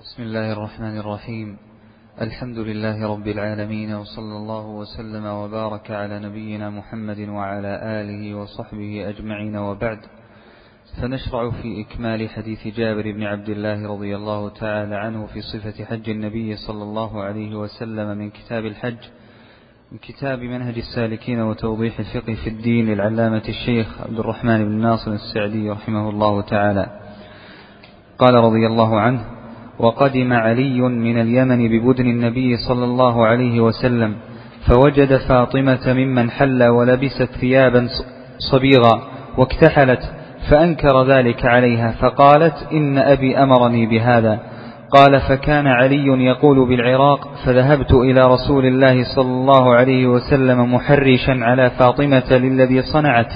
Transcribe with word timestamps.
بسم 0.00 0.22
الله 0.22 0.52
الرحمن 0.52 0.98
الرحيم 0.98 1.56
الحمد 2.20 2.58
لله 2.58 3.06
رب 3.12 3.28
العالمين 3.28 3.94
وصلى 3.94 4.36
الله 4.36 4.66
وسلم 4.66 5.26
وبارك 5.26 5.90
على 5.90 6.18
نبينا 6.18 6.70
محمد 6.70 7.28
وعلى 7.28 7.80
آله 7.82 8.34
وصحبه 8.34 9.08
أجمعين 9.08 9.56
وبعد 9.56 9.98
فنشرع 11.02 11.50
في 11.50 11.80
إكمال 11.80 12.28
حديث 12.28 12.66
جابر 12.66 13.12
بن 13.12 13.22
عبد 13.22 13.48
الله 13.48 13.88
رضي 13.88 14.16
الله 14.16 14.48
تعالى 14.48 14.94
عنه 14.96 15.26
في 15.26 15.40
صفة 15.40 15.84
حج 15.84 16.10
النبي 16.10 16.56
صلى 16.56 16.82
الله 16.82 17.22
عليه 17.22 17.54
وسلم 17.54 18.18
من 18.18 18.30
كتاب 18.30 18.66
الحج 18.66 18.98
من 19.92 19.98
كتاب 19.98 20.38
منهج 20.38 20.76
السالكين 20.78 21.40
وتوضيح 21.40 21.98
الفقه 21.98 22.34
في 22.34 22.50
الدين 22.50 22.86
للعلامة 22.86 23.42
الشيخ 23.48 24.00
عبد 24.00 24.18
الرحمن 24.18 24.64
بن 24.64 24.80
ناصر 24.80 25.12
السعدي 25.12 25.70
رحمه 25.70 26.10
الله 26.10 26.40
تعالى 26.40 27.00
قال 28.18 28.34
رضي 28.34 28.66
الله 28.66 29.00
عنه 29.00 29.39
وقدم 29.80 30.32
علي 30.32 30.80
من 30.80 31.20
اليمن 31.20 31.68
ببدن 31.68 32.06
النبي 32.06 32.56
صلى 32.56 32.84
الله 32.84 33.26
عليه 33.26 33.60
وسلم 33.60 34.14
فوجد 34.66 35.16
فاطمة 35.16 35.92
ممن 35.92 36.30
حل 36.30 36.64
ولبست 36.64 37.28
ثيابا 37.40 37.88
صبيغا 38.52 39.02
واكتحلت 39.38 40.00
فأنكر 40.50 41.04
ذلك 41.04 41.46
عليها 41.46 41.94
فقالت 42.00 42.54
إن 42.72 42.98
أبي 42.98 43.38
أمرني 43.38 43.86
بهذا. 43.86 44.40
قال 44.90 45.20
فكان 45.20 45.66
علي 45.66 46.06
يقول 46.06 46.68
بالعراق 46.68 47.28
فذهبت 47.44 47.92
إلى 47.92 48.26
رسول 48.26 48.66
الله 48.66 49.04
صلى 49.14 49.30
الله 49.32 49.74
عليه 49.74 50.06
وسلم 50.06 50.74
محرشا 50.74 51.38
على 51.40 51.70
فاطمة 51.70 52.30
للذي 52.30 52.82
صنعت 52.82 53.32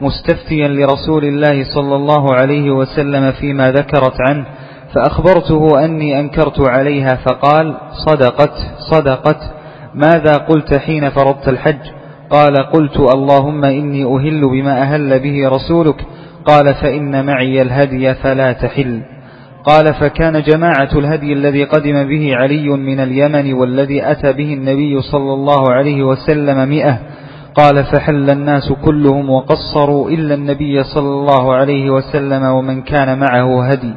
مستفتيا 0.00 0.68
لرسول 0.68 1.24
الله 1.24 1.64
صلى 1.74 1.96
الله 1.96 2.34
عليه 2.34 2.70
وسلم 2.70 3.32
فيما 3.32 3.72
ذكرت 3.72 4.16
عنه 4.28 4.46
فأخبرته 4.94 5.84
أني 5.84 6.20
أنكرت 6.20 6.60
عليها 6.60 7.18
فقال 7.26 7.74
صدقت 8.06 8.52
صدقت. 8.90 9.40
ماذا 9.94 10.32
قلت 10.32 10.74
حين 10.74 11.10
فرضت 11.10 11.48
الحج؟ 11.48 11.90
قال 12.30 12.56
قلت 12.56 13.00
اللهم 13.14 13.64
إني 13.64 14.04
أهل 14.04 14.40
بما 14.40 14.82
أهل 14.82 15.18
به 15.18 15.48
رسولك. 15.48 16.06
قال 16.46 16.74
فإن 16.74 17.26
معي 17.26 17.62
الهدي 17.62 18.14
فلا 18.14 18.52
تحل. 18.52 19.02
قال 19.64 19.94
فكان 19.94 20.42
جماعة 20.42 20.98
الهدي 20.98 21.32
الذي 21.32 21.64
قدم 21.64 22.04
به 22.04 22.36
علي 22.36 22.68
من 22.68 23.00
اليمن 23.00 23.54
والذي 23.54 24.10
أتى 24.10 24.32
به 24.32 24.54
النبي 24.54 25.02
صلى 25.02 25.32
الله 25.32 25.72
عليه 25.72 26.02
وسلم 26.02 26.68
مئة. 26.68 26.98
قال 27.54 27.84
فحل 27.84 28.30
الناس 28.30 28.72
كلهم 28.84 29.30
وقصروا 29.30 30.10
إلا 30.10 30.34
النبي 30.34 30.82
صلى 30.82 31.08
الله 31.08 31.54
عليه 31.54 31.90
وسلم 31.90 32.44
ومن 32.44 32.82
كان 32.82 33.18
معه 33.18 33.64
هدي. 33.70 33.94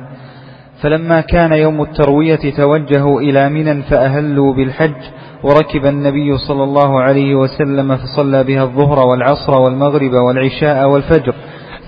فلما 0.81 1.21
كان 1.21 1.53
يوم 1.53 1.81
التروية 1.81 2.51
توجهوا 2.57 3.21
إلى 3.21 3.49
منى 3.49 3.81
فأهلوا 3.81 4.53
بالحج 4.53 5.01
وركب 5.43 5.85
النبي 5.85 6.37
صلى 6.37 6.63
الله 6.63 7.01
عليه 7.01 7.35
وسلم 7.35 7.97
فصلى 7.97 8.43
بها 8.43 8.63
الظهر 8.63 9.07
والعصر 9.07 9.59
والمغرب 9.59 10.13
والعشاء 10.13 10.89
والفجر 10.89 11.33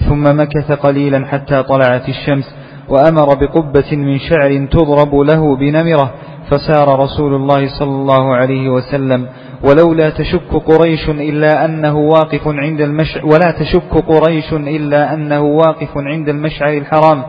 ثم 0.10 0.40
مكث 0.40 0.72
قليلا 0.72 1.26
حتى 1.26 1.64
طلعت 1.64 2.10
الشمس 2.10 2.56
وأمر 2.90 3.36
بقبة 3.36 3.92
من 3.92 4.20
شعر 4.20 4.68
تضرب 4.72 5.16
له 5.16 5.56
بنمرة 5.56 6.14
فسار 6.50 7.00
رسول 7.00 7.36
الله 7.36 7.80
صلى 7.80 7.92
الله 7.92 8.36
عليه 8.36 8.70
وسلم. 8.70 9.28
ولولا 9.64 10.10
تشك 10.10 10.54
قريش 10.66 11.10
إلا 11.10 11.66
أنه 11.66 11.98
واقف 11.98 12.48
عند 12.48 12.82
المشعر 12.82 13.26
ولا 13.26 13.52
تشك 13.60 13.94
قريش 14.08 14.54
إلا 14.54 15.14
أنه 15.14 15.42
واقف 15.42 15.98
عند 15.98 16.30
المشعر 16.30 16.78
الحرام. 16.78 17.24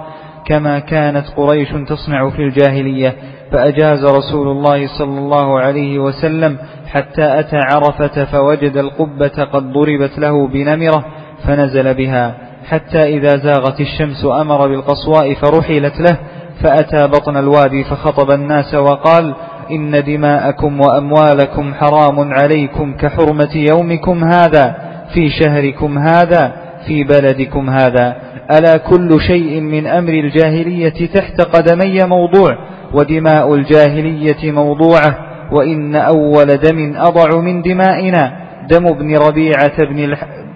كما 0.48 0.78
كانت 0.78 1.24
قريش 1.36 1.68
تصنع 1.88 2.30
في 2.30 2.38
الجاهلية 2.38 3.14
فأجاز 3.52 4.04
رسول 4.04 4.48
الله 4.48 4.98
صلى 4.98 5.18
الله 5.18 5.60
عليه 5.60 5.98
وسلم 5.98 6.56
حتى 6.86 7.40
أتى 7.40 7.56
عرفة 7.56 8.24
فوجد 8.24 8.76
القبة 8.76 9.44
قد 9.52 9.72
ضربت 9.72 10.18
له 10.18 10.48
بنمرة 10.48 11.04
فنزل 11.44 11.94
بها. 11.94 12.34
حتى 12.68 12.98
إذا 12.98 13.28
زاغت 13.28 13.80
الشمس 13.80 14.24
أمر 14.40 14.68
بالقصواء 14.68 15.34
فرحلت 15.34 16.00
له 16.00 16.16
فأتى 16.62 17.06
بطن 17.06 17.36
الوادي 17.36 17.84
فخطب 17.84 18.30
الناس 18.30 18.74
وقال 18.74 19.34
إن 19.70 19.90
دماءكم 19.90 20.80
وأموالكم 20.80 21.74
حرام 21.74 22.32
عليكم 22.32 22.96
كحرمة 22.96 23.56
يومكم 23.70 24.24
هذا 24.24 24.74
في 25.14 25.30
شهركم 25.30 25.98
هذا 25.98 26.52
في 26.86 27.04
بلدكم 27.04 27.70
هذا. 27.70 28.16
ألا 28.50 28.76
كل 28.76 29.20
شيء 29.20 29.60
من 29.60 29.86
أمر 29.86 30.12
الجاهلية 30.12 31.06
تحت 31.14 31.40
قدمي 31.40 32.04
موضوع 32.04 32.58
ودماء 32.94 33.54
الجاهلية 33.54 34.52
موضوعة 34.52 35.18
وإن 35.52 35.96
أول 35.96 36.56
دم 36.56 36.96
أضع 36.96 37.40
من 37.40 37.62
دمائنا. 37.62 38.32
دم 38.70 38.86
ابن 38.86 39.16
ربيعة 39.16 39.84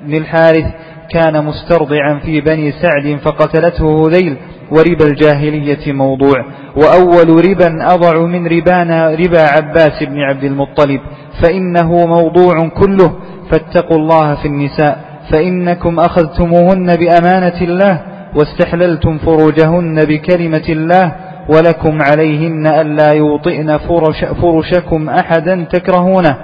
بن 0.06 0.14
الحارث 0.14 0.64
كان 1.10 1.44
مسترضعا 1.44 2.19
في 2.25 2.41
بني 2.41 2.72
سعد 2.72 3.19
فقتلته 3.25 4.06
هذيل 4.06 4.36
وربا 4.70 5.06
الجاهلية 5.06 5.92
موضوع. 5.92 6.44
وأول 6.76 7.44
ربا 7.48 7.94
أضع 7.94 8.26
من 8.26 8.47
ربانا 8.47 9.10
ربا 9.10 9.42
عباس 9.42 10.03
بن 10.03 10.19
عبد 10.20 10.44
المطلب 10.44 11.00
فإنه 11.42 12.06
موضوع 12.06 12.69
كله. 12.69 13.12
فاتقوا 13.50 13.98
الله 13.98 14.34
في 14.34 14.48
النساء. 14.48 15.12
فإنكم 15.32 15.98
أخذتموهن 15.98 16.97
بأمانة 16.97 17.60
الله 17.62 18.00
واستحللتم 18.37 19.19
فروجهن 19.19 20.04
بكلمة 20.04 20.65
الله 20.69 21.12
ولكم 21.48 22.03
عليهن 22.03 22.66
ألا 22.66 23.12
يوطئن 23.12 23.78
فرش 23.78 24.25
فرشكم 24.25 25.09
أحدا 25.09 25.66
تكرهونه 25.71 26.37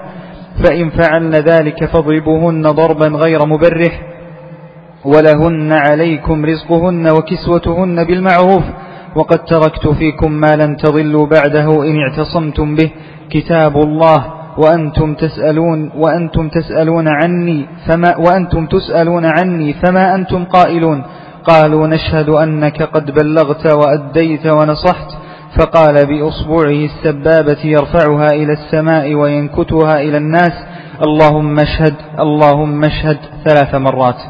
فإن 0.65 0.91
فعلن 0.91 1.35
ذلك 1.35 1.85
فاضربوهن 1.85 2.63
ضربا 2.63 3.07
غير 3.07 3.47
مبرح 3.47 4.01
ولهن 5.05 5.73
عليكم 5.73 6.45
رزقهن 6.45 7.09
وكسوتهن 7.11 8.05
بالمعروف 8.05 8.63
وقد 9.17 9.45
تركت 9.45 9.89
فيكم 9.89 10.33
ما 10.33 10.57
لن 10.57 10.77
تضلوا 10.77 11.27
بعده 11.27 11.83
إن 11.85 11.97
اعتصمتم 11.99 12.75
به 12.75 12.91
كتاب 13.31 13.77
الله 13.77 14.25
وأنتم 14.59 15.15
تسألون 15.15 15.91
وأنتم 15.97 16.49
تسألون 16.49 17.09
عني 17.09 17.67
فما 17.87 18.17
وأنتم 18.17 18.67
تسألون 18.67 19.25
عني 19.25 19.73
فما 19.73 20.15
أنتم 20.15 20.45
قائلون؟ 20.45 21.03
قالوا 21.45 21.87
نشهد 21.87 22.29
أنك 22.29 22.83
قد 22.83 23.11
بلغت 23.11 23.73
وأديت 23.73 24.47
ونصحت. 24.47 25.11
فقال 25.59 25.95
بأصبعه 26.07 26.87
السبابة 26.91 27.59
يرفعها 27.65 28.27
إلى 28.27 28.53
السماء 28.53 29.15
وينكتها 29.15 30.01
إلى 30.01 30.17
الناس 30.17 30.53
اللهم 31.07 31.59
اشهد 31.59 31.95
اللهم 32.21 32.85
اشهد 32.85 33.19
ثلاث 33.45 33.75
مرات. 33.75 34.21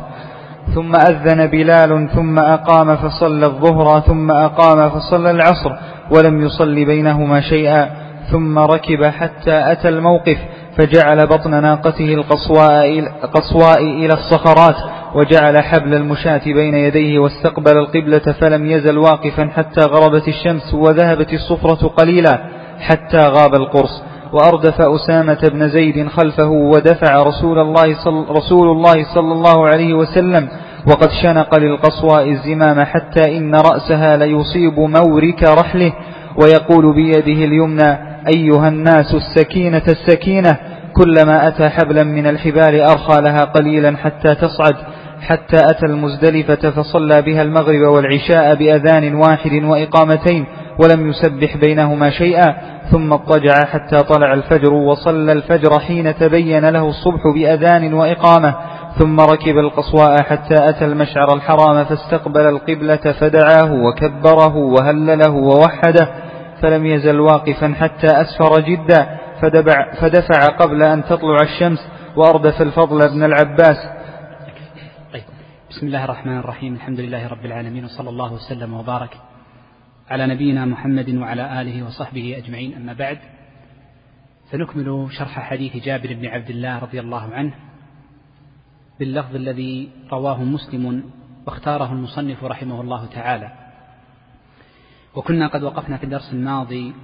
ثم 0.74 0.92
أذن 0.96 1.46
بلال 1.46 2.08
ثم 2.14 2.38
أقام 2.38 2.96
فصلى 2.96 3.46
الظهر 3.46 4.00
ثم 4.00 4.30
أقام 4.30 4.90
فصلى 4.90 5.30
العصر 5.30 5.72
ولم 6.16 6.40
يصل 6.40 6.74
بينهما 6.84 7.40
شيئا. 7.40 8.07
ثم 8.32 8.58
ركب 8.58 9.04
حتى 9.04 9.72
أتى 9.72 9.88
الموقف 9.88 10.36
فجعل 10.78 11.26
بطن 11.26 11.62
ناقته 11.62 12.14
القصواء 12.14 13.82
إلى 13.82 14.12
الصخرات 14.14 14.76
وجعل 15.14 15.58
حبل 15.64 15.94
المشاة 15.94 16.40
بين 16.44 16.74
يديه 16.74 17.18
واستقبل 17.18 17.78
القبلة 17.78 18.34
فلم 18.40 18.66
يزل 18.66 18.98
واقفا 18.98 19.50
حتى 19.56 19.80
غربت 19.80 20.28
الشمس 20.28 20.74
وذهبت 20.74 21.32
الصفرة 21.32 21.88
قليلا 21.88 22.38
حتى 22.80 23.18
غاب 23.18 23.54
القرص. 23.54 24.02
وأردف 24.32 24.80
أسامة 24.80 25.38
بن 25.52 25.68
زيد 25.68 26.08
خلفه 26.08 26.48
ودفع 26.48 27.22
رسول 27.22 27.58
الله 27.58 27.94
صل 28.04 28.26
رسول 28.30 28.70
الله 28.70 29.14
صلى 29.14 29.32
الله 29.32 29.66
عليه 29.68 29.94
وسلم 29.94 30.48
وقد 30.86 31.08
شنق 31.22 31.58
للقصواء 31.58 32.28
الزمام 32.30 32.80
حتى 32.84 33.36
إن 33.36 33.54
رأسها 33.54 34.16
ليصيب 34.16 34.78
مورك 34.80 35.42
رحله 35.42 35.92
ويقول 36.36 36.94
بيده 36.94 37.44
اليمنى 37.44 37.98
أيها 38.34 38.68
الناس 38.68 39.14
السكينة 39.14 39.82
السكينة 39.88 40.56
كلما 40.96 41.48
أتى 41.48 41.68
حبلا 41.68 42.04
من 42.04 42.26
الحبال 42.26 42.80
أرخى 42.80 43.20
لها 43.22 43.38
قليلا 43.44 43.96
حتى 43.96 44.34
تصعد 44.34 44.76
حتى 45.20 45.56
أتى 45.56 45.86
المزدلفة 45.86 46.70
فصلى 46.70 47.22
بها 47.22 47.42
المغرب 47.42 47.80
والعشاء 47.80 48.54
بأذان 48.54 49.14
واحد 49.14 49.52
وإقامتين 49.64 50.44
ولم 50.78 51.10
يسبح 51.10 51.56
بينهما 51.56 52.10
شيئا 52.10 52.56
ثم 52.90 53.12
اضطجع 53.12 53.64
حتى 53.64 53.96
طلع 53.96 54.34
الفجر 54.34 54.72
وصلى 54.74 55.32
الفجر 55.32 55.80
حين 55.80 56.14
تبين 56.18 56.68
له 56.68 56.88
الصبح 56.88 57.20
بأذان 57.34 57.94
وإقامة 57.94 58.54
ثم 58.96 59.20
ركب 59.20 59.58
القصواء 59.58 60.22
حتى 60.22 60.68
أتى 60.68 60.84
المشعر 60.84 61.34
الحرام 61.34 61.84
فاستقبل 61.84 62.40
القبلة 62.40 63.12
فدعاه 63.20 63.72
وكبره 63.72 64.56
وهلله 64.56 65.30
ووحده 65.30 66.08
فلم 66.62 66.86
يزل 66.86 67.20
واقفا 67.20 67.74
حتى 67.74 68.06
أسفر 68.06 68.60
جدا 68.60 69.18
فدفع, 69.40 69.94
فدفع 70.00 70.46
قبل 70.56 70.82
أن 70.82 71.04
تطلع 71.04 71.36
الشمس 71.42 71.78
وأردف 72.16 72.62
الفضل 72.62 73.08
بن 73.08 73.24
العباس. 73.24 73.76
بسم 75.70 75.86
الله 75.86 76.04
الرحمن 76.04 76.38
الرحيم 76.38 76.74
الحمد 76.74 77.00
لله 77.00 77.28
رب 77.28 77.44
العالمين 77.44 77.84
وصلى 77.84 78.10
الله 78.10 78.32
وسلم 78.32 78.74
وبارك 78.74 79.10
على 80.10 80.26
نبينا 80.26 80.64
محمد 80.64 81.14
وعلى 81.14 81.60
آله 81.60 81.86
وصحبه 81.86 82.34
أجمعين. 82.38 82.74
أما 82.74 82.92
بعد 82.92 83.18
سنكمل 84.52 85.08
شرح 85.18 85.40
حديث 85.40 85.76
جابر 85.76 86.14
بن 86.14 86.26
عبد 86.26 86.50
الله 86.50 86.78
رضي 86.78 87.00
الله 87.00 87.34
عنه. 87.34 87.52
باللفظ 88.98 89.34
الذي 89.34 89.90
رواه 90.12 90.44
مسلم 90.44 91.10
واختاره 91.46 91.92
المصنف 91.92 92.44
رحمه 92.44 92.80
الله 92.80 93.06
تعالى. 93.06 93.52
وكنا 95.14 95.46
قد 95.46 95.62
وقفنا 95.62 95.96
في 95.96 96.04
الدرس 96.04 96.32
الماضي 96.32 96.94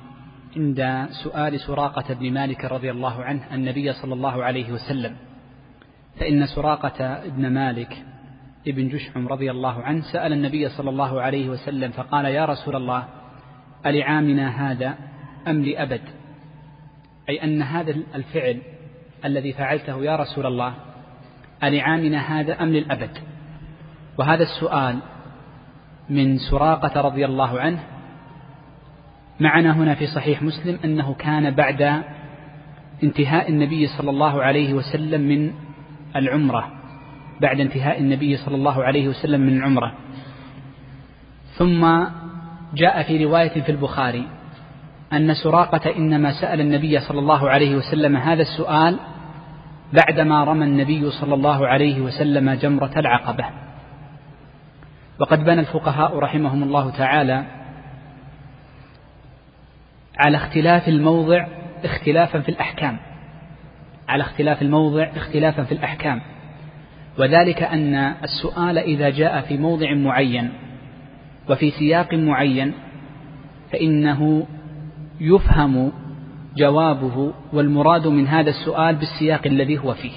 عند 0.56 1.08
سؤال 1.24 1.60
سراقة 1.60 2.14
بن 2.14 2.32
مالك 2.32 2.64
رضي 2.64 2.90
الله 2.90 3.24
عنه 3.24 3.54
النبي 3.54 3.92
صلى 3.92 4.14
الله 4.14 4.44
عليه 4.44 4.72
وسلم. 4.72 5.16
فإن 6.20 6.46
سراقة 6.46 7.28
بن 7.28 7.50
مالك 7.50 8.04
ابن 8.66 8.88
جشعم 8.88 9.28
رضي 9.28 9.50
الله 9.50 9.82
عنه 9.82 10.02
سأل 10.12 10.32
النبي 10.32 10.68
صلى 10.68 10.90
الله 10.90 11.20
عليه 11.20 11.48
وسلم 11.48 11.90
فقال 11.90 12.24
يا 12.24 12.44
رسول 12.44 12.76
الله 12.76 13.04
ألعامنا 13.86 14.70
هذا 14.70 14.94
أم 15.48 15.62
لأبد؟ 15.62 16.00
أي 17.28 17.44
أن 17.44 17.62
هذا 17.62 17.94
الفعل 18.14 18.62
الذي 19.24 19.52
فعلته 19.52 20.04
يا 20.04 20.16
رسول 20.16 20.46
الله 20.46 20.74
ألعامنا 21.68 22.18
هذا 22.18 22.62
أم 22.62 22.68
للأبد؟ 22.68 23.10
وهذا 24.18 24.42
السؤال 24.42 24.98
من 26.10 26.38
سراقة 26.38 27.00
رضي 27.00 27.24
الله 27.24 27.60
عنه. 27.60 27.78
معنا 29.40 29.72
هنا 29.72 29.94
في 29.94 30.06
صحيح 30.06 30.42
مسلم 30.42 30.78
أنه 30.84 31.14
كان 31.14 31.50
بعد 31.50 32.02
انتهاء 33.02 33.50
النبي 33.50 33.86
صلى 33.86 34.10
الله 34.10 34.42
عليه 34.42 34.74
وسلم 34.74 35.20
من 35.20 35.52
العمرة. 36.16 36.72
بعد 37.40 37.60
انتهاء 37.60 38.00
النبي 38.00 38.36
صلى 38.36 38.54
الله 38.54 38.84
عليه 38.84 39.08
وسلم 39.08 39.40
من 39.40 39.56
العمرة. 39.56 39.94
ثم 41.58 42.04
جاء 42.74 43.02
في 43.02 43.24
رواية 43.24 43.62
في 43.62 43.72
البخاري 43.72 44.28
أن 45.12 45.34
سراقة 45.34 45.96
إنما 45.96 46.40
سأل 46.40 46.60
النبي 46.60 47.00
صلى 47.00 47.18
الله 47.18 47.50
عليه 47.50 47.76
وسلم 47.76 48.16
هذا 48.16 48.42
السؤال 48.42 48.98
بعدما 49.92 50.44
رمى 50.44 50.64
النبي 50.64 51.10
صلى 51.10 51.34
الله 51.34 51.66
عليه 51.66 52.00
وسلم 52.00 52.50
جمرة 52.50 52.92
العقبة. 52.96 53.44
وقد 55.20 55.44
بنى 55.44 55.60
الفقهاء 55.60 56.18
رحمهم 56.18 56.62
الله 56.62 56.90
تعالى 56.90 57.44
على 60.18 60.36
اختلاف 60.36 60.88
الموضع 60.88 61.46
اختلافا 61.84 62.40
في 62.40 62.48
الأحكام. 62.48 62.98
على 64.08 64.22
اختلاف 64.22 64.62
الموضع 64.62 65.02
اختلافا 65.16 65.64
في 65.64 65.72
الأحكام. 65.72 66.20
وذلك 67.18 67.62
أن 67.62 67.94
السؤال 67.94 68.78
إذا 68.78 69.10
جاء 69.10 69.40
في 69.40 69.56
موضع 69.56 69.94
معين 69.94 70.52
وفي 71.48 71.70
سياق 71.70 72.14
معين 72.14 72.72
فإنه 73.72 74.46
يفهم 75.20 75.92
جوابه 76.56 77.32
والمراد 77.52 78.06
من 78.06 78.26
هذا 78.26 78.50
السؤال 78.50 78.94
بالسياق 78.94 79.46
الذي 79.46 79.78
هو 79.78 79.94
فيه. 79.94 80.12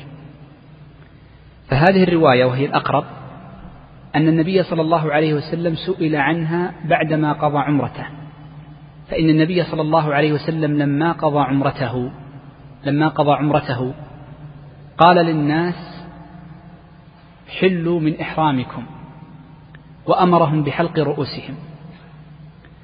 فهذه 1.68 2.04
الرواية 2.04 2.46
وهي 2.46 2.66
الأقرب 2.66 3.04
أن 4.16 4.28
النبي 4.28 4.64
صلى 4.64 4.82
الله 4.82 5.12
عليه 5.12 5.34
وسلم 5.34 5.76
سئل 5.76 6.16
عنها 6.16 6.74
بعدما 6.86 7.34
قضى 7.34 7.58
عمرته. 7.58 8.06
فإن 9.10 9.30
النبي 9.30 9.64
صلى 9.64 9.82
الله 9.82 10.14
عليه 10.14 10.34
وسلم 10.34 10.78
لما 10.78 11.12
قضى 11.12 11.40
عمرته 11.40 12.12
لما 12.86 13.08
قضى 13.08 13.32
عمرته 13.32 13.94
قال 14.98 15.16
للناس 15.16 16.06
حلوا 17.60 18.00
من 18.00 18.20
إحرامكم 18.20 18.84
وأمرهم 20.06 20.64
بحلق 20.64 21.00
رؤوسهم. 21.00 21.56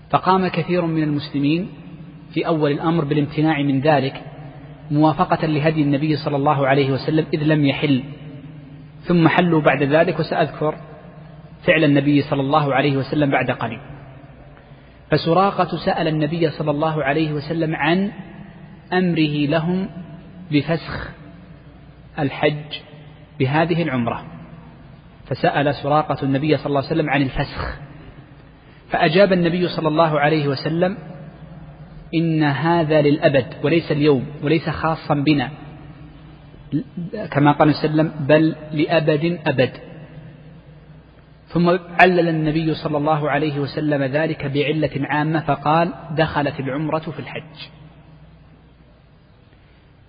فقام 0.09 0.47
كثير 0.47 0.85
من 0.85 1.03
المسلمين 1.03 1.69
في 2.33 2.47
أول 2.47 2.71
الأمر 2.71 3.05
بالامتناع 3.05 3.61
من 3.61 3.79
ذلك 3.79 4.23
موافقة 4.91 5.47
لهدي 5.47 5.81
النبي 5.81 6.15
صلى 6.15 6.35
الله 6.35 6.67
عليه 6.67 6.91
وسلم 6.91 7.25
إذ 7.33 7.43
لم 7.43 7.65
يحل. 7.65 8.03
ثم 9.01 9.27
حلوا 9.27 9.61
بعد 9.61 9.83
ذلك 9.83 10.19
وسأذكر 10.19 10.75
فعل 11.63 11.83
النبي 11.83 12.21
صلى 12.21 12.41
الله 12.41 12.75
عليه 12.75 12.97
وسلم 12.97 13.31
بعد 13.31 13.51
قليل. 13.51 13.79
فسراقة 15.11 15.77
سأل 15.85 16.07
النبي 16.07 16.49
صلى 16.49 16.71
الله 16.71 17.03
عليه 17.03 17.33
وسلم 17.33 17.75
عن 17.75 18.11
أمره 18.93 19.45
لهم 19.45 19.89
بفسخ 20.51 21.11
الحج 22.19 22.79
بهذه 23.39 23.83
العمرة. 23.83 24.25
فسأل 25.25 25.75
سراقة 25.75 26.17
النبي 26.23 26.57
صلى 26.57 26.65
الله 26.65 26.79
عليه 26.79 26.91
وسلم 26.91 27.09
عن 27.09 27.21
الفسخ. 27.21 27.79
فأجاب 28.89 29.33
النبي 29.33 29.67
صلى 29.67 29.87
الله 29.87 30.19
عليه 30.19 30.47
وسلم 30.47 30.97
إن 32.13 32.43
هذا 32.43 33.01
للأبد 33.01 33.45
وليس 33.63 33.91
اليوم 33.91 34.25
وليس 34.43 34.69
خاصا 34.69 35.13
بنا. 35.13 35.49
كما 37.31 37.51
قال 37.51 37.69
وسلم 37.69 38.11
بل 38.19 38.55
لأبد 38.71 39.39
أبد. 39.47 39.71
ثم 41.47 41.69
علل 42.01 42.29
النبي 42.29 42.73
صلى 42.73 42.97
الله 42.97 43.29
عليه 43.29 43.59
وسلم 43.59 44.03
ذلك 44.03 44.45
بعلة 44.45 45.07
عامة 45.07 45.39
فقال 45.39 45.93
دخلت 46.11 46.59
العمرة 46.59 46.99
في 46.99 47.19
الحج. 47.19 47.69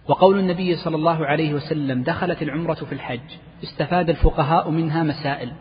وقول 0.09 0.39
النبي 0.39 0.77
صلى 0.77 0.97
الله 0.97 1.27
عليه 1.27 1.55
وسلم 1.55 2.03
دخلت 2.03 2.43
العمرة 2.43 2.75
في 2.75 2.93
الحج 2.93 3.21
استفاد 3.63 4.11
الفقهاء 4.11 4.71
منها 4.71 5.03
مسائل. 5.03 5.53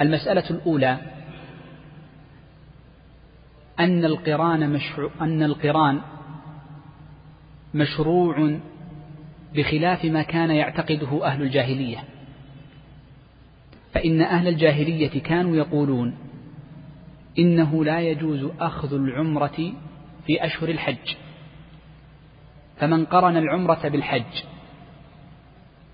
المسألة 0.00 0.50
الأولى 0.50 0.98
أن 3.80 4.04
القرآن 4.04 4.70
مشروع 4.70 5.10
أن 5.20 5.42
القرآن 5.42 6.00
مشروع 7.74 8.58
بخلاف 9.54 10.04
ما 10.04 10.22
كان 10.22 10.50
يعتقده 10.50 11.26
أهل 11.26 11.42
الجاهلية. 11.42 12.04
فإن 13.92 14.22
أهل 14.22 14.48
الجاهلية 14.48 15.20
كانوا 15.22 15.56
يقولون 15.56 16.14
إنه 17.38 17.84
لا 17.84 18.00
يجوز 18.00 18.50
أخذ 18.60 18.94
العمرة 18.94 19.72
في 20.26 20.44
أشهر 20.44 20.68
الحج. 20.68 21.14
فمن 22.76 23.04
قرن 23.04 23.36
العمرة 23.36 23.88
بالحج 23.88 24.42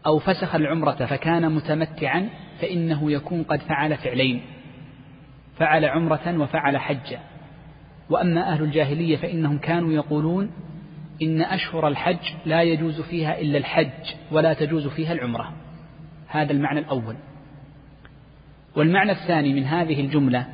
أو 0.07 0.19
فسخ 0.19 0.55
العمرة 0.55 1.07
فكان 1.07 1.53
متمتعا 1.53 2.29
فإنه 2.61 3.13
يكون 3.13 3.43
قد 3.43 3.61
فعل 3.61 3.97
فعلين 3.97 4.43
فعل 5.57 5.85
عمرة 5.85 6.39
وفعل 6.39 6.79
حجا. 6.79 7.21
وأما 8.11 8.53
أهل 8.53 8.63
الجاهلية 8.63 9.17
فإنهم 9.17 9.59
كانوا 9.59 9.93
يقولون 9.93 10.51
إن 11.23 11.43
أشهر 11.43 11.89
الحج 11.89 12.35
لا 12.47 12.63
يجوز 12.63 13.01
فيها 13.01 13.41
إلا 13.41 13.59
الحج 13.59 14.15
ولا 14.33 14.53
تجوز 14.53 14.87
فيها 14.87 15.13
العمرة. 15.13 15.53
هذا 16.29 16.53
المعنى 16.53 16.81
الأول. 16.81 17.17
والمعنى 18.77 19.13
الثاني 19.13 19.55
من 19.55 19.65
هذه 19.65 20.01
الجملة 20.01 20.47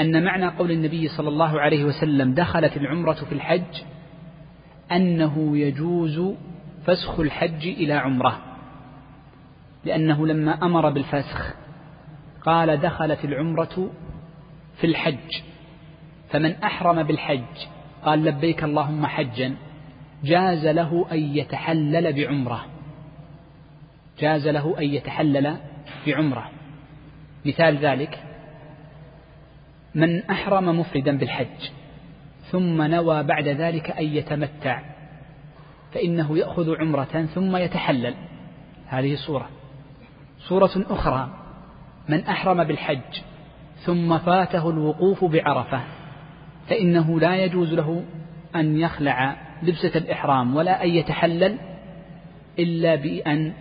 أن 0.00 0.24
معنى 0.24 0.46
قول 0.46 0.70
النبي 0.70 1.08
صلى 1.08 1.28
الله 1.28 1.60
عليه 1.60 1.84
وسلم 1.84 2.34
دخلت 2.34 2.76
العمرة 2.76 3.12
في 3.14 3.32
الحج 3.32 3.82
أنه 4.92 5.58
يجوز 5.58 6.34
فسخ 6.86 7.20
الحج 7.20 7.66
إلى 7.66 7.92
عمرة. 7.92 8.38
لأنه 9.84 10.26
لما 10.26 10.64
أمر 10.64 10.90
بالفسخ 10.90 11.54
قال 12.42 12.80
دخلت 12.80 13.24
العمرة 13.24 13.90
في 14.80 14.86
الحج. 14.86 15.42
فمن 16.30 16.54
أحرم 16.64 17.02
بالحج 17.02 17.66
قال 18.04 18.24
لبيك 18.24 18.64
اللهم 18.64 19.06
حجا 19.06 19.56
جاز 20.24 20.66
له 20.66 21.06
أن 21.12 21.18
يتحلل 21.18 22.12
بعمرة. 22.12 22.66
جاز 24.18 24.48
له 24.48 24.78
أن 24.78 24.84
يتحلل 24.84 25.56
بعمرة. 26.06 26.50
مثال 27.46 27.76
ذلك 27.76 28.22
من 29.94 30.30
أحرم 30.30 30.80
مفردا 30.80 31.18
بالحج 31.18 31.70
ثم 32.50 32.82
نوى 32.82 33.22
بعد 33.22 33.48
ذلك 33.48 33.90
أن 33.90 34.04
يتمتع 34.04 34.82
فإنه 35.92 36.38
يأخذ 36.38 36.76
عمرة 36.80 37.28
ثم 37.34 37.56
يتحلل. 37.56 38.14
هذه 38.86 39.14
صورة. 39.14 39.48
صورة 40.38 40.70
أخرى 40.90 41.30
من 42.08 42.24
أحرم 42.26 42.64
بالحج 42.64 43.20
ثم 43.76 44.18
فاته 44.18 44.70
الوقوف 44.70 45.24
بعرفة. 45.24 45.95
فإنه 46.68 47.20
لا 47.20 47.36
يجوز 47.36 47.74
له 47.74 48.04
أن 48.56 48.76
يخلع 48.76 49.36
لبسة 49.62 49.98
الإحرام 49.98 50.56
ولا 50.56 50.84
أن 50.84 50.88
يتحلل 50.88 51.58
إلا 52.58 52.94
بأن 52.94 53.52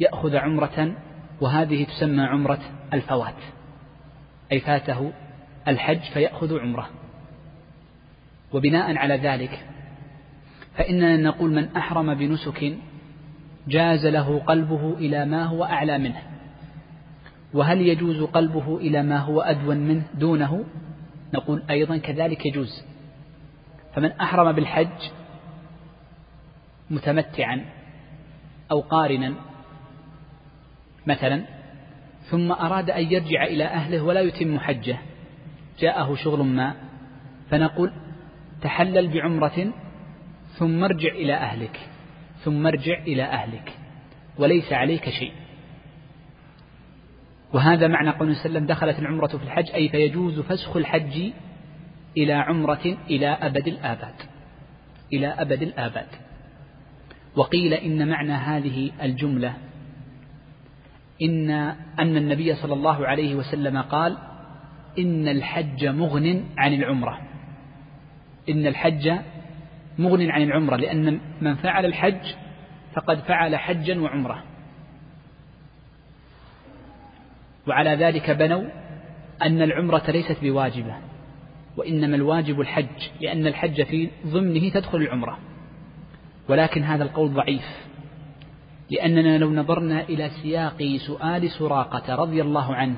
يأخذ 0.00 0.36
عمرة 0.36 0.94
وهذه 1.40 1.84
تسمى 1.84 2.22
عمرة 2.22 2.60
الفوات 2.92 3.34
أي 4.52 4.60
فاته 4.60 5.12
الحج 5.68 6.00
فيأخذ 6.00 6.58
عمرة. 6.58 6.88
وبناء 8.52 8.96
على 8.96 9.16
ذلك 9.16 9.64
فإننا 10.74 11.16
نقول 11.16 11.50
من 11.50 11.76
أحرم 11.76 12.14
بنسك 12.14 12.74
جاز 13.68 14.06
له 14.06 14.38
قلبه 14.38 14.94
إلى 14.98 15.24
ما 15.24 15.44
هو 15.44 15.64
أعلى 15.64 15.98
منه. 15.98 16.22
وهل 17.54 17.80
يجوز 17.80 18.22
قلبه 18.22 18.76
إلى 18.76 19.02
ما 19.02 19.18
هو 19.18 19.40
أدون 19.40 19.76
منه 19.76 20.02
دونه؟ 20.14 20.64
نقول 21.34 21.62
أيضا 21.70 21.96
كذلك 21.96 22.46
يجوز. 22.46 22.84
فمن 23.94 24.12
أحرم 24.12 24.52
بالحج 24.52 25.10
متمتعا 26.90 27.64
أو 28.70 28.80
قارنا 28.80 29.34
مثلا 31.06 31.44
ثم 32.30 32.52
أراد 32.52 32.90
أن 32.90 33.12
يرجع 33.12 33.44
إلى 33.44 33.64
أهله 33.64 34.02
ولا 34.02 34.20
يتم 34.20 34.58
حجه 34.58 34.98
جاءه 35.78 36.14
شغل 36.14 36.40
ما 36.40 36.74
فنقول 37.50 37.92
تحلل 38.62 39.08
بعمرة 39.08 39.72
ثم 40.58 40.84
ارجع 40.84 41.12
إلى 41.12 41.34
أهلك 41.34 41.80
ثم 42.44 42.66
ارجع 42.66 42.98
إلى 42.98 43.22
أهلك 43.22 43.72
وليس 44.38 44.72
عليك 44.72 45.08
شيء. 45.10 45.32
وهذا 47.52 47.88
معنى 47.88 48.10
قول 48.10 48.30
وسلم 48.30 48.66
دخلت 48.66 48.98
العمرة 48.98 49.26
في 49.26 49.42
الحج 49.44 49.70
أي 49.70 49.88
فيجوز 49.88 50.40
فسخ 50.40 50.76
الحج 50.76 51.32
إلى 52.16 52.32
عمرة 52.32 52.96
إلى 53.10 53.28
أبد 53.28 53.68
الآباد. 53.68 54.14
إلى 55.12 55.26
أبد 55.26 55.62
الآباد. 55.62 56.06
وقيل 57.36 57.74
إن 57.74 58.08
معنى 58.08 58.32
هذه 58.32 58.90
الجملة 59.02 59.54
إن 61.22 61.50
أن 61.98 62.16
النبي 62.16 62.54
صلى 62.54 62.74
الله 62.74 63.06
عليه 63.06 63.34
وسلم 63.34 63.78
قال 63.78 64.18
إن 64.98 65.28
الحج 65.28 65.86
مغن 65.86 66.44
عن 66.58 66.74
العمرة. 66.74 67.18
إن 68.48 68.66
الحج 68.66 69.12
مغن 69.98 70.30
عن 70.30 70.42
العمرة 70.42 70.76
لأن 70.76 71.20
من 71.40 71.54
فعل 71.54 71.84
الحج 71.84 72.34
فقد 72.94 73.18
فعل 73.18 73.56
حجا 73.56 74.00
وعمرة. 74.00 74.44
وعلى 77.68 77.90
ذلك 77.90 78.30
بنوا 78.30 78.64
أن 79.42 79.62
العمرة 79.62 80.10
ليست 80.10 80.36
بواجبة 80.42 80.96
وإنما 81.76 82.16
الواجب 82.16 82.60
الحج 82.60 83.08
لأن 83.20 83.46
الحج 83.46 83.82
في 83.82 84.10
ضمنه 84.26 84.68
تدخل 84.68 84.98
العمرة. 84.98 85.38
ولكن 86.48 86.82
هذا 86.82 87.04
القول 87.04 87.34
ضعيف 87.34 87.88
لأننا 88.90 89.38
لو 89.38 89.54
نظرنا 89.54 90.00
إلى 90.00 90.30
سياق 90.42 90.96
سؤال 91.06 91.50
سراقة 91.50 92.14
رضي 92.14 92.42
الله 92.42 92.74
عنه 92.74 92.96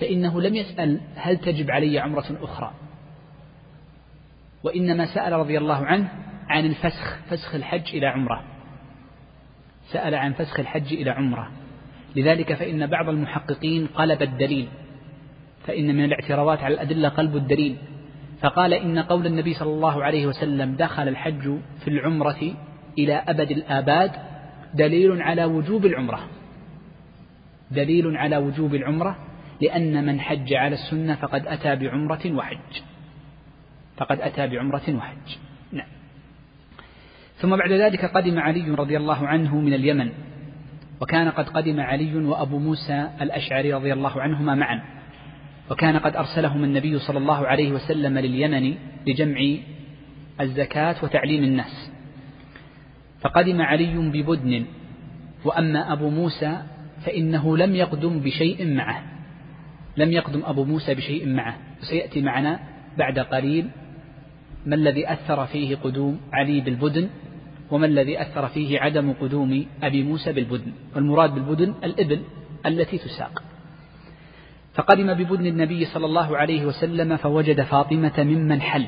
فإنه 0.00 0.40
لم 0.40 0.54
يسأل 0.54 1.00
هل 1.16 1.36
تجب 1.36 1.70
علي 1.70 1.98
عمرة 1.98 2.38
أخرى. 2.40 2.72
وإنما 4.62 5.14
سأل 5.14 5.32
رضي 5.32 5.58
الله 5.58 5.86
عنه 5.86 6.08
عن 6.48 6.66
الفسخ 6.66 7.18
فسخ 7.30 7.54
الحج 7.54 7.94
إلى 7.94 8.06
عمرة. 8.06 8.44
سأل 9.92 10.14
عن 10.14 10.32
فسخ 10.32 10.60
الحج 10.60 10.92
إلى 10.92 11.10
عمرة. 11.10 11.50
لذلك 12.16 12.54
فإن 12.54 12.86
بعض 12.86 13.08
المحققين 13.08 13.86
قلب 13.86 14.22
الدليل 14.22 14.68
فإن 15.66 15.96
من 15.96 16.04
الاعتراضات 16.04 16.58
على 16.58 16.74
الأدلة 16.74 17.08
قلب 17.08 17.36
الدليل. 17.36 17.76
فقال 18.40 18.74
إن 18.74 18.98
قول 18.98 19.26
النبي 19.26 19.54
صلى 19.54 19.70
الله 19.70 20.04
عليه 20.04 20.26
وسلم 20.26 20.74
دخل 20.74 21.08
الحج 21.08 21.58
في 21.84 21.88
العمرة 21.88 22.54
إلى 22.98 23.14
أبد 23.14 23.50
الآباد 23.50 24.10
دليل 24.74 25.22
على 25.22 25.44
وجوب 25.44 25.86
العمرة. 25.86 26.28
دليل 27.70 28.16
على 28.16 28.36
وجوب 28.36 28.74
العمرة 28.74 29.16
لأن 29.60 30.06
من 30.06 30.20
حج 30.20 30.54
على 30.54 30.74
السنة 30.74 31.14
فقد 31.14 31.46
أتى 31.46 31.76
بعمرة 31.76 32.32
وحج. 32.32 32.82
فقد 33.96 34.20
أتى 34.20 34.46
بعمرة 34.46 34.96
وحج. 34.96 35.36
نعم. 35.72 35.88
ثم 37.36 37.56
بعد 37.56 37.72
ذلك 37.72 38.04
قدم 38.04 38.38
علي 38.38 38.70
رضي 38.70 38.96
الله 38.96 39.26
عنه 39.26 39.56
من 39.56 39.74
اليمن. 39.74 40.12
وكان 41.00 41.28
قد 41.28 41.48
قدم 41.48 41.80
علي 41.80 42.16
وأبو 42.16 42.58
موسى 42.58 43.08
الأشعري 43.20 43.72
رضي 43.72 43.92
الله 43.92 44.20
عنهما 44.20 44.54
معا. 44.54 44.82
وكان 45.70 45.96
قد 45.96 46.16
أرسلهما 46.16 46.66
النبي 46.66 46.98
صلى 46.98 47.18
الله 47.18 47.46
عليه 47.46 47.72
وسلم 47.72 48.18
لليمن 48.18 48.74
لجمع 49.06 49.56
الزكاة 50.40 50.96
وتعليم 51.02 51.44
الناس. 51.44 51.90
فقدم 53.20 53.62
علي 53.62 53.94
ببدن 53.96 54.64
وأما 55.44 55.92
أبو 55.92 56.10
موسى 56.10 56.62
فإنه 57.04 57.56
لم 57.56 57.74
يقدم 57.74 58.20
بشيء 58.20 58.74
معه. 58.74 59.02
لم 59.96 60.12
يقدم 60.12 60.42
أبو 60.44 60.64
موسى 60.64 60.94
بشيء 60.94 61.28
معه. 61.28 61.56
وسيأتي 61.82 62.22
معنا 62.22 62.60
بعد 62.98 63.18
قليل 63.18 63.68
ما 64.66 64.74
الذي 64.74 65.12
أثر 65.12 65.46
فيه 65.46 65.76
قدوم 65.76 66.20
علي 66.32 66.60
بالبدن. 66.60 67.08
وما 67.70 67.86
الذي 67.86 68.22
أثر 68.22 68.46
فيه 68.46 68.80
عدم 68.80 69.12
قدوم 69.12 69.66
أبي 69.82 70.02
موسى 70.02 70.32
بالبدن؟ 70.32 70.72
والمراد 70.94 71.34
بالبدن 71.34 71.74
الإبل 71.84 72.22
التي 72.66 72.98
تساق. 72.98 73.42
فقدم 74.74 75.14
ببدن 75.14 75.46
النبي 75.46 75.84
صلى 75.84 76.06
الله 76.06 76.36
عليه 76.36 76.66
وسلم 76.66 77.16
فوجد 77.16 77.62
فاطمة 77.62 78.12
ممن 78.18 78.60
حل. 78.60 78.86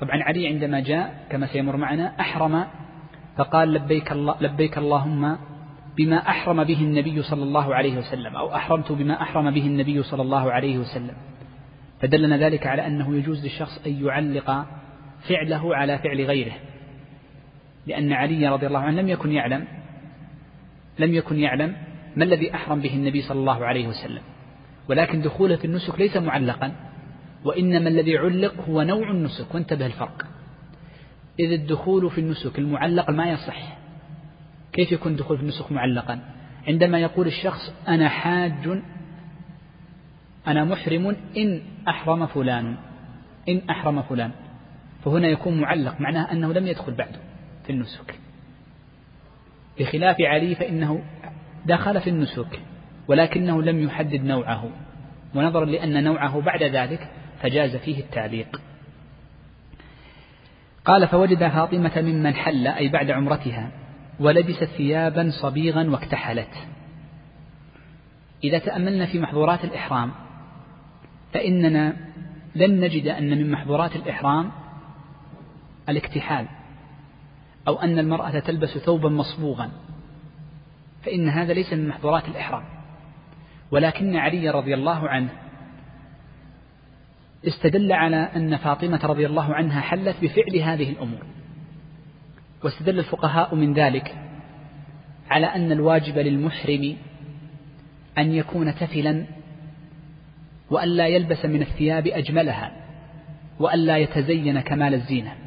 طبعا 0.00 0.22
علي 0.22 0.48
عندما 0.48 0.80
جاء 0.80 1.26
كما 1.30 1.46
سيمر 1.46 1.76
معنا 1.76 2.20
أحرم 2.20 2.64
فقال 3.36 3.72
لبيك, 3.72 4.12
الله 4.12 4.36
لبيك 4.40 4.78
اللهم 4.78 5.36
بما 5.96 6.16
أحرم 6.16 6.64
به 6.64 6.80
النبي 6.80 7.22
صلى 7.22 7.42
الله 7.42 7.74
عليه 7.74 7.98
وسلم 7.98 8.36
أو 8.36 8.54
أحرمت 8.54 8.92
بما 8.92 9.22
أحرم 9.22 9.50
به 9.50 9.66
النبي 9.66 10.02
صلى 10.02 10.22
الله 10.22 10.52
عليه 10.52 10.78
وسلم. 10.78 11.14
فدلنا 12.00 12.38
ذلك 12.38 12.66
على 12.66 12.86
أنه 12.86 13.16
يجوز 13.16 13.44
للشخص 13.44 13.86
أن 13.86 14.06
يعلق 14.06 14.66
فعله 15.28 15.76
على 15.76 15.98
فعل 15.98 16.24
غيره. 16.24 16.52
لأن 17.86 18.12
علي 18.12 18.48
رضي 18.48 18.66
الله 18.66 18.78
عنه 18.78 19.00
لم 19.00 19.08
يكن 19.08 19.32
يعلم 19.32 19.64
لم 20.98 21.14
يكن 21.14 21.38
يعلم 21.38 21.76
ما 22.16 22.24
الذي 22.24 22.54
أحرم 22.54 22.80
به 22.80 22.94
النبي 22.94 23.22
صلى 23.22 23.38
الله 23.40 23.64
عليه 23.64 23.88
وسلم. 23.88 24.22
ولكن 24.88 25.22
دخوله 25.22 25.56
في 25.56 25.64
النسك 25.64 26.00
ليس 26.00 26.16
معلقا 26.16 26.72
وإنما 27.44 27.88
الذي 27.88 28.18
علق 28.18 28.54
هو 28.68 28.82
نوع 28.82 29.10
النسك 29.10 29.54
وانتبه 29.54 29.86
الفرق. 29.86 30.26
إذ 31.40 31.52
الدخول 31.52 32.10
في 32.10 32.20
النسك 32.20 32.58
المعلق 32.58 33.10
ما 33.10 33.30
يصح. 33.30 33.78
كيف 34.72 34.92
يكون 34.92 35.16
دخول 35.16 35.36
في 35.36 35.42
النسك 35.42 35.72
معلقا؟ 35.72 36.20
عندما 36.68 36.98
يقول 36.98 37.26
الشخص 37.26 37.74
أنا 37.88 38.08
حاج 38.08 38.82
أنا 40.46 40.64
محرم 40.64 41.16
إن 41.36 41.62
أحرم 41.88 42.26
فلان 42.26 42.76
إن 43.48 43.62
أحرم 43.70 44.02
فلان 44.02 44.30
فهنا 45.04 45.28
يكون 45.28 45.60
معلق 45.60 46.00
معناه 46.00 46.32
أنه 46.32 46.52
لم 46.52 46.66
يدخل 46.66 46.94
بعده. 46.94 47.33
في 47.64 47.70
النسك. 47.70 48.14
بخلاف 49.78 50.16
علي 50.20 50.54
فإنه 50.54 51.04
دخل 51.66 52.00
في 52.00 52.10
النسك 52.10 52.60
ولكنه 53.08 53.62
لم 53.62 53.82
يحدد 53.82 54.24
نوعه 54.24 54.70
ونظرا 55.34 55.64
لأن 55.64 56.04
نوعه 56.04 56.40
بعد 56.40 56.62
ذلك 56.62 57.10
فجاز 57.42 57.76
فيه 57.76 58.00
التعليق. 58.00 58.60
قال 60.84 61.08
فوجد 61.08 61.48
فاطمة 61.48 61.92
ممن 61.96 62.34
حل 62.34 62.66
أي 62.66 62.88
بعد 62.88 63.10
عمرتها 63.10 63.70
ولبست 64.20 64.64
ثيابا 64.64 65.30
صبيغا 65.42 65.90
واكتحلت. 65.90 66.66
إذا 68.44 68.58
تأملنا 68.58 69.06
في 69.06 69.18
محظورات 69.18 69.64
الإحرام 69.64 70.10
فإننا 71.32 71.96
لن 72.54 72.80
نجد 72.80 73.06
أن 73.06 73.30
من 73.30 73.50
محظورات 73.50 73.96
الإحرام 73.96 74.50
الاكتحال. 75.88 76.46
أو 77.68 77.82
أن 77.82 77.98
المرأة 77.98 78.38
تلبس 78.38 78.78
ثوبا 78.78 79.08
مصبوغا 79.08 79.70
فإن 81.02 81.28
هذا 81.28 81.52
ليس 81.52 81.72
من 81.72 81.88
محظورات 81.88 82.28
الإحرام. 82.28 82.64
ولكن 83.70 84.16
علي 84.16 84.50
رضي 84.50 84.74
الله 84.74 85.08
عنه 85.08 85.28
استدل 87.46 87.92
على 87.92 88.16
أن 88.16 88.56
فاطمة 88.56 89.00
رضي 89.04 89.26
الله 89.26 89.54
عنها 89.54 89.80
حلت 89.80 90.16
بفعل 90.22 90.56
هذه 90.56 90.90
الأمور. 90.90 91.22
واستدل 92.64 92.98
الفقهاء 92.98 93.54
من 93.54 93.74
ذلك 93.74 94.16
على 95.30 95.46
أن 95.46 95.72
الواجب 95.72 96.18
للمحرم 96.18 96.96
أن 98.18 98.32
يكون 98.32 98.74
تفلا 98.74 99.26
وألا 100.70 101.06
يلبس 101.06 101.44
من 101.44 101.62
الثياب 101.62 102.06
أجملها 102.06 102.72
وألا 103.60 103.96
يتزين 103.96 104.60
كمال 104.60 104.94
الزينة. 104.94 105.43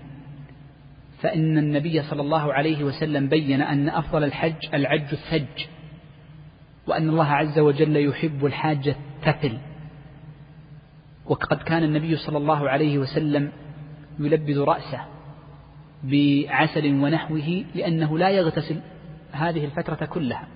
فإن 1.22 1.58
النبي 1.58 2.02
صلى 2.02 2.22
الله 2.22 2.54
عليه 2.54 2.84
وسلم 2.84 3.28
بين 3.28 3.62
أن 3.62 3.90
أفضل 3.90 4.24
الحج 4.24 4.56
العج 4.74 5.08
الثج 5.12 5.66
وأن 6.88 7.10
الله 7.10 7.28
عز 7.28 7.60
وجل 7.60 7.98
يحب 8.10 8.46
الحاج 8.46 8.88
التفل. 8.88 9.58
وقد 11.26 11.58
كان 11.58 11.84
النبي 11.84 12.16
صلى 12.16 12.38
الله 12.38 12.70
عليه 12.70 12.98
وسلم 12.98 13.52
يلبد 14.20 14.58
رأسه 14.58 15.02
بعسل 16.04 16.94
ونحوه 16.94 17.66
لأنه 17.76 18.18
لا 18.18 18.30
يغتسل 18.30 18.80
هذه 19.32 19.66
الفترة 19.66 20.06
كلها. 20.06 20.48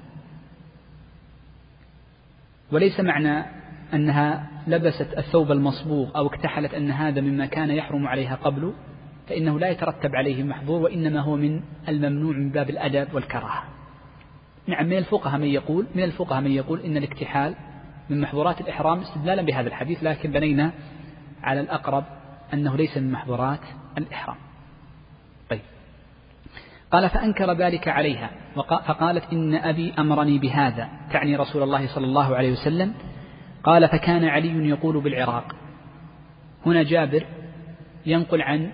وليس 2.71 2.99
معنى 2.99 3.45
أنها 3.93 4.47
لبست 4.67 5.17
الثوب 5.17 5.51
المصبوغ 5.51 6.17
أو 6.17 6.27
اكتحلت 6.27 6.73
أن 6.73 6.91
هذا 6.91 7.21
مما 7.21 7.45
كان 7.45 7.69
يحرم 7.69 8.07
عليها 8.07 8.35
قبل 8.35 8.73
فإنه 9.31 9.59
لا 9.59 9.69
يترتب 9.69 10.15
عليه 10.15 10.43
محظور 10.43 10.81
وإنما 10.81 11.19
هو 11.19 11.35
من 11.35 11.61
الممنوع 11.87 12.35
من 12.35 12.49
باب 12.49 12.69
الأدب 12.69 13.13
والكراهة. 13.13 13.63
نعم 14.67 14.85
من 14.85 14.97
الفقهاء 14.97 15.39
من 15.39 15.47
يقول 15.47 15.87
من 15.95 16.03
الفقهاء 16.03 16.41
من 16.41 16.51
يقول 16.51 16.79
إن 16.79 16.97
الاكتحال 16.97 17.55
من 18.09 18.21
محظورات 18.21 18.61
الإحرام 18.61 18.99
استدلالا 18.99 19.41
بهذا 19.41 19.67
الحديث 19.67 20.03
لكن 20.03 20.31
بنينا 20.31 20.71
على 21.43 21.59
الأقرب 21.59 22.03
أنه 22.53 22.75
ليس 22.75 22.97
من 22.97 23.11
محظورات 23.11 23.59
الإحرام. 23.97 24.35
طيب. 25.49 25.61
قال 26.91 27.09
فأنكر 27.09 27.53
ذلك 27.53 27.87
عليها 27.87 28.29
فقالت 28.87 29.23
إن 29.33 29.55
أبي 29.55 29.93
أمرني 29.99 30.39
بهذا 30.39 30.89
تعني 31.11 31.35
رسول 31.35 31.63
الله 31.63 31.87
صلى 31.87 32.05
الله 32.05 32.35
عليه 32.35 32.51
وسلم. 32.51 32.93
قال 33.63 33.89
فكان 33.89 34.25
علي 34.25 34.69
يقول 34.69 35.01
بالعراق. 35.01 35.55
هنا 36.65 36.83
جابر 36.83 37.25
ينقل 38.05 38.41
عن 38.41 38.71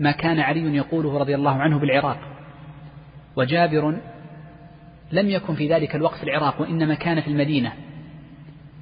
ما 0.00 0.10
كان 0.10 0.40
علي 0.40 0.76
يقوله 0.76 1.18
رضي 1.18 1.34
الله 1.34 1.50
عنه 1.50 1.78
بالعراق. 1.78 2.18
وجابر 3.36 4.00
لم 5.12 5.30
يكن 5.30 5.54
في 5.54 5.68
ذلك 5.68 5.96
الوقت 5.96 6.16
في 6.16 6.22
العراق 6.22 6.60
وإنما 6.60 6.94
كان 6.94 7.20
في 7.20 7.28
المدينة. 7.28 7.72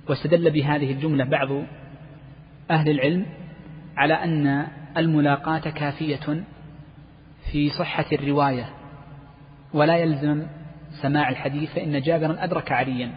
واستدل 0.08 0.50
بهذه 0.50 0.92
الجملة 0.92 1.24
بعض 1.24 1.48
أهل 2.70 2.90
العلم 2.90 3.26
على 3.96 4.14
أن 4.14 4.66
الملاقاة 4.96 5.70
كافية 5.70 6.44
في 7.52 7.68
صحة 7.68 8.06
الرواية. 8.12 8.68
ولا 9.74 9.96
يلزم 9.96 10.46
سماع 11.02 11.28
الحديث 11.28 11.74
فإن 11.74 12.00
جابرا 12.00 12.44
أدرك 12.44 12.72
عليا. 12.72 13.10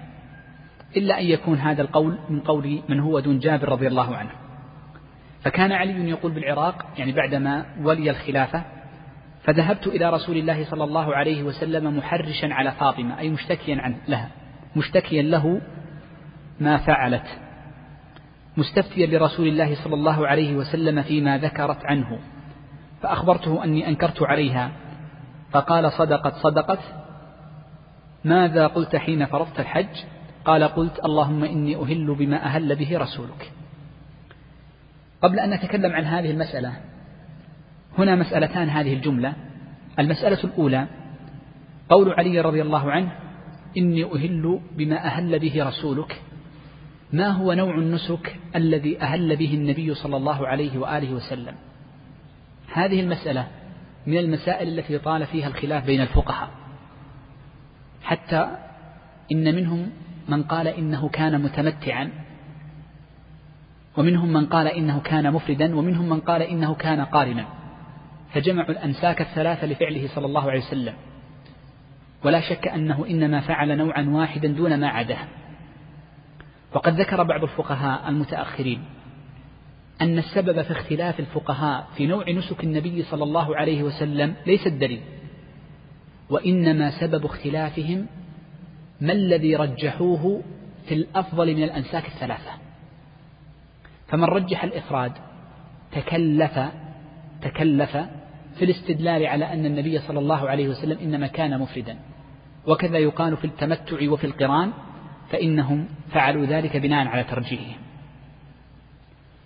إلا 0.97 1.19
أن 1.19 1.25
يكون 1.25 1.57
هذا 1.57 1.81
القول 1.81 2.17
من 2.29 2.39
قول 2.39 2.81
من 2.89 2.99
هو 2.99 3.19
دون 3.19 3.39
جابر 3.39 3.69
رضي 3.69 3.87
الله 3.87 4.15
عنه. 4.15 4.40
فكان 5.43 5.71
علي 5.71 6.09
يقول 6.09 6.31
بالعراق 6.31 6.85
يعني 6.97 7.11
بعدما 7.11 7.65
ولي 7.81 8.09
الخلافة 8.09 8.63
فذهبت 9.43 9.87
إلى 9.87 10.09
رسول 10.09 10.37
الله 10.37 10.65
صلى 10.65 10.83
الله 10.83 11.15
عليه 11.15 11.43
وسلم 11.43 11.97
محرشا 11.97 12.53
على 12.53 12.71
فاطمة 12.71 13.19
أي 13.19 13.29
مشتكيا 13.29 13.81
عن 13.81 13.95
لها 14.07 14.29
مشتكيا 14.75 15.21
له 15.21 15.61
ما 16.59 16.77
فعلت. 16.77 17.39
مستفتيا 18.57 19.07
لرسول 19.07 19.47
الله 19.47 19.75
صلى 19.75 19.93
الله 19.93 20.27
عليه 20.27 20.55
وسلم 20.55 21.01
فيما 21.01 21.37
ذكرت 21.37 21.85
عنه. 21.85 22.19
فأخبرته 23.01 23.63
أني 23.63 23.87
أنكرت 23.87 24.23
عليها 24.23 24.71
فقال 25.51 25.91
صدقت 25.91 26.35
صدقت. 26.35 26.79
ماذا 28.23 28.67
قلت 28.67 28.95
حين 28.95 29.25
فرضت 29.25 29.59
الحج؟ 29.59 30.03
قال 30.45 30.63
قلت 30.63 30.99
اللهم 31.05 31.43
إني 31.43 31.75
أهل 31.75 32.15
بما 32.15 32.43
أهل 32.45 32.75
به 32.75 32.97
رسولك. 32.97 33.51
قبل 35.21 35.39
أن 35.39 35.49
نتكلم 35.49 35.91
عن 35.91 36.03
هذه 36.03 36.31
المسألة 36.31 36.73
هنا 37.97 38.15
مسألتان 38.15 38.69
هذه 38.69 38.93
الجملة. 38.93 39.33
المسألة 39.99 40.43
الأولى 40.43 40.87
قول 41.89 42.13
علي 42.13 42.41
رضي 42.41 42.61
الله 42.61 42.91
عنه 42.91 43.11
إني 43.77 44.03
أهل 44.03 44.59
بما 44.77 45.05
أهل 45.05 45.39
به 45.39 45.67
رسولك. 45.67 46.21
ما 47.13 47.27
هو 47.27 47.53
نوع 47.53 47.75
النسك 47.75 48.35
الذي 48.55 49.01
أهل 49.01 49.35
به 49.35 49.53
النبي 49.53 49.93
صلى 49.93 50.17
الله 50.17 50.47
عليه 50.47 50.77
وآله 50.77 51.13
وسلم؟ 51.13 51.55
هذه 52.73 52.99
المسألة 52.99 53.47
من 54.07 54.17
المسائل 54.17 54.79
التي 54.79 54.97
طال 54.97 55.25
فيها 55.25 55.47
الخلاف 55.47 55.85
بين 55.85 56.01
الفقهاء. 56.01 56.49
حتى 58.03 58.57
إن 59.31 59.55
منهم 59.55 59.89
من 60.29 60.43
قال 60.43 60.67
إنه 60.67 61.09
كان 61.09 61.41
متمتعا 61.41 62.11
ومنهم 63.97 64.33
من 64.33 64.45
قال 64.45 64.67
إنه 64.67 64.99
كان 64.99 65.33
مفردا 65.33 65.75
ومنهم 65.75 66.09
من 66.09 66.19
قال 66.19 66.41
إنه 66.41 66.75
كان 66.75 67.01
قارنا. 67.01 67.45
فجمعوا 68.33 68.69
الأنساك 68.69 69.21
الثلاثة 69.21 69.67
لفعله 69.67 70.07
صلى 70.15 70.25
الله 70.25 70.51
عليه 70.51 70.59
وسلم. 70.59 70.93
ولا 72.25 72.41
شك 72.41 72.67
أنه 72.67 73.05
إنما 73.09 73.41
فعل 73.41 73.77
نوعا 73.77 74.09
واحدا 74.09 74.47
دون 74.47 74.79
ما 74.79 74.87
عداه. 74.87 75.27
وقد 76.73 76.99
ذكر 76.99 77.23
بعض 77.23 77.43
الفقهاء 77.43 78.09
المتأخرين 78.09 78.83
أن 80.01 80.17
السبب 80.17 80.61
في 80.61 80.71
اختلاف 80.71 81.19
الفقهاء 81.19 81.87
في 81.97 82.07
نوع 82.07 82.29
نسك 82.29 82.63
النبي 82.63 83.03
صلى 83.03 83.23
الله 83.23 83.55
عليه 83.55 83.83
وسلم 83.83 84.35
ليس 84.47 84.67
الدليل 84.67 85.01
وإنما 86.29 86.99
سبب 86.99 87.25
اختلافهم 87.25 88.05
ما 89.01 89.13
الذي 89.13 89.55
رجحوه 89.55 90.41
في 90.87 90.93
الأفضل 90.93 91.55
من 91.55 91.63
الأنساك 91.63 92.05
الثلاثة. 92.07 92.51
فمن 94.11 94.23
رجح 94.23 94.63
الإفراد 94.63 95.11
تكلف 95.91 96.59
تكلف 97.41 97.97
في 98.55 98.65
الاستدلال 98.65 99.25
على 99.25 99.53
أن 99.53 99.65
النبي 99.65 99.99
صلى 99.99 100.19
الله 100.19 100.49
عليه 100.49 100.69
وسلم 100.69 100.97
إنما 100.97 101.27
كان 101.27 101.59
مفردا. 101.59 101.97
وكذا 102.67 102.97
يقال 102.97 103.37
في 103.37 103.45
التمتع 103.45 104.11
وفي 104.11 104.27
القران 104.27 104.71
فإنهم 105.29 105.87
فعلوا 106.11 106.45
ذلك 106.45 106.77
بناء 106.77 107.07
على 107.07 107.23
ترجيحهم. 107.23 107.77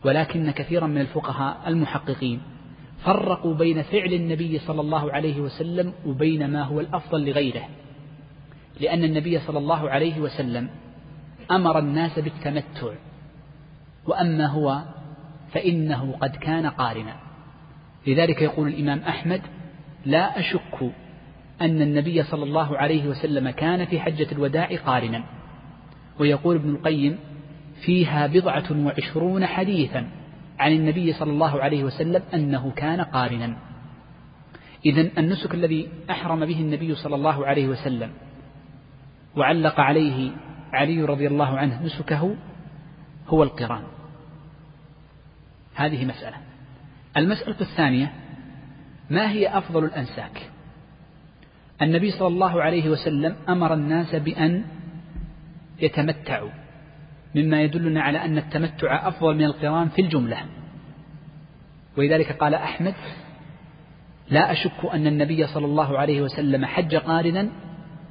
ولكن 0.05 0.51
كثيرا 0.51 0.87
من 0.87 1.01
الفقهاء 1.01 1.57
المحققين 1.67 2.41
فرقوا 3.03 3.53
بين 3.53 3.81
فعل 3.81 4.13
النبي 4.13 4.59
صلى 4.59 4.81
الله 4.81 5.11
عليه 5.11 5.41
وسلم 5.41 5.93
وبين 6.05 6.47
ما 6.51 6.63
هو 6.63 6.79
الأفضل 6.79 7.25
لغيره. 7.29 7.69
لأن 8.79 9.03
النبي 9.03 9.39
صلى 9.39 9.59
الله 9.59 9.89
عليه 9.89 10.19
وسلم 10.19 10.69
أمر 11.51 11.79
الناس 11.79 12.19
بالتمتع 12.19 12.93
وأما 14.07 14.45
هو 14.47 14.81
فإنه 15.51 16.17
قد 16.21 16.35
كان 16.35 16.65
قارنا. 16.65 17.15
لذلك 18.07 18.41
يقول 18.41 18.67
الإمام 18.67 18.99
أحمد 18.99 19.41
لا 20.05 20.39
أشك 20.39 20.91
أن 21.61 21.81
النبي 21.81 22.23
صلى 22.23 22.43
الله 22.43 22.77
عليه 22.77 23.07
وسلم 23.07 23.49
كان 23.49 23.85
في 23.85 23.99
حجة 23.99 24.27
الوداع 24.31 24.69
قارنا. 24.85 25.23
ويقول 26.19 26.55
ابن 26.55 26.69
القيم 26.69 27.17
فيها 27.85 28.27
بضعة 28.27 28.85
وعشرون 28.85 29.45
حديثا 29.45 30.07
عن 30.59 30.71
النبي 30.71 31.13
صلى 31.13 31.31
الله 31.31 31.61
عليه 31.61 31.83
وسلم 31.83 32.21
أنه 32.33 32.71
كان 32.75 33.01
قارنا. 33.01 33.57
إذا 34.85 35.09
النسك 35.17 35.53
الذي 35.53 35.89
أحرم 36.09 36.45
به 36.45 36.61
النبي 36.61 36.95
صلى 36.95 37.15
الله 37.15 37.45
عليه 37.45 37.67
وسلم 37.67 38.11
وعلق 39.35 39.79
عليه 39.79 40.31
علي 40.73 41.01
رضي 41.01 41.27
الله 41.27 41.57
عنه 41.57 41.83
نسكه 41.83 42.35
هو 43.27 43.43
القران. 43.43 43.83
هذه 45.75 46.05
مسألة. 46.05 46.37
المسألة 47.17 47.61
الثانية 47.61 48.13
ما 49.09 49.31
هي 49.31 49.57
أفضل 49.57 49.83
الأنساك؟ 49.85 50.49
النبي 51.81 52.11
صلى 52.11 52.27
الله 52.27 52.61
عليه 52.61 52.89
وسلم 52.89 53.35
أمر 53.49 53.73
الناس 53.73 54.15
بأن 54.15 54.65
يتمتعوا 55.79 56.49
مما 57.35 57.61
يدلنا 57.61 58.01
على 58.01 58.25
أن 58.25 58.37
التمتع 58.37 59.07
أفضل 59.07 59.35
من 59.35 59.43
القران 59.43 59.89
في 59.89 60.01
الجملة. 60.01 60.37
ولذلك 61.97 62.31
قال 62.31 62.53
أحمد 62.53 62.95
لا 64.29 64.51
أشك 64.51 64.85
أن 64.93 65.07
النبي 65.07 65.47
صلى 65.47 65.65
الله 65.65 65.97
عليه 65.97 66.21
وسلم 66.21 66.65
حج 66.65 66.95
قارنا 66.95 67.49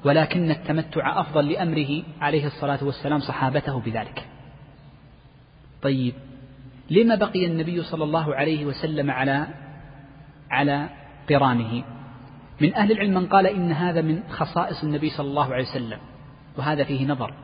ولكن 0.04 0.50
التمتع 0.50 1.20
أفضل 1.20 1.52
لأمره 1.52 2.02
عليه 2.20 2.46
الصلاة 2.46 2.84
والسلام 2.84 3.20
صحابته 3.20 3.80
بذلك. 3.80 4.26
طيب 5.84 6.14
لما 6.90 7.14
بقي 7.14 7.46
النبي 7.46 7.82
صلى 7.82 8.04
الله 8.04 8.34
عليه 8.34 8.66
وسلم 8.66 9.10
على 9.10 9.46
على 10.50 10.88
قرانه؟ 11.28 11.84
من 12.60 12.74
أهل 12.74 12.92
العلم 12.92 13.14
من 13.14 13.26
قال 13.26 13.46
إن 13.46 13.72
هذا 13.72 14.02
من 14.02 14.22
خصائص 14.30 14.84
النبي 14.84 15.10
صلى 15.10 15.26
الله 15.26 15.54
عليه 15.54 15.64
وسلم 15.64 15.98
وهذا 16.58 16.84
فيه 16.84 17.06
نظر 17.06 17.34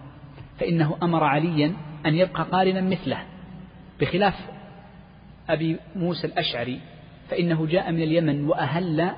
فإنه 0.58 0.96
أمر 1.02 1.24
عليا 1.24 1.72
أن 2.06 2.14
يبقى 2.14 2.42
قارنا 2.42 2.80
مثله 2.80 3.18
بخلاف 4.00 4.34
أبي 5.48 5.76
موسى 5.96 6.26
الأشعري 6.26 6.80
فإنه 7.30 7.66
جاء 7.66 7.92
من 7.92 8.02
اليمن 8.02 8.44
وأهل 8.44 9.10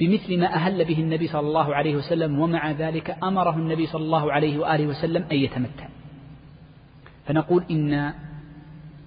بمثل 0.00 0.40
ما 0.40 0.54
أهل 0.54 0.84
به 0.84 0.98
النبي 1.00 1.28
صلى 1.28 1.40
الله 1.40 1.74
عليه 1.74 1.96
وسلم 1.96 2.38
ومع 2.38 2.70
ذلك 2.70 3.16
أمره 3.22 3.56
النبي 3.56 3.86
صلى 3.86 4.04
الله 4.04 4.32
عليه 4.32 4.58
وآله 4.58 4.86
وسلم 4.86 5.24
أن 5.32 5.36
يتمتع. 5.36 5.88
فنقول 7.26 7.64
إن 7.70 8.12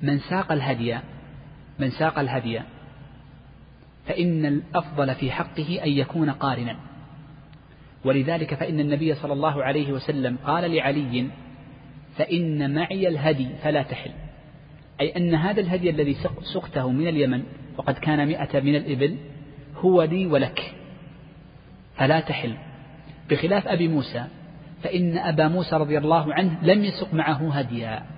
من 0.01 0.19
ساق 0.19 0.51
الهدي 0.51 0.97
من 1.79 1.89
ساق 1.89 2.19
الهدي. 2.19 2.61
فإن 4.05 4.45
الأفضل 4.45 5.15
في 5.15 5.31
حقه 5.31 5.79
أن 5.83 5.89
يكون 5.89 6.29
قارنا. 6.29 6.75
ولذلك 8.05 8.53
فإن 8.53 8.79
النبي 8.79 9.15
صلى 9.15 9.33
الله 9.33 9.63
عليه 9.63 9.91
وسلم 9.91 10.37
قال 10.45 10.71
لعلي 10.71 11.27
فإن 12.17 12.75
معي 12.75 13.07
الهدي 13.07 13.49
فلا 13.63 13.83
تحل. 13.83 14.11
أي 15.01 15.17
أن 15.17 15.35
هذا 15.35 15.61
الهدي 15.61 15.89
الذي 15.89 16.17
سقته 16.53 16.91
من 16.91 17.07
اليمن 17.07 17.43
وقد 17.77 17.93
كان 17.93 18.27
مئة 18.27 18.59
من 18.59 18.75
الإبل 18.75 19.17
هو 19.75 20.03
لي 20.03 20.25
ولك. 20.25 20.73
فلا 21.95 22.19
تحل. 22.19 22.57
بخلاف 23.29 23.67
أبي 23.67 23.87
موسى 23.87 24.25
فإن 24.83 25.17
أبا 25.17 25.47
موسى 25.47 25.75
رضي 25.75 25.97
الله 25.97 26.33
عنه 26.33 26.57
لم 26.61 26.83
يسق 26.83 27.13
معه 27.13 27.53
هديا. 27.53 28.14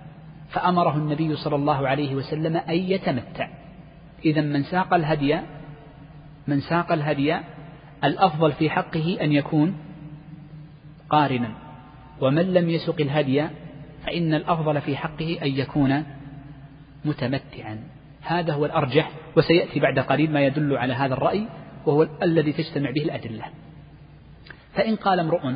فأمره 0.50 0.98
النبي 0.98 1.36
صلى 1.36 1.56
الله 1.56 1.88
عليه 1.88 2.16
وسلم 2.16 2.58
أن 2.58 2.76
يتمتع. 2.76 3.50
إذا 4.26 4.42
من 4.42 4.64
ساق 4.64 4.94
الهدي 4.94 5.40
من 6.48 6.62
ساق 6.62 6.92
الهدي 6.92 7.38
الأفضل 8.04 8.52
في 8.52 8.70
حقه 8.70 9.18
أن 9.22 9.32
يكون 9.32 9.78
قارنا. 11.10 11.50
ومن 12.22 12.54
لم 12.54 12.70
يسق 12.70 13.02
الهدي 13.02 13.48
فإن 14.06 14.34
الأفضل 14.34 14.82
في 14.82 14.98
حقه 14.98 15.38
أن 15.42 15.48
يكون 15.48 16.04
متمتعا. 17.06 17.80
هذا 18.22 18.54
هو 18.54 18.66
الأرجح 18.66 19.12
وسيأتي 19.38 19.80
بعد 19.80 20.00
قليل 20.00 20.32
ما 20.32 20.42
يدل 20.42 20.78
على 20.78 20.94
هذا 20.94 21.14
الرأي 21.14 21.48
وهو 21.86 22.08
الذي 22.24 22.54
تجتمع 22.54 22.92
به 22.92 23.02
الأدلة. 23.02 23.44
فإن 24.74 24.96
قال 24.96 25.20
امرؤ 25.20 25.54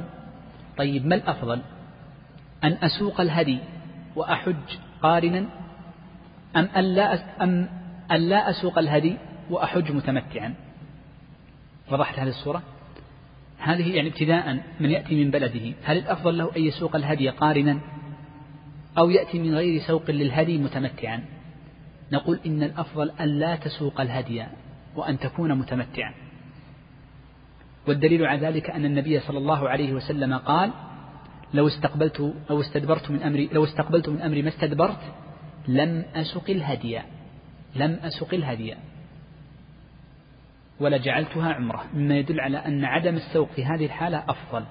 طيب 0.77 1.05
ما 1.05 1.15
الأفضل؟ 1.15 1.61
أن 2.63 2.77
أسوق 2.83 3.21
الهدي 3.21 3.59
وأحج 4.15 4.77
قارنا 5.01 5.45
أم 6.55 6.69
ألا 6.77 7.43
أم 7.43 7.69
ألا 8.11 8.49
أسوق 8.49 8.77
الهدي 8.77 9.17
وأحج 9.49 9.91
متمتعا. 9.91 10.53
وضحت 11.91 12.19
هذه 12.19 12.29
الصورة؟ 12.29 12.61
هذه 13.57 13.95
يعني 13.95 14.09
ابتداء 14.09 14.63
من 14.79 14.91
يأتي 14.91 15.23
من 15.23 15.31
بلده. 15.31 15.73
هل 15.83 15.97
الأفضل 15.97 16.37
له 16.37 16.51
أن 16.57 16.61
يسوق 16.61 16.95
الهدي 16.95 17.29
قارنا 17.29 17.79
أو 18.97 19.09
يأتي 19.09 19.39
من 19.39 19.55
غير 19.55 19.81
سوق 19.81 20.11
للهدي 20.11 20.57
متمتعا؟ 20.57 21.23
نقول 22.11 22.39
إن 22.45 22.63
الأفضل 22.63 23.11
أن 23.19 23.27
لا 23.39 23.55
تسوق 23.55 24.01
الهدي 24.01 24.45
وأن 24.95 25.19
تكون 25.19 25.55
متمتعا. 25.55 26.13
والدليل 27.87 28.25
على 28.25 28.47
ذلك 28.47 28.69
أن 28.69 28.85
النبي 28.85 29.19
صلى 29.19 29.37
الله 29.37 29.69
عليه 29.69 29.93
وسلم 29.93 30.37
قال 30.37 30.71
لو 31.53 31.67
استقبلت 31.67 32.33
أو 32.49 32.61
استدبرت 32.61 33.11
من 33.11 33.23
أمري 33.23 33.49
لو 33.53 33.63
استقبلت 33.63 34.09
من 34.09 34.21
أمري 34.21 34.41
ما 34.41 34.49
استدبرت 34.49 34.99
لم 35.67 36.05
أسق 36.15 36.49
الهدي 36.49 36.99
لم 37.75 37.99
أسق 38.03 38.33
الهدي 38.33 38.75
ولجعلتها 40.81 41.53
عمرة. 41.53 41.83
مما 41.93 42.17
يدل 42.17 42.39
على 42.39 42.57
أن 42.57 42.85
عدم 42.85 43.15
السوق 43.15 43.51
في 43.51 43.65
هذه 43.65 43.85
الحالة 43.85 44.23
أفضل 44.27 44.65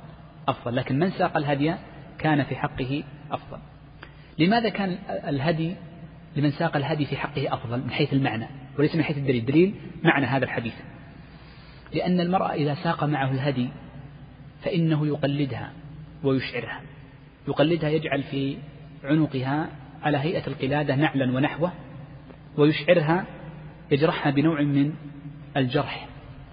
أفضل. 0.49 0.77
لكن 0.77 0.99
من 0.99 1.11
ساق 1.11 1.37
الهدي 1.37 1.75
كان 2.19 2.43
في 2.43 2.57
حقه 2.57 3.05
أفضل. 3.31 3.59
لماذا 4.39 4.69
كان 4.69 4.99
الهدي 5.09 5.77
لمن 6.37 6.51
ساق 6.51 6.77
الهدي 6.77 7.05
في 7.05 7.17
حقه 7.17 7.55
أفضل 7.55 7.79
من 7.79 7.91
حيث 7.91 8.13
المعنى؟ 8.13 8.47
وليس 8.79 8.97
من 8.97 9.03
حيث 9.03 9.19
الدليل. 9.19 9.37
الدليل 9.41 9.75
معنى 10.03 10.27
هذا 10.27 10.45
الحديث. 10.45 10.75
لأن 11.95 12.21
المرأة 12.21 12.53
إذا 12.53 12.75
ساق 12.75 13.05
معه 13.05 13.31
الهدي 13.31 13.69
فإنه 14.63 15.07
يقلدها. 15.07 15.73
ويشعرها. 16.25 16.81
يقلدها 17.49 17.91
يجعل 17.91 18.23
في 18.23 18.57
عنقها 19.05 19.69
على 20.03 20.19
هيئة 20.19 20.47
القلادة 20.47 20.95
نعلا 20.95 21.37
ونحوه 21.37 21.73
ويشعرها 22.57 23.25
يجرحها 23.91 24.31
بنوع 24.31 24.63
من 24.63 24.93
الجرح 25.57 26.09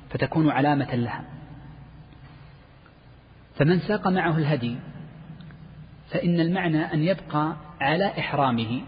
فتكون 0.10 0.49
علامة 0.49 0.95
لها. 0.95 1.23
فمن 3.56 3.80
ساق 3.80 4.08
معه 4.08 4.38
الهدي 4.38 4.75
فإن 6.10 6.39
المعنى 6.39 6.93
أن 6.93 7.03
يبقى 7.03 7.56
على 7.82 8.19
إحرامه 8.19 8.82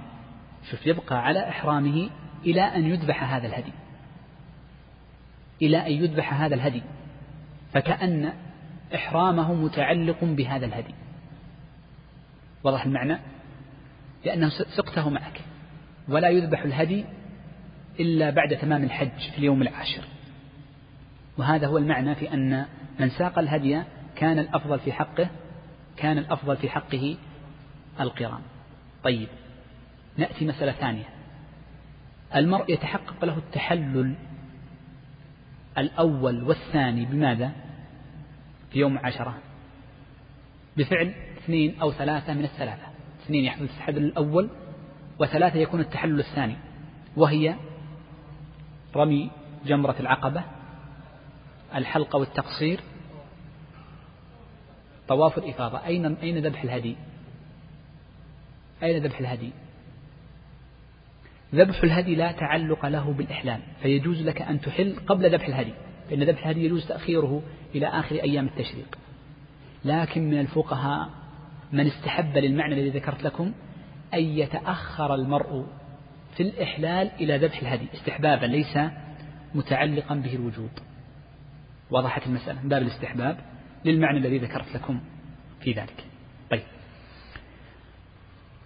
شوف 0.71 0.87
يبقى 0.87 1.25
على 1.25 1.49
إحرامه 1.49 2.09
إلى 2.45 2.61
أن 2.61 2.85
يذبح 2.85 3.33
هذا 3.33 3.47
الهدي. 3.47 3.73
إلى 5.61 5.77
أن 5.87 5.91
يذبح 5.91 6.33
هذا 6.33 6.55
الهدي. 6.55 6.83
فكأن 7.73 8.33
إحرامه 8.95 9.53
متعلق 9.53 10.23
بهذا 10.23 10.65
الهدي. 10.65 10.95
واضح 12.63 12.85
المعنى؟ 12.85 13.19
لأنه 14.25 14.49
سقته 14.49 15.09
معك. 15.09 15.41
ولا 16.07 16.29
يذبح 16.29 16.61
الهدي 16.61 17.05
إلا 17.99 18.29
بعد 18.29 18.57
تمام 18.57 18.83
الحج 18.83 19.31
في 19.31 19.37
اليوم 19.37 19.61
العاشر. 19.61 20.03
وهذا 21.37 21.67
هو 21.67 21.77
المعنى 21.77 22.15
في 22.15 22.33
أن 22.33 22.65
من 22.99 23.09
ساق 23.09 23.39
الهدي 23.39 23.83
كان 24.15 24.39
الأفضل 24.39 24.79
في 24.79 24.91
حقه 24.91 25.29
كان 25.97 26.17
الأفضل 26.17 26.57
في 26.57 26.69
حقه 26.69 27.17
القران. 27.99 28.41
طيب 29.03 29.27
نأتي 30.17 30.45
مسألة 30.45 30.71
ثانية. 30.71 31.09
المرء 32.35 32.73
يتحقق 32.73 33.25
له 33.25 33.37
التحلل 33.37 34.15
الأول 35.77 36.43
والثاني 36.43 37.05
بماذا؟ 37.05 37.51
في 38.71 38.79
يوم 38.79 38.97
عشرة. 38.97 39.37
بفعل 40.77 41.13
اثنين 41.37 41.79
أو 41.81 41.91
ثلاثة 41.91 42.33
من 42.33 42.43
الثلاثة. 42.43 42.87
اثنين 43.25 43.45
يحدث 43.45 43.61
التحلل 43.61 43.97
الأول 43.97 44.49
وثلاثة 45.19 45.59
يكون 45.59 45.79
التحلل 45.79 46.19
الثاني. 46.19 46.55
وهي 47.17 47.55
رمي 48.95 49.31
جمرة 49.65 49.95
العقبة 49.99 50.43
الحلقة 51.75 52.19
والتقصير 52.19 52.79
طواف 55.07 55.37
الإفاضة. 55.37 55.85
أين 55.85 56.15
أين 56.15 56.37
ذبح 56.37 56.63
الهدي؟ 56.63 56.95
أين 58.83 59.03
ذبح 59.03 59.19
الهدي؟ 59.19 59.51
ذبح 61.55 61.83
الهدي 61.83 62.15
لا 62.15 62.31
تعلق 62.31 62.85
له 62.85 63.13
بالإحلال 63.13 63.61
فيجوز 63.81 64.21
لك 64.21 64.41
أن 64.41 64.61
تحل 64.61 64.95
قبل 65.07 65.33
ذبح 65.33 65.47
الهدي. 65.47 65.73
فإن 66.09 66.23
ذبح 66.23 66.47
الهدي 66.47 66.65
يجوز 66.65 66.87
تأخيره 66.87 67.41
إلى 67.75 67.87
آخر 67.87 68.15
أيام 68.15 68.45
التشريق. 68.45 68.97
لكن 69.85 70.29
من 70.29 70.39
الفقهاء 70.39 71.09
من 71.71 71.87
استحب 71.87 72.37
للمعنى 72.37 72.73
الذي 72.73 72.89
ذكرت 72.89 73.23
لكم 73.23 73.53
أن 74.13 74.19
يتأخر 74.19 75.15
المرء 75.15 75.65
في 76.37 76.43
الإحلال 76.43 77.11
إلى 77.21 77.37
ذبح 77.37 77.59
الهدي 77.59 77.87
استحبابا 77.93 78.45
ليس 78.45 78.77
متعلقا 79.55 80.15
به 80.15 80.35
الوجوب. 80.35 80.69
وضحت 81.91 82.27
المسألة 82.27 82.61
من 82.61 82.69
باب 82.69 82.81
الاستحباب 82.81 83.37
للمعنى 83.85 84.17
الذي 84.17 84.37
ذكرت 84.37 84.75
لكم 84.75 84.99
في 85.61 85.71
ذلك. 85.71 86.05
طيب. 86.51 86.63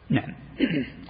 نعم. 0.10 0.36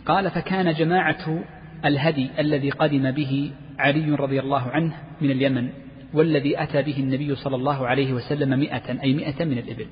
قال 0.06 0.32
فكان 0.32 0.74
جماعة 0.74 1.44
الهدي 1.86 2.30
الذي 2.40 2.70
قدم 2.70 3.12
به 3.12 3.52
علي 3.80 4.12
رضي 4.12 4.40
الله 4.40 4.70
عنه 4.72 4.98
من 5.22 5.32
اليمن 5.32 5.83
والذي 6.14 6.64
أتى 6.64 6.82
به 6.82 6.98
النبي 7.00 7.36
صلى 7.36 7.56
الله 7.56 7.88
عليه 7.88 8.14
وسلم 8.14 8.60
مئة 8.60 9.02
أي 9.04 9.14
مئة 9.14 9.46
من 9.46 9.58
الإبل. 9.58 9.88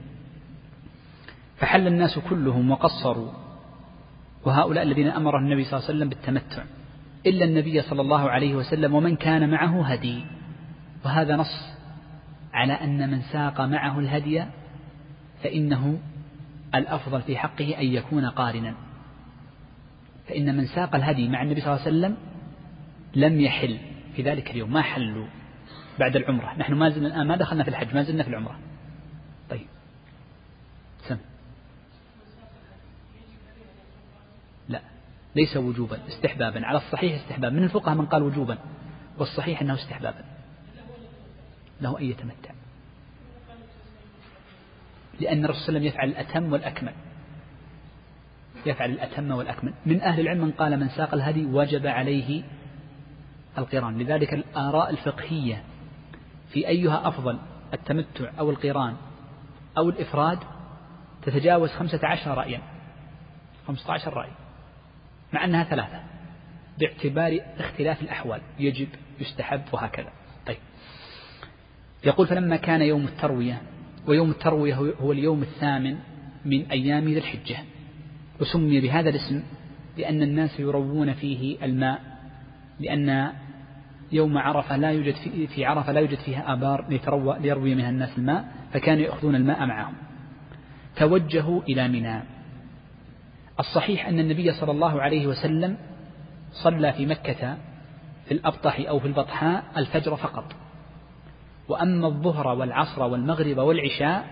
فحل 1.58 1.88
الناس 1.88 2.20
كلهم 2.20 2.72
وقصروا. 2.72 3.32
وهؤلاء 4.46 4.84
الذين 4.84 5.08
أمر 5.08 5.38
النبي 5.38 5.64
صلى 5.64 5.78
الله 5.78 5.88
عليه 5.88 5.98
وسلم 5.98 6.10
بالتمتع. 6.10 6.64
إلا 7.26 7.46
النبي 7.46 7.82
صلى 7.82 8.02
الله 8.02 8.30
عليه 8.30 8.56
وسلم 8.56 8.94
ومن 8.94 9.16
كان 9.16 9.50
معه 9.50 9.86
هدي. 9.86 10.24
وهذا 11.06 11.36
نص 11.36 11.74
على 12.54 12.74
أن 12.74 13.12
من 13.12 13.22
ساق 13.22 13.62
معه 13.62 14.00
الهدي 14.00 14.44
فإنه 15.44 16.00
الأفضل 16.76 17.22
في 17.22 17.38
حقه 17.38 17.80
أن 17.80 17.86
يكون 17.86 18.26
قارنا. 18.26 18.76
فإن 20.28 20.58
من 20.58 20.66
ساق 20.66 20.96
الهدي 20.96 21.30
مع 21.30 21.42
النبي 21.42 21.62
صلى 21.62 21.74
الله 21.74 21.86
عليه 21.86 21.98
وسلم 21.98 22.18
لم 23.16 23.42
يحل 23.42 23.78
في 24.16 24.22
ذلك 24.22 24.52
اليوم. 24.52 24.74
ما 24.74 24.82
حلوا؟ 24.82 25.41
بعد 26.02 26.16
العمرة. 26.16 26.54
نحن 26.58 26.74
ما 26.74 26.90
زلنا 26.90 27.08
الآن 27.08 27.28
ما 27.28 27.36
دخلنا 27.36 27.64
في 27.64 27.70
الحج 27.70 27.96
ما 27.96 28.04
زلنا 28.04 28.24
في 28.24 28.30
العمرة. 28.30 28.60
طيب. 29.50 29.68
سم. 31.08 31.18
لا. 34.70 34.82
ليس 35.36 35.58
وجوبا 35.58 35.98
استحبابا. 36.08 36.66
على 36.66 36.78
الصحيح 36.78 37.22
استحبابا. 37.22 37.56
من 37.56 37.64
الفقهاء 37.64 37.96
من 37.96 38.06
قال 38.06 38.24
وجوبا؟ 38.24 38.58
والصحيح 39.18 39.62
أنه 39.62 39.74
استحبابا. 39.74 40.24
له 41.82 42.00
أن 42.00 42.06
يتمتع. 42.06 42.52
لأن 45.20 45.46
الرسول 45.46 45.62
صلى 45.62 45.78
الله 45.78 45.80
عليه 45.80 45.80
وسلم 45.80 45.84
يفعل 45.84 46.10
الأتم 46.10 46.54
والأكمل. 46.54 46.94
يفعل 48.66 48.92
الأتم 48.92 49.32
والأكمل. 49.32 49.74
من 49.86 50.02
أهل 50.02 50.20
العلم 50.20 50.46
من 50.46 50.52
قال 50.52 50.80
من 50.80 50.90
ساق 50.90 51.14
الهدي 51.14 51.46
وجب 51.46 51.88
عليه 51.88 52.44
القران. 53.58 54.00
لذلك 54.00 54.34
الآراء 54.34 54.90
الفقهية 54.90 55.64
في 56.54 56.68
أيها 56.68 57.08
أفضل 57.08 57.40
التمتع 57.74 58.32
أو 58.40 58.50
القران 58.50 58.96
أو 59.78 59.90
الإفراد 59.90 60.40
تتجاوز 61.22 61.70
خمسة 61.70 62.08
عشر 62.08 62.38
رأيا. 62.38 62.62
خمسة 63.68 63.94
عشر 63.94 64.14
رأي. 64.14 64.32
مع 65.34 65.46
أنها 65.46 65.64
ثلاثة. 65.64 66.02
باعتبار 66.80 67.40
اختلاف 67.60 68.02
الأحوال. 68.02 68.42
يجب 68.60 68.88
يستحب 69.20 69.62
وهكذا. 69.72 70.10
طيب. 70.48 70.58
يقول 72.04 72.28
فلما 72.28 72.56
كان 72.56 72.82
يوم 72.82 73.06
التروية 73.06 73.62
ويوم 74.08 74.32
التروية 74.32 74.76
هو 74.76 75.12
اليوم 75.12 75.42
الثامن 75.42 75.98
من 76.46 76.72
أيام 76.72 77.06
ذي 77.06 77.18
الحجة 77.18 77.58
وسمي 78.40 78.82
بهذا 78.82 79.10
الاسم 79.10 79.44
لأن 79.98 80.22
الناس 80.22 80.60
يروون 80.60 81.14
فيه 81.14 81.66
الماء 81.66 82.02
لأن 82.80 83.34
يوم 84.12 84.38
عرفة 84.38 84.78
لا 84.78 84.92
يوجد 84.92 85.16
في, 85.16 85.48
في 85.48 85.66
عرفة 85.66 85.92
لا 85.92 86.00
يوجد 86.00 86.18
فيها 86.18 86.54
آبار 86.54 86.86
ليتروى 86.90 87.40
ليروي 87.40 87.76
منها 87.76 87.90
الناس 87.90 88.18
الماء 88.18 88.46
فكانوا 88.74 89.04
يأخذون 89.04 89.36
الماء 89.36 89.66
معهم. 89.66 89.94
توجهوا 90.96 91.62
إلى 91.62 91.88
منى. 91.88 92.24
الصحيح 93.60 94.08
أن 94.08 94.20
النبي 94.20 94.52
صلى 94.52 94.72
الله 94.72 95.02
عليه 95.02 95.28
وسلم 95.28 95.78
صلى 96.52 96.94
في 96.94 97.06
مكة 97.06 97.58
في 98.26 98.32
الأبطح 98.32 98.80
أو 98.80 99.00
في 99.00 99.08
البطحاء 99.08 99.64
الفجر 99.78 100.16
فقط. 100.16 100.54
وأما 101.68 102.08
الظهر 102.08 102.48
والعصر 102.48 103.04
والمغرب 103.04 103.58
والعشاء 103.58 104.26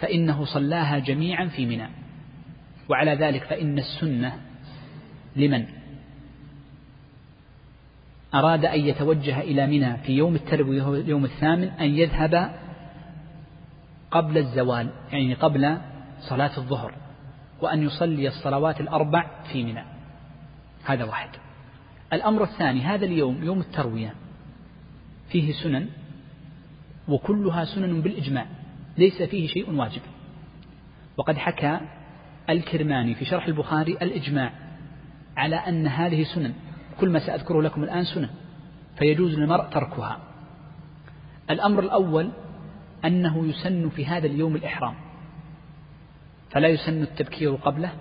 فإنه 0.00 0.44
صلاها 0.44 0.98
جميعا 0.98 1.46
في 1.46 1.66
منى. 1.66 1.88
وعلى 2.88 3.14
ذلك 3.14 3.44
فإن 3.44 3.78
السنة 3.78 4.40
لمن؟ 5.36 5.66
أراد 8.38 8.64
أن 8.64 8.80
يتوجه 8.80 9.40
إلى 9.40 9.66
منى 9.66 9.96
في 9.96 10.12
يوم 10.12 10.34
التروية 10.34 10.82
وهو 10.82 10.94
اليوم 10.94 11.24
الثامن 11.24 11.68
أن 11.68 11.90
يذهب 11.90 12.54
قبل 14.10 14.38
الزوال 14.38 14.90
يعني 15.12 15.34
قبل 15.34 15.78
صلاة 16.20 16.58
الظهر 16.58 16.94
وأن 17.60 17.82
يصلي 17.82 18.28
الصلوات 18.28 18.80
الأربع 18.80 19.26
في 19.52 19.64
منى. 19.64 19.84
هذا 20.84 21.04
واحد. 21.04 21.28
الأمر 22.12 22.42
الثاني 22.42 22.80
هذا 22.80 23.04
اليوم 23.04 23.44
يوم 23.44 23.60
التروية 23.60 24.14
فيه 25.28 25.52
سنن 25.52 25.88
وكلها 27.08 27.64
سنن 27.64 28.00
بالإجماع 28.00 28.46
ليس 28.98 29.22
فيه 29.22 29.48
شيء 29.48 29.70
واجب. 29.70 30.02
وقد 31.16 31.36
حكى 31.36 31.80
الكرماني 32.50 33.14
في 33.14 33.24
شرح 33.24 33.46
البخاري 33.46 33.92
الإجماع 33.92 34.52
على 35.36 35.56
أن 35.56 35.86
هذه 35.86 36.22
سنن 36.34 36.52
كل 37.00 37.10
ما 37.10 37.18
سأذكره 37.18 37.62
لكم 37.62 37.82
الآن 37.84 38.04
سنن 38.04 38.28
فيجوز 38.98 39.34
للمرء 39.34 39.64
تركها. 39.64 40.18
الأمر 41.50 41.82
الأول 41.82 42.30
أنه 43.04 43.46
يسن 43.46 43.88
في 43.88 44.06
هذا 44.06 44.26
اليوم 44.26 44.56
الإحرام 44.56 44.94
فلا 46.50 46.68
يسن 46.68 47.02
التبكير 47.02 47.54
قبله 47.54 47.92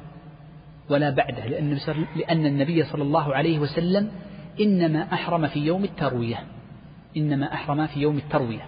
ولا 0.90 1.10
بعده 1.10 1.46
لأن, 1.46 1.78
لأن 2.16 2.46
النبي 2.46 2.84
صلى 2.84 3.04
الله 3.04 3.36
عليه 3.36 3.60
وسلم 3.60 4.12
إنما 4.60 5.14
أحرم 5.14 5.48
في 5.48 5.60
يوم 5.60 5.84
التروية 5.84 6.44
إنما 7.18 7.54
أحرم 7.54 7.88
في 7.88 8.00
يوم 8.00 8.18
التروية. 8.18 8.66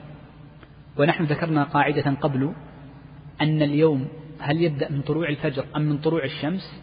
ونحن 0.97 1.23
ذكرنا 1.23 1.63
قاعدة 1.63 2.11
قبل 2.11 2.53
أن 3.41 3.61
اليوم 3.61 4.07
هل 4.39 4.61
يبدأ 4.61 4.91
من 4.91 5.01
طلوع 5.01 5.29
الفجر 5.29 5.65
أم 5.75 5.81
من 5.81 5.97
طلوع 5.97 6.23
الشمس 6.23 6.81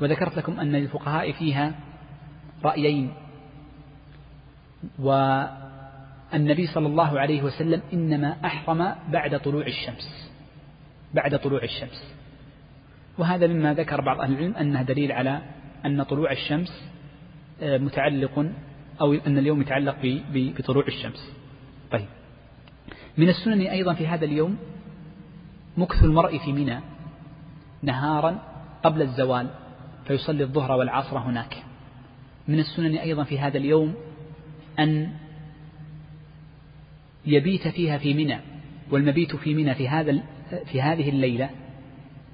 وذكرت 0.00 0.36
لكم 0.36 0.60
أن 0.60 0.72
للفقهاء 0.72 1.32
فيها 1.32 1.74
رأيين. 2.64 3.14
والنبي 4.98 6.66
صلى 6.66 6.86
الله 6.86 7.20
عليه 7.20 7.42
وسلم 7.42 7.82
إنما 7.92 8.36
أحرم 8.44 8.94
بعد 9.08 9.40
طلوع 9.40 9.66
الشمس 9.66 10.32
بعد 11.14 11.38
طلوع 11.38 11.62
الشمس. 11.62 12.14
وهذا 13.18 13.46
مما 13.46 13.74
ذكر 13.74 14.00
بعض 14.00 14.20
أهل 14.20 14.32
العلم 14.32 14.56
أنه 14.56 14.82
دليل 14.82 15.12
على 15.12 15.42
أن 15.86 16.02
طلوع 16.02 16.32
الشمس 16.32 16.90
آه، 17.62 17.78
متعلق 17.78 18.46
أو 19.00 19.14
أن 19.14 19.38
اليوم 19.38 19.60
يتعلق 19.60 20.22
بطلوع 20.32 20.86
الشمس. 20.86 21.32
طيب. 21.90 22.06
من 23.18 23.28
السنن 23.28 23.60
أيضا 23.60 23.94
في 23.94 24.06
هذا 24.06 24.24
اليوم 24.24 24.58
مكث 25.76 26.02
المرء 26.04 26.38
في 26.38 26.52
منى 26.52 26.80
نهارا 27.82 28.38
قبل 28.82 29.02
الزوال 29.02 29.50
فيصلي 30.06 30.42
الظهر 30.44 30.72
والعصر 30.72 31.18
هناك. 31.18 31.65
من 32.48 32.58
السنن 32.58 32.96
أيضا 32.96 33.24
في 33.24 33.38
هذا 33.38 33.58
اليوم 33.58 33.94
أن 34.78 35.12
يبيت 37.26 37.68
فيها 37.68 37.98
في 37.98 38.14
منى 38.14 38.38
والمبيت 38.90 39.36
في 39.36 39.54
منى 39.54 39.74
في 39.74 39.88
هذا 39.88 40.22
في 40.72 40.82
هذه 40.82 41.08
الليلة 41.08 41.50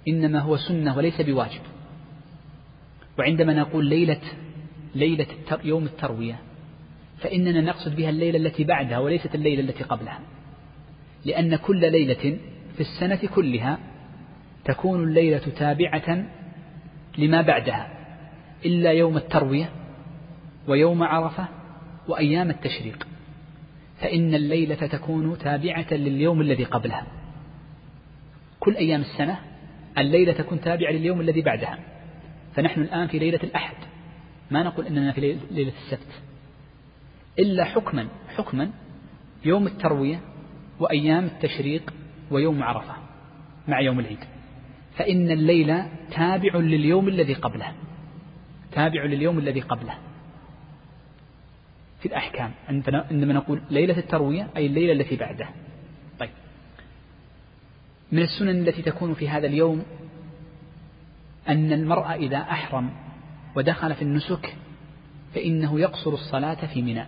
إنما 0.08 0.38
هو 0.40 0.56
سنة 0.56 0.96
وليس 0.96 1.20
بواجب. 1.20 1.60
وعندما 3.18 3.54
نقول 3.54 3.86
ليلة 3.86 4.20
ليلة 4.94 5.26
يوم 5.64 5.84
التروية 5.84 6.38
فإننا 7.18 7.60
نقصد 7.60 7.96
بها 7.96 8.10
الليلة 8.10 8.38
التي 8.38 8.64
بعدها 8.64 8.98
وليست 8.98 9.34
الليلة 9.34 9.60
التي 9.60 9.84
قبلها. 9.84 10.20
لأن 11.24 11.56
كل 11.56 11.92
ليلة 11.92 12.38
في 12.76 12.80
السنة 12.80 13.28
كلها 13.34 13.78
تكون 14.64 15.04
الليلة 15.04 15.38
تابعة 15.38 16.26
لما 17.18 17.42
بعدها 17.42 17.92
إلا 18.64 18.92
يوم 18.92 19.16
التروية 19.16 19.68
ويوم 20.68 21.02
عرفة 21.02 21.48
وأيام 22.08 22.50
التشريق 22.50 23.06
فإن 24.00 24.34
الليلة 24.34 24.74
تكون 24.74 25.38
تابعة 25.38 25.86
لليوم 25.90 26.40
الذي 26.40 26.64
قبلها. 26.64 27.06
كل 28.60 28.76
أيام 28.76 29.00
السنة 29.00 29.38
الليلة 29.98 30.32
تكون 30.32 30.60
تابعة 30.60 30.90
لليوم 30.90 31.20
الذي 31.20 31.42
بعدها. 31.42 31.78
فنحن 32.54 32.80
الآن 32.80 33.06
في 33.06 33.18
ليلة 33.18 33.40
الأحد 33.42 33.76
ما 34.50 34.62
نقول 34.62 34.86
إننا 34.86 35.12
في 35.12 35.38
ليلة 35.50 35.72
السبت. 35.84 36.22
إلا 37.38 37.64
حكما 37.64 38.08
حكما 38.36 38.70
يوم 39.44 39.66
التروية 39.66 40.20
وأيام 40.80 41.24
التشريق 41.24 41.94
ويوم 42.30 42.62
عرفة 42.62 42.94
مع 43.68 43.80
يوم 43.80 44.00
العيد. 44.00 44.18
فإن 44.96 45.30
الليل 45.30 45.82
تابع 46.10 46.56
لليوم 46.56 47.08
الذي 47.08 47.34
قبله 47.34 47.72
تابع 48.72 49.04
لليوم 49.04 49.38
الذي 49.38 49.60
قبله 49.60 49.94
في 52.02 52.08
الأحكام. 52.08 52.52
عندما 53.10 53.32
نقول 53.32 53.62
ليلة 53.70 53.98
التروية 53.98 54.48
أي 54.56 54.66
الليلة 54.66 54.92
التي 54.92 55.16
بعده. 55.16 55.48
طيب. 56.18 56.30
من 58.12 58.22
السنن 58.22 58.68
التي 58.68 58.82
تكون 58.82 59.14
في 59.14 59.28
هذا 59.28 59.46
اليوم 59.46 59.82
أن 61.48 61.72
المرأة 61.72 62.14
إذا 62.14 62.38
أحرم 62.38 62.90
ودخل 63.56 63.94
في 63.94 64.02
النسك 64.02 64.56
فإنه 65.34 65.80
يقصر 65.80 66.10
الصلاة 66.10 66.66
في 66.66 66.82
منى. 66.82 67.06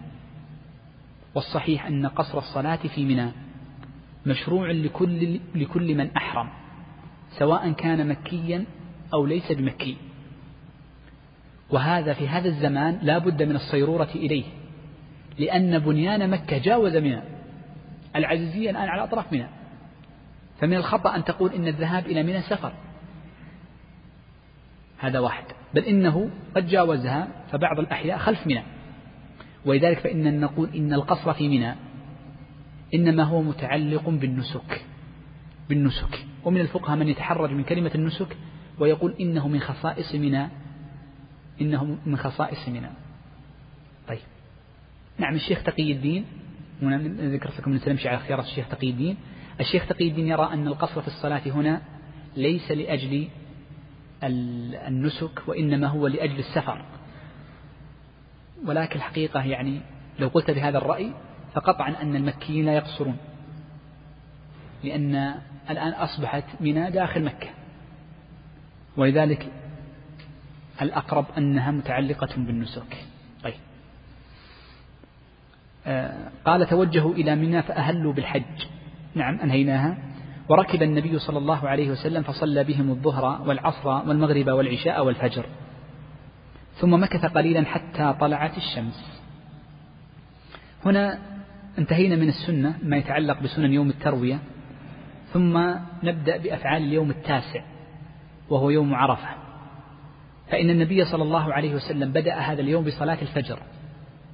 والصحيح 1.34 1.86
أن 1.86 2.06
قصر 2.06 2.38
الصلاة 2.38 2.76
في 2.76 3.04
منى 3.04 3.30
مشروع 4.26 4.70
لكل, 4.70 5.40
لكل 5.54 5.94
من 5.94 6.10
أحرم 6.16 6.48
سواء 7.38 7.72
كان 7.72 8.08
مكيا 8.08 8.64
أو 9.14 9.26
ليس 9.26 9.52
بمكي. 9.52 9.96
وهذا 11.70 12.14
في 12.14 12.28
هذا 12.28 12.48
الزمان 12.48 12.98
لا 13.02 13.18
بد 13.18 13.42
من 13.42 13.56
الصيرورة 13.56 14.08
إليه. 14.14 14.44
لأن 15.38 15.78
بنيان 15.78 16.30
مكة 16.30 16.58
جاوز 16.58 16.96
منى 16.96 17.20
العزيزية 18.16 18.70
الآن 18.70 18.88
على 18.88 19.04
أطراف 19.04 19.32
منى 19.32 19.46
فمن 20.60 20.76
الخطأ 20.76 21.16
أن 21.16 21.24
تقول 21.24 21.52
إن 21.52 21.68
الذهاب 21.68 22.06
إلى 22.06 22.22
منى 22.22 22.42
سفر. 22.42 22.72
هذا 24.98 25.18
واحد. 25.18 25.44
بل 25.74 25.82
إنه 25.82 26.30
قد 26.56 26.66
جاوزها 26.66 27.28
فبعض 27.52 27.78
الأحياء 27.78 28.18
خلف 28.18 28.46
منى. 28.46 28.62
ولذلك 29.64 29.98
فإننا 29.98 30.30
نقول 30.30 30.68
إن 30.74 30.92
القصر 30.92 31.32
في 31.32 31.48
منى 31.48 31.74
إنما 32.94 33.22
هو 33.22 33.42
متعلق 33.42 34.08
بالنسك. 34.08 34.84
بالنسك. 35.68 36.26
ومن 36.44 36.60
الفقهاء 36.60 36.96
من 36.96 37.08
يتحرج 37.08 37.50
من 37.50 37.64
كلمة 37.64 37.90
النسك 37.94 38.36
ويقول 38.78 39.14
إنه 39.20 39.48
من 39.48 39.60
خصائص 39.60 40.14
منى. 40.14 40.48
إنه 41.60 41.98
من 42.06 42.16
خصائص 42.16 42.68
منى. 42.68 42.90
نعم 45.18 45.34
الشيخ 45.34 45.62
تقي 45.62 45.92
الدين. 45.92 46.24
ذكرت 47.32 47.60
لكم 47.60 47.78
سنمشي 47.78 48.08
على 48.08 48.16
اختيارات 48.16 48.44
الشيخ 48.44 48.68
تقي 48.68 48.90
الدين. 48.90 49.16
الشيخ 49.60 49.86
تقي 49.86 50.08
الدين 50.08 50.28
يرى 50.28 50.50
أن 50.52 50.66
القصر 50.66 51.02
في 51.02 51.08
الصلاة 51.08 51.42
هنا 51.46 51.82
ليس 52.36 52.70
لأجل 52.70 53.28
النسك 54.88 55.48
وإنما 55.48 55.86
هو 55.86 56.06
لأجل 56.06 56.38
السفر. 56.38 56.84
ولكن 58.64 58.96
الحقيقة 58.96 59.44
يعني 59.44 59.80
لو 60.18 60.28
قلت 60.28 60.50
بهذا 60.50 60.78
الرأي 60.78 61.12
فقطعا 61.54 62.02
أن 62.02 62.16
المكيين 62.16 62.64
لا 62.64 62.72
يقصرون. 62.72 63.16
لأن 64.84 65.34
الآن 65.70 65.92
أصبحت 65.92 66.44
منى 66.60 66.90
داخل 66.90 67.24
مكة. 67.24 67.48
ولذلك 68.96 69.52
الأقرب 70.82 71.26
أنها 71.38 71.70
متعلقة 71.70 72.36
بالنسك. 72.36 73.03
قال 76.44 76.66
توجهوا 76.66 77.14
إلى 77.14 77.36
منى 77.36 77.62
فأهلوا 77.62 78.12
بالحج. 78.12 78.66
نعم 79.14 79.40
أنهيناها. 79.40 79.98
وركب 80.48 80.82
النبي 80.82 81.18
صلى 81.18 81.38
الله 81.38 81.68
عليه 81.68 81.90
وسلم 81.90 82.22
فصلى 82.22 82.64
بهم 82.64 82.90
الظهر 82.90 83.48
والعصر 83.48 83.88
والمغرب 83.88 84.48
والعشاء 84.48 85.06
والفجر. 85.06 85.46
ثم 86.74 87.02
مكث 87.02 87.26
قليلا 87.26 87.64
حتى 87.64 88.14
طلعت 88.20 88.56
الشمس. 88.56 89.22
هنا 90.84 91.18
انتهينا 91.78 92.16
من 92.16 92.28
السنة 92.28 92.74
ما 92.82 92.96
يتعلق 92.96 93.40
بسنن 93.40 93.72
يوم 93.72 93.90
التروية. 93.90 94.38
ثم 95.32 95.74
نبدأ 96.02 96.36
بأفعال 96.36 96.82
اليوم 96.82 97.10
التاسع 97.10 97.64
وهو 98.50 98.70
يوم 98.70 98.94
عرفة. 98.94 99.28
فإن 100.50 100.70
النبي 100.70 101.04
صلى 101.04 101.22
الله 101.22 101.52
عليه 101.52 101.74
وسلم 101.74 102.12
بدأ 102.12 102.34
هذا 102.34 102.60
اليوم 102.60 102.84
بصلاة 102.84 103.18
الفجر. 103.22 103.58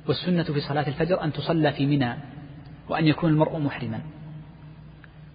والسنة 0.09 0.43
في 0.43 0.61
صلاة 0.61 0.89
الفجر 0.89 1.25
أن 1.25 1.33
تصلى 1.33 1.73
في 1.73 1.87
منى 1.87 2.15
وأن 2.89 3.07
يكون 3.07 3.31
المرء 3.31 3.59
محرما 3.59 4.01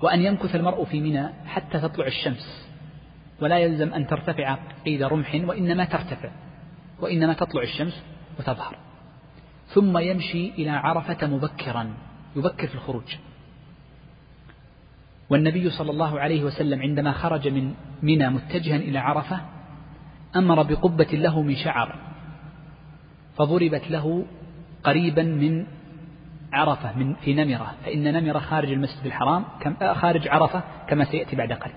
وأن 0.01 0.21
يمكث 0.21 0.55
المرء 0.55 0.85
في 0.85 1.01
منى 1.01 1.29
حتى 1.45 1.79
تطلع 1.79 2.07
الشمس 2.07 2.67
ولا 3.41 3.59
يلزم 3.59 3.93
أن 3.93 4.07
ترتفع 4.07 4.57
قيد 4.85 5.03
رمح 5.03 5.35
وإنما 5.35 5.85
ترتفع 5.85 6.31
وإنما 6.99 7.33
تطلع 7.33 7.63
الشمس 7.63 8.03
وتظهر 8.39 8.77
ثم 9.67 9.97
يمشي 9.97 10.49
إلى 10.49 10.69
عرفة 10.69 11.27
مبكرا 11.27 11.93
يبكر 12.35 12.67
في 12.67 12.75
الخروج. 12.75 13.15
والنبي 15.29 15.69
صلى 15.69 15.91
الله 15.91 16.19
عليه 16.19 16.43
وسلم 16.43 16.81
عندما 16.81 17.11
خرج 17.11 17.47
من 17.47 17.73
منى 18.01 18.29
متجها 18.29 18.75
إلى 18.75 18.99
عرفة 18.99 19.41
أمر 20.35 20.63
بقبة 20.63 21.07
له 21.11 21.41
من 21.41 21.55
شعر 21.55 21.95
فضربت 23.37 23.91
له 23.91 24.25
قريبا 24.85 25.23
من 25.23 25.65
عرفة 26.53 26.97
من 26.97 27.15
في 27.15 27.33
نمرة. 27.33 27.75
فإن 27.85 28.13
نمرة 28.13 28.39
خارج 28.39 28.71
المسجد 28.71 29.05
الحرام 29.05 29.45
آه، 29.81 29.93
خارج 29.93 30.27
عرفة 30.27 30.63
كما 30.89 31.05
سيأتي 31.05 31.35
بعد 31.35 31.53
قليل 31.53 31.75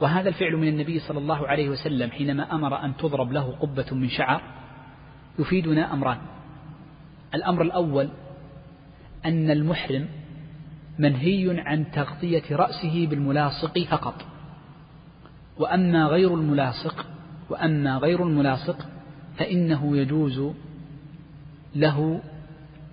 وهذا 0.00 0.28
الفعل 0.28 0.56
من 0.56 0.68
النبي 0.68 0.98
صلى 0.98 1.18
الله 1.18 1.48
عليه 1.48 1.68
وسلم 1.68 2.10
حينما 2.10 2.54
أمر 2.54 2.84
أن 2.84 2.96
تضرب 2.96 3.32
له 3.32 3.56
قبة 3.60 3.86
من 3.92 4.08
شعر 4.08 4.40
يفيدنا 5.38 5.92
أمران. 5.92 6.18
الأمر 7.34 7.62
الأول 7.62 8.08
أن 9.24 9.50
المحرم 9.50 10.08
منهي 10.98 11.60
عن 11.60 11.90
تغطية 11.90 12.56
رأسه 12.56 13.06
بالملاصق 13.06 13.78
فقط. 13.78 14.14
وأما 15.58 16.06
غير 16.06 16.34
الملاصق 16.34 17.06
وأما 17.50 17.96
غير 17.96 18.22
الملاصق 18.22 18.88
فإنه 19.38 19.96
يجوز 19.96 20.54
له 21.74 22.20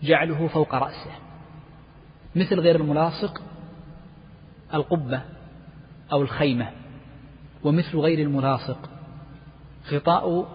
جعله 0.04 0.48
فوق 0.48 0.76
رأسه. 0.76 1.12
مثل 2.36 2.60
غير 2.60 2.76
الملاصق 2.76 3.42
القبة 4.74 5.22
أو 6.12 6.22
الخيمة 6.22 6.72
ومثل 7.64 7.98
غير 7.98 8.20
الملاصق 8.20 8.90
غطاء 9.92 10.48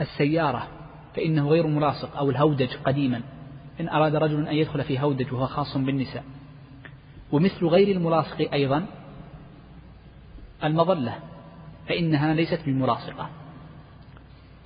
السيارة 0.00 0.68
فإنه 1.16 1.48
غير 1.48 1.66
ملاصق 1.66 2.16
أو 2.16 2.30
الهودج 2.30 2.76
قديما. 2.84 3.20
إن 3.80 3.88
أراد 3.88 4.14
رجل 4.14 4.48
أن 4.48 4.54
يدخل 4.54 4.84
في 4.84 5.00
هودج 5.00 5.32
وهو 5.32 5.46
خاص 5.46 5.76
بالنساء. 5.76 6.24
ومثل 7.32 7.66
غير 7.66 7.96
الملاصق 7.96 8.52
أيضا 8.52 8.86
المظلة 10.64 11.18
فإنها 11.88 12.34
ليست 12.34 12.60
بملاصقة 12.66 13.30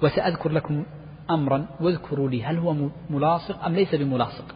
وسأذكر 0.03 0.51
لكم 0.51 0.85
أمرا 1.31 1.67
واذكروا 1.81 2.31
لي 2.31 2.45
هل 2.45 2.59
هو 2.59 2.89
ملاصق 3.11 3.65
أم 3.65 3.75
ليس 3.75 3.95
بملاصق. 3.95 4.55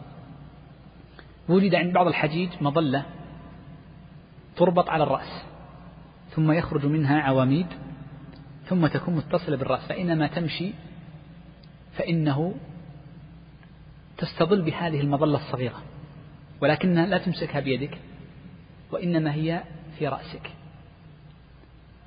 وجد 1.49 1.75
عند 1.75 1.93
بعض 1.93 2.07
الحجيج 2.07 2.49
مظلة 2.61 3.05
تربط 4.55 4.89
على 4.89 5.03
الرأس 5.03 5.43
ثم 6.35 6.51
يخرج 6.51 6.85
منها 6.85 7.21
عواميد 7.21 7.67
ثم 8.65 8.87
تكون 8.87 9.15
متصلة 9.15 9.57
بالرأس 9.57 9.87
فإنما 9.87 10.27
تمشي 10.27 10.71
فإنه 11.97 12.55
تستظل 14.17 14.61
بهذه 14.61 15.01
المظلة 15.01 15.37
الصغيرة 15.37 15.81
ولكنها 16.61 17.05
لا 17.05 17.17
تمسكها 17.17 17.59
بيدك 17.59 17.97
وإنما 18.91 19.33
هي 19.33 19.63
في 19.97 20.07
رأسك. 20.07 20.51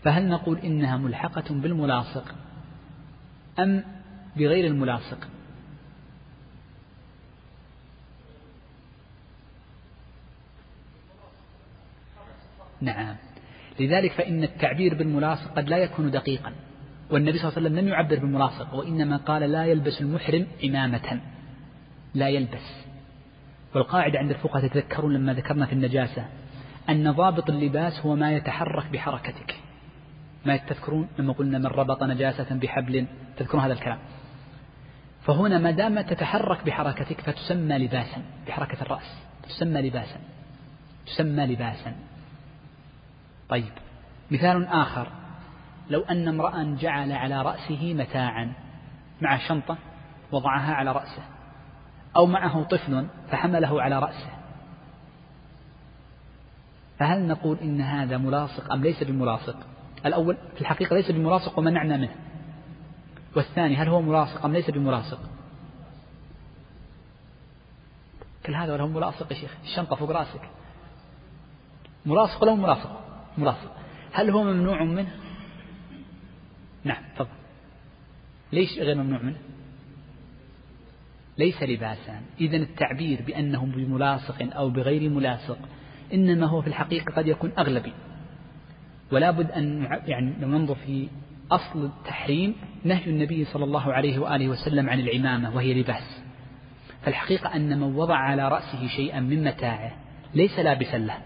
فهل 0.03 0.29
نقول 0.29 0.59
إنها 0.59 0.97
ملحقة 0.97 1.45
بالملاصق 1.51 2.35
أم 3.59 3.85
بغير 4.37 4.67
الملاصق. 4.67 5.29
نعم. 12.81 13.17
لذلك 13.81 14.13
فإن 14.13 14.45
التعبير 14.45 14.95
بالملاصق 14.95 15.55
قد 15.57 15.69
لا 15.69 15.77
يكون 15.77 16.11
دقيقا 16.11 16.53
والنبي 17.11 17.39
صلى 17.39 17.49
الله 17.49 17.59
عليه 17.59 17.67
وسلم 17.67 17.79
لم 17.79 17.89
يعبر 17.89 18.19
بالملاصق 18.19 18.75
وإنما 18.75 19.17
قال 19.17 19.43
لا 19.43 19.65
يلبس 19.65 20.01
المحرم 20.01 20.47
إمامة. 20.65 21.21
لا 22.15 22.29
يلبس. 22.29 22.85
والقاعدة 23.75 24.19
عند 24.19 24.31
الفقهاء 24.31 24.69
تتذكرون 24.69 25.15
لما 25.15 25.35
ذكرنا 25.35 25.67
في 25.67 25.73
النجاسة 25.73 26.25
أن 26.89 27.11
ضابط 27.11 27.51
اللباس 27.51 28.01
هو 28.01 28.17
ما 28.17 28.33
يتحرك 28.33 28.87
بحركتك. 28.93 29.57
ما 30.47 30.57
تذكرون 30.57 31.09
لما 31.19 31.33
قلنا 31.33 31.59
من 31.59 31.67
ربط 31.67 32.03
نجاسة 32.03 32.55
بحبل. 32.55 33.07
تذكرون 33.37 33.63
هذا 33.63 33.73
الكلام. 33.73 33.99
فهنا 35.23 35.59
ما 35.59 35.71
دام 35.71 36.01
تتحرك 36.01 36.65
بحركتك 36.65 37.21
فتسمى 37.21 37.79
لباسا 37.79 38.23
بحركة 38.47 38.83
الرأس 38.83 39.23
تسمى 39.43 39.83
لباسا 39.83 40.21
تسمى 41.07 41.47
لباسا. 41.47 41.97
طيب 43.49 43.73
مثال 44.31 44.67
آخر. 44.67 45.07
لو 45.91 46.01
أن 46.01 46.29
امرأ 46.29 46.77
جعل 46.81 47.13
على 47.13 47.43
رأسه 47.43 47.95
متاعا 47.95 48.53
مع 49.21 49.39
شنطة 49.49 49.79
وضعها 50.33 50.75
على 50.75 50.93
رأسه 50.93 51.23
أو 52.17 52.27
معه 52.27 52.63
طفل 52.63 53.07
فحمله 53.31 53.83
على 53.83 53.99
رأسه 53.99 54.31
فهل 56.99 57.27
نقول 57.27 57.59
إن 57.59 57.81
هذا 57.81 58.19
ملاصق 58.19 58.73
أم 58.73 58.83
ليس 58.83 59.03
بملاصق؟ 59.03 59.57
الأول 60.07 60.37
في 60.55 60.61
الحقيقة 60.61 60.97
ليس 60.97 61.11
بملاصق 61.11 61.59
ومنعنا 61.59 61.97
منه. 61.97 62.15
والثاني 63.37 63.77
هل 63.77 63.89
هو 63.89 64.03
ملاصق 64.03 64.45
أم 64.45 64.53
ليس 64.53 64.71
بملاصق؟ 64.71 65.21
كل 68.47 68.55
هذا 68.55 68.73
ولا 68.73 68.83
هو 68.83 68.89
ملاصق 68.89 69.33
يا 69.33 69.37
شيخ؟ 69.37 69.57
الشنطة 69.65 69.97
فوق 69.97 70.11
رأسك. 70.11 70.41
ملاصق 72.07 72.43
ولا 72.43 72.55
ملاصق؟ 72.55 73.01
ملاصق. 73.39 73.77
هل 74.13 74.31
هو 74.31 74.45
ممنوع 74.45 74.85
منه؟ 74.85 75.15
نعم 76.85 77.03
تفضل. 77.15 77.29
ليش 78.53 78.79
غير 78.79 78.95
ممنوع 78.95 79.23
منه؟ 79.23 79.39
ليس 81.39 81.63
لباسا. 81.63 82.23
إذا 82.41 82.57
التعبير 82.57 83.23
بأنه 83.23 83.67
بملاصق 83.67 84.57
أو 84.57 84.71
بغير 84.71 85.11
ملاصق 85.11 85.59
إنما 86.15 86.47
هو 86.47 86.63
في 86.63 86.67
الحقيقة 86.67 87.13
قد 87.13 87.27
يكون 87.27 87.53
أغلبي. 87.59 87.93
ولا 89.13 89.31
بد 89.31 89.51
أن 89.51 89.83
يعني 90.07 90.35
لو 90.41 90.49
ننظر 90.49 90.75
في 90.75 91.09
أصل 91.51 91.85
التحريم 91.85 92.55
نهي 92.85 93.07
النبي 93.07 93.45
صلى 93.45 93.65
الله 93.65 93.93
عليه 93.93 94.19
وآله 94.19 94.49
وسلم 94.49 94.91
عن 94.91 95.01
العمامة 95.01 95.57
وهي 95.57 95.75
لباس. 95.75 96.23
فالحقيقة 97.03 97.57
أن 97.57 97.81
من 97.81 97.97
وضع 97.97 98.17
على 98.17 98.49
رأسه 98.49 98.87
شيئا 98.87 99.21
من 99.21 99.45
متاعه 99.45 99.93
ليس 100.35 100.59
لابسا 100.59 100.99
له. 100.99 101.17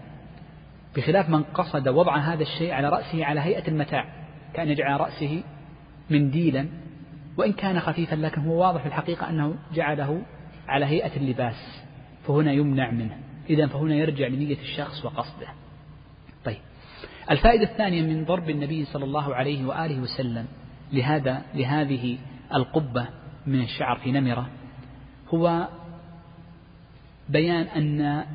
بخلاف 0.95 1.29
من 1.29 1.43
قصد 1.43 1.87
وضع 1.87 2.17
هذا 2.17 2.43
الشيء 2.43 2.71
على 2.71 2.89
رأسه 2.89 3.25
على 3.25 3.41
هيئة 3.41 3.67
المتاع 3.67 4.05
كأن 4.53 4.69
يجعل 4.69 4.99
رأسه 4.99 5.43
منديلا 6.09 6.67
وإن 7.37 7.53
كان 7.53 7.79
خفيفا 7.79 8.15
لكن 8.15 8.41
هو 8.41 8.61
واضح 8.61 8.81
في 8.81 8.87
الحقيقة 8.87 9.29
أنه 9.29 9.55
جعله 9.73 10.21
على 10.67 10.85
هيئة 10.85 11.17
اللباس 11.17 11.83
فهنا 12.27 12.51
يمنع 12.51 12.91
منه. 12.91 13.17
إذا 13.49 13.67
فهنا 13.67 13.95
يرجع 13.95 14.27
لنية 14.27 14.57
الشخص 14.57 15.05
وقصده. 15.05 15.47
الفائدة 17.31 17.63
الثانية 17.63 18.01
من 18.01 18.25
ضرب 18.25 18.49
النبي 18.49 18.85
صلى 18.85 19.05
الله 19.05 19.35
عليه 19.35 19.65
وآله 19.65 19.99
وسلم 19.99 20.45
لهذا 20.93 21.41
لهذه 21.53 22.17
القبة 22.53 23.07
من 23.47 23.61
الشعر 23.61 23.97
في 23.97 24.11
نمرة 24.11 24.49
هو 25.33 25.67
بيان 27.29 27.65
أن 27.65 28.25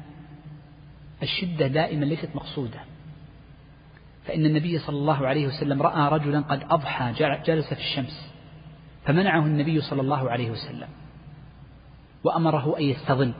الشدة 1.22 1.66
دائما 1.66 2.04
ليست 2.04 2.28
مقصودة 2.34 2.80
فإن 4.26 4.46
النبي 4.46 4.78
صلى 4.78 4.96
الله 4.96 5.26
عليه 5.26 5.46
وسلم 5.46 5.82
رأى 5.82 6.08
رجلا 6.12 6.40
قد 6.40 6.62
أضحى 6.70 7.12
جلس 7.46 7.74
في 7.74 7.80
الشمس 7.80 8.32
فمنعه 9.04 9.46
النبي 9.46 9.80
صلى 9.80 10.00
الله 10.00 10.30
عليه 10.30 10.50
وسلم 10.50 10.88
وأمره 12.24 12.78
أن 12.78 12.84
يستظل 12.84 13.32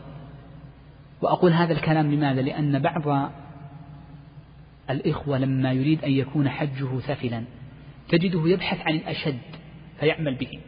وأقول 1.22 1.52
هذا 1.52 1.72
الكلام 1.72 2.14
لماذا؟ 2.14 2.42
لأن 2.42 2.78
بعض 2.78 3.30
الإخوة 4.92 5.38
لما 5.38 5.72
يريد 5.72 6.04
أن 6.04 6.10
يكون 6.10 6.48
حجه 6.48 6.98
ثفلا 6.98 7.44
تجده 8.08 8.48
يبحث 8.48 8.80
عن 8.86 8.94
الأشد 8.94 9.38
فيعمل 10.00 10.34
به. 10.34 10.58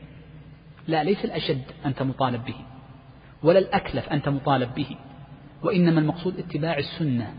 لا 0.89 1.05
ليس 1.05 1.25
الأشد 1.25 1.63
أنت 1.87 2.03
مطالب 2.03 2.45
به 2.45 2.55
ولا 3.43 3.59
الأكلف 3.59 4.09
أنت 4.09 4.29
مطالب 4.29 4.75
به 4.75 4.97
وإنما 5.63 6.01
المقصود 6.01 6.39
اتباع 6.39 6.79
السنة 6.79 7.35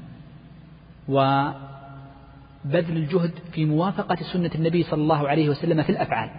وبذل 1.07 2.97
الجهد 2.97 3.31
في 3.51 3.65
موافقة 3.65 4.15
سنة 4.15 4.51
النبي 4.55 4.83
صلى 4.83 5.01
الله 5.01 5.27
عليه 5.27 5.49
وسلم 5.49 5.83
في 5.83 5.89
الأفعال. 5.89 6.29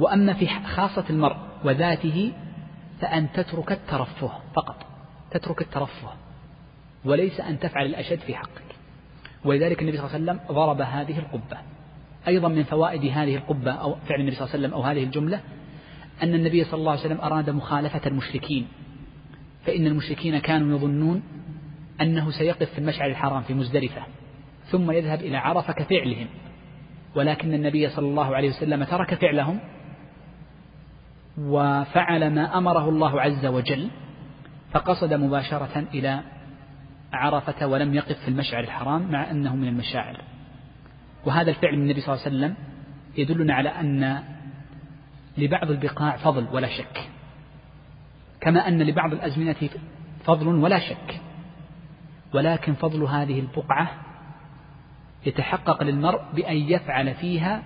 وأما 0.00 0.32
في 0.32 0.46
خاصة 0.46 1.04
المرء 1.10 1.36
وذاته 1.64 2.32
فأن 3.00 3.32
تترك 3.32 3.72
الترفه 3.72 4.32
فقط 4.54 4.86
تترك 5.30 5.62
الترفه 5.62 6.12
وليس 7.04 7.40
أن 7.40 7.58
تفعل 7.58 7.86
الأشد 7.86 8.18
في 8.18 8.34
حقك. 8.34 8.79
ولذلك 9.44 9.82
النبي 9.82 9.96
صلى 9.96 10.06
الله 10.06 10.14
عليه 10.14 10.24
وسلم 10.24 10.56
ضرب 10.56 10.80
هذه 10.80 11.18
القبة. 11.18 11.58
أيضا 12.28 12.48
من 12.48 12.62
فوائد 12.62 13.04
هذه 13.04 13.36
القبة 13.36 13.70
أو 13.72 13.94
فعل 13.94 14.20
النبي 14.20 14.36
صلى 14.36 14.44
الله 14.44 14.54
عليه 14.54 14.66
وسلم 14.66 14.74
أو 14.74 14.82
هذه 14.82 15.04
الجملة 15.04 15.40
أن 16.22 16.34
النبي 16.34 16.64
صلى 16.64 16.80
الله 16.80 16.90
عليه 16.90 17.00
وسلم 17.00 17.20
أراد 17.20 17.50
مخالفة 17.50 18.00
المشركين 18.06 18.66
فإن 19.66 19.86
المشركين 19.86 20.38
كانوا 20.38 20.76
يظنون 20.76 21.22
أنه 22.00 22.30
سيقف 22.30 22.72
في 22.72 22.78
المشعر 22.78 23.08
الحرام 23.10 23.42
في 23.42 23.54
مزدلفة 23.54 24.02
ثم 24.70 24.90
يذهب 24.90 25.20
إلى 25.20 25.36
عرفة 25.36 25.72
كفعلهم. 25.72 26.26
ولكن 27.14 27.54
النبي 27.54 27.88
صلى 27.88 28.06
الله 28.06 28.36
عليه 28.36 28.48
وسلم 28.48 28.84
ترك 28.84 29.14
فعلهم 29.14 29.60
وفعل 31.38 32.34
ما 32.34 32.58
أمره 32.58 32.88
الله 32.88 33.20
عز 33.20 33.46
وجل 33.46 33.88
فقصد 34.72 35.14
مباشرة 35.14 35.84
إلى 35.94 36.20
عرفة 37.12 37.66
ولم 37.66 37.94
يقف 37.94 38.18
في 38.18 38.28
المشعر 38.28 38.64
الحرام 38.64 39.12
مع 39.12 39.30
أنه 39.30 39.56
من 39.56 39.68
المشاعر. 39.68 40.20
وهذا 41.26 41.50
الفعل 41.50 41.76
من 41.76 41.82
النبي 41.82 42.00
صلى 42.00 42.14
الله 42.14 42.26
عليه 42.26 42.36
وسلم 42.36 42.54
يدلنا 43.16 43.54
على 43.54 43.68
أن 43.68 44.22
لبعض 45.38 45.70
البقاع 45.70 46.16
فضل 46.16 46.46
ولا 46.52 46.68
شك. 46.68 47.08
كما 48.40 48.68
أن 48.68 48.82
لبعض 48.82 49.12
الأزمنة 49.12 49.70
فضل 50.24 50.46
ولا 50.46 50.78
شك. 50.78 51.20
ولكن 52.34 52.74
فضل 52.74 53.02
هذه 53.02 53.40
البقعة 53.40 53.90
يتحقق 55.26 55.82
للمرء 55.82 56.20
بأن 56.34 56.56
يفعل 56.56 57.14
فيها 57.14 57.62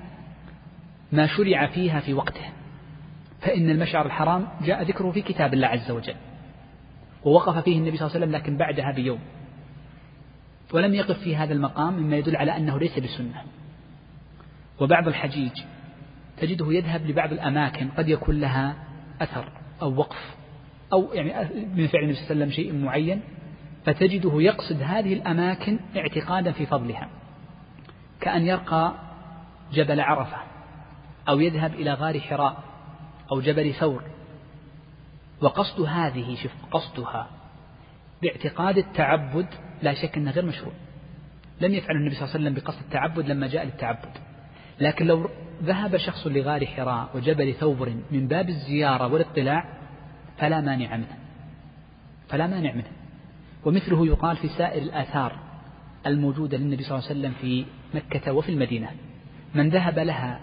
ما 1.13 1.27
شرع 1.27 1.67
فيها 1.67 2.01
في 2.01 2.15
وقته. 2.15 2.51
فإن 3.41 3.71
المشعر 3.71 4.07
الحرام 4.07 4.49
جاء 4.63 4.83
ذكره 4.83 5.11
في 5.11 5.23
كتاب 5.23 5.55
الله 5.55 5.69
عز 5.69 5.91
وجل. 5.91 6.17
ووقف 7.25 7.65
فيه 7.65 7.79
النبي 7.79 7.97
صلى 7.97 8.07
الله 8.07 8.17
عليه 8.17 8.27
وسلم 8.27 8.37
لكن 8.37 8.57
بعدها 8.57 8.93
بيوم. 8.93 9.19
ولم 10.73 10.95
يقف 10.95 11.19
في 11.19 11.37
هذا 11.37 11.53
المقام 11.53 11.95
مما 11.95 12.17
يدل 12.17 12.37
على 12.37 12.57
أنه 12.57 12.79
ليس 12.79 12.99
بسنة. 12.99 13.43
وبعض 14.81 15.09
الحجيج 15.09 15.53
تجده 16.37 16.73
يذهب 16.73 17.07
لبعض 17.07 17.33
الأماكن 17.33 17.89
قد 17.89 18.09
يكون 18.09 18.41
لها 18.41 18.77
أثر 19.21 19.53
أو 19.83 19.95
وقف 19.97 20.35
أو 20.93 21.13
يعني 21.13 21.49
من 21.75 21.87
فعل 21.87 22.03
النبي 22.03 22.15
صلى 22.15 22.31
الله 22.31 22.45
عليه 22.45 22.45
وسلم 22.45 22.51
شيء 22.51 22.75
معين 22.75 23.21
فتجده 23.85 24.43
يقصد 24.43 24.83
هذه 24.83 25.13
الأماكن 25.13 25.79
اعتقادا 25.97 26.53
في 26.53 26.67
فضلها. 26.67 27.09
كأن 28.21 28.43
يرقى 28.43 28.95
جبل 29.73 30.01
عرفة 30.01 30.37
أو 31.29 31.41
يذهب 31.41 31.75
إلى 31.75 31.93
غار 31.95 32.21
حراء 32.21 32.63
أو 33.33 33.41
جبل 33.41 33.75
ثور. 33.75 34.03
وقصد 35.41 35.81
هذه 35.81 36.37
شوف 36.43 36.53
قصدها 36.71 37.31
باعتقاد 38.23 38.79
التعبد 38.79 39.47
لا 39.83 39.95
شك 39.95 40.17
أنه 40.17 40.31
غير 40.31 40.45
مشروع. 40.45 40.73
لم 41.61 41.75
يفعل 41.75 41.97
النبي 41.97 42.15
صلى 42.15 42.25
الله 42.25 42.35
عليه 42.35 42.45
وسلم 42.45 42.55
بقصد 42.55 42.81
التعبد 42.81 43.29
لما 43.29 43.47
جاء 43.47 43.65
للتعبد. 43.65 44.09
لكن 44.81 45.07
لو 45.07 45.29
ذهب 45.63 45.97
شخص 45.97 46.27
لغار 46.27 46.67
حراء 46.67 47.09
وجبل 47.15 47.55
ثور 47.55 47.95
من 48.11 48.29
باب 48.29 48.49
الزيارة 48.49 49.07
والاطلاع 49.07 49.79
فلا 50.39 50.61
مانع 50.61 50.97
منه. 50.97 51.19
فلا 52.29 52.47
مانع 52.47 52.73
منه. 52.73 52.91
ومثله 53.65 54.07
يقال 54.07 54.37
في 54.37 54.49
سائر 54.49 54.83
الآثار 54.83 55.39
الموجودة 56.07 56.59
للنبي 56.59 56.83
صلى 56.83 56.99
الله 56.99 57.09
عليه 57.09 57.21
وسلم 57.21 57.33
في 57.41 57.65
مكة 57.95 58.33
وفي 58.33 58.49
المدينة. 58.49 58.91
من 59.55 59.69
ذهب 59.69 59.99
لها 59.99 60.41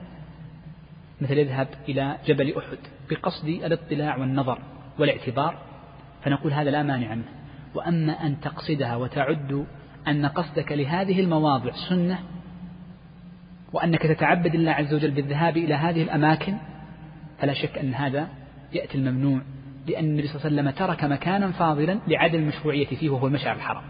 مثل 1.21 1.37
يذهب 1.37 1.67
إلى 1.89 2.17
جبل 2.27 2.57
أحد 2.57 2.77
بقصد 3.09 3.47
الاطلاع 3.47 4.17
والنظر. 4.17 4.59
والاعتبار 4.99 5.57
فنقول 6.23 6.53
هذا 6.53 6.69
لا 6.71 6.83
مانع 6.83 7.15
منه. 7.15 7.41
وأما 7.75 8.25
أن 8.25 8.39
تقصدها 8.39 8.95
وتعد 8.95 9.65
أن 10.07 10.25
قصدك 10.25 10.71
لهذه 10.71 11.19
المواضع 11.19 11.71
سنة 11.89 12.19
وأنك 13.73 14.01
تتعبد 14.01 14.55
الله 14.55 14.71
عز 14.71 14.93
وجل 14.93 15.11
بالذهاب 15.11 15.57
إلى 15.57 15.73
هذه 15.73 16.03
الأماكن 16.03 16.57
فلا 17.39 17.53
شك 17.53 17.77
أن 17.77 17.93
هذا 17.93 18.27
يأتي 18.73 18.97
الممنوع 18.97 19.41
لأن 19.87 20.05
النبي 20.05 20.27
صلى 20.27 20.35
الله 20.35 20.45
عليه 20.45 20.71
وسلم 20.71 20.87
ترك 20.87 21.03
مكانا 21.03 21.51
فاضلا 21.51 21.99
لعدم 22.07 22.39
المشروعية 22.39 22.85
فيه 22.85 23.09
وهو 23.09 23.27
المشعر 23.27 23.55
الحرام. 23.55 23.83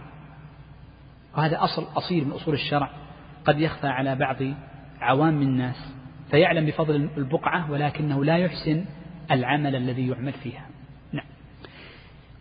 وهذا 1.38 1.64
أصل 1.64 1.88
أصيل 1.96 2.26
من 2.26 2.32
أصول 2.32 2.54
الشرع 2.54 2.90
قد 3.46 3.60
يخفى 3.60 3.88
على 3.88 4.16
بعض 4.16 4.38
عوام 5.00 5.42
الناس 5.42 5.94
فيعلم 6.32 6.66
بفضل 6.66 7.10
البقعة 7.18 7.72
ولكنه 7.72 8.26
لا 8.26 8.38
يحسن 8.38 8.86
العمل 9.32 9.76
الذي 9.76 10.08
يعمل 10.08 10.34
فيها. 10.34 10.66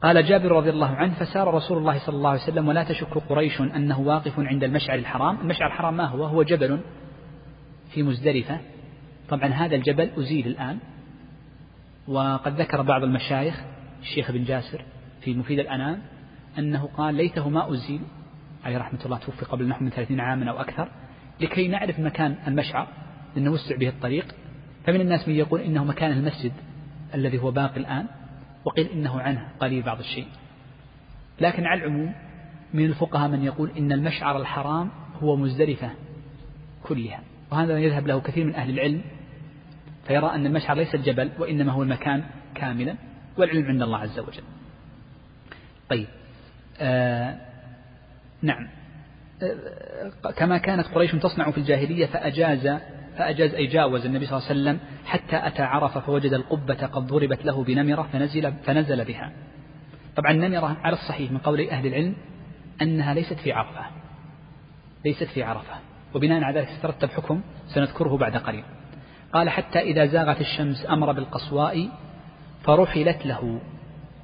قال 0.03 0.27
جابر 0.27 0.53
رضي 0.53 0.71
الله 0.71 0.97
عنه 0.97 1.15
فسار 1.15 1.55
رسول 1.55 1.79
الله 1.79 1.99
صلى 1.99 2.17
الله 2.17 2.31
عليه 2.31 2.43
وسلم 2.43 2.69
ولا 2.69 2.85
تشك 2.85 3.19
قريش 3.29 3.61
أنه 3.61 4.01
واقف 4.01 4.39
عند 4.39 4.65
المشعر 4.65 4.99
الحرام. 4.99 5.41
المشعر 5.41 5.67
الحرام 5.67 5.97
ما 5.97 6.05
هو؟ 6.05 6.25
هو 6.25 6.43
جبل 6.43 6.81
في 7.91 8.03
مزدلفة. 8.03 8.61
طبعا 9.29 9.47
هذا 9.47 9.77
الجبل 9.77 10.11
أزيل 10.19 10.47
الآن 10.47 10.79
وقد 12.09 12.61
ذكر 12.61 12.83
بعض 12.83 13.03
المشايخ 13.03 13.61
الشيخ 14.03 14.31
بن 14.31 14.45
جاسر 14.45 14.85
في 15.21 15.35
مفيد 15.35 15.59
الأنام 15.59 16.03
أنه 16.59 16.89
قال 16.97 17.15
ليته 17.15 17.49
ما 17.49 17.73
أزيل. 17.73 18.01
عليه 18.65 18.79
رحمة 18.79 18.99
الله 19.05 19.19
توفي 19.19 19.45
قبل 19.45 19.69
نحو 19.69 19.85
من 19.85 19.91
ثلاثين 19.91 20.21
عاما 20.21 20.51
أو 20.51 20.61
أكثر. 20.61 20.89
لكي 21.41 21.69
نعرف 21.69 22.01
مكان 22.01 22.37
المشعر 22.47 22.87
لأنه 23.37 23.51
وسع 23.51 23.77
به 23.77 23.89
الطريق. 23.89 24.35
فمن 24.87 25.01
الناس 25.01 25.29
من 25.29 25.35
يقول 25.35 25.61
إنه 25.61 25.85
مكان 25.85 26.13
المسجد 26.13 26.53
الذي 27.15 27.39
هو 27.39 27.51
باقي 27.51 27.77
الآن. 27.77 28.07
وقيل 28.65 28.87
إنه 28.87 29.21
عنه 29.21 29.49
قليل 29.61 29.83
بعض 29.83 29.99
الشيء. 29.99 30.27
لكن 31.41 31.67
على 31.67 31.85
العموم 31.85 32.15
من 32.75 32.85
الفقهاء 32.85 33.29
من 33.29 33.45
يقول 33.45 33.71
إن 33.79 33.93
المشعر 33.93 34.41
الحرام 34.41 34.91
هو 35.23 35.37
مزدلفة 35.37 35.91
كلها 36.83 37.21
وهذا 37.51 37.79
يذهب 37.79 38.07
له 38.07 38.21
كثير 38.21 38.45
من 38.45 38.55
أهل 38.55 38.71
العلم 38.71 39.03
فيرى 40.07 40.27
أن 40.35 40.47
المشعر 40.47 40.77
ليس 40.77 40.95
الجبل 40.95 41.31
وإنما 41.39 41.73
هو 41.73 41.83
المكان 41.83 42.25
كاملا 42.55 42.95
والعلم 43.37 43.67
عند 43.67 43.83
الله 43.83 43.99
عز 43.99 44.19
وجل. 44.19 44.43
طيب 45.89 46.07
آه 46.81 47.37
نعم. 48.43 48.69
آه 49.43 50.31
كما 50.37 50.59
كانت 50.59 50.87
قريش 50.87 51.13
تصنع 51.13 51.51
في 51.51 51.59
الجاهلية 51.59 52.07
فأجاز 52.07 52.81
فأجاز 53.19 53.55
أي 53.55 53.67
جاوز 53.67 54.07
النبي 54.07 54.27
صلى 54.27 54.39
الله 54.39 54.49
عليه 54.49 54.61
وسلم 54.61 54.81
حتى 55.05 55.47
أتى 55.47 55.63
عرفة 55.63 56.01
فوجد 56.01 56.33
القبة 56.33 56.87
قد 56.87 57.07
ضربت 57.07 57.45
له 57.45 57.65
بنمرة 57.65 58.09
فنزل, 58.13 58.53
فنزل 58.53 59.05
بها. 59.05 59.33
طبعا 60.17 60.31
النمرة 60.31 60.77
على 60.83 60.93
الصحيح 60.93 61.31
من 61.31 61.39
قول 61.39 61.69
أهل 61.69 61.87
العلم 61.87 62.15
أنها 62.83 63.15
ليست 63.15 63.35
في 63.35 63.53
عرفة. 63.53 63.85
ليست 65.05 65.25
في 65.25 65.43
عرفة. 65.43 65.75
وبناء 66.15 66.43
على 66.43 66.61
ذلك 66.61 66.69
تترتب 66.69 67.09
حكم 67.09 67.41
سنذكره 67.75 68.17
بعد 68.17 68.37
قليل. 68.37 68.65
قال 69.33 69.51
حتى 69.51 69.79
إذا 69.79 70.07
زاغت 70.07 70.41
الشمس 70.41 70.87
أمر 70.91 71.13
بالقصواء 71.13 71.89
فرحلت 72.63 73.27
له 73.27 73.61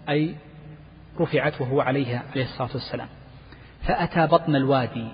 أي 0.09 0.35
رفعت 1.21 1.61
وهو 1.61 1.81
عليها 1.81 2.23
عليه 2.33 2.45
الصلاة 2.45 2.71
والسلام. 2.75 3.09
فأتى 3.83 4.27
بطن 4.27 4.57
الوادي 4.57 5.09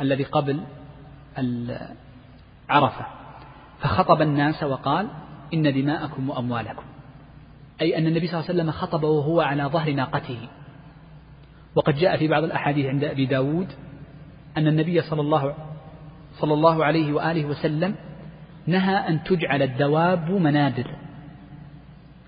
الذي 0.00 0.24
قبل 0.24 0.60
عرفة. 2.70 3.06
فخطب 3.80 4.22
الناس 4.22 4.62
وقال 4.62 5.08
إن 5.54 5.62
دماءكم 5.62 6.30
وأموالكم. 6.30 6.82
أي 7.80 7.98
أن 7.98 8.06
النبي 8.06 8.26
صلى 8.26 8.40
الله 8.40 8.50
عليه 8.50 8.60
وسلم 8.60 8.70
خطب 8.70 9.02
وهو 9.02 9.40
على 9.40 9.64
ظهر 9.64 9.92
ناقته. 9.92 10.48
وقد 11.74 11.94
جاء 11.94 12.16
في 12.16 12.28
بعض 12.28 12.44
الأحاديث 12.44 12.86
عند 12.86 13.04
أبي 13.04 13.26
داود 13.26 13.68
أن 14.56 14.66
النبي 14.66 15.00
صلى 15.00 15.20
الله 15.20 15.54
صلى 16.32 16.54
الله 16.54 16.84
عليه 16.84 17.12
وآله 17.12 17.44
وسلم 17.44 17.94
نهى 18.66 18.94
أن 18.94 19.22
تجعل 19.22 19.62
الدواب 19.62 20.30
منابر. 20.30 20.96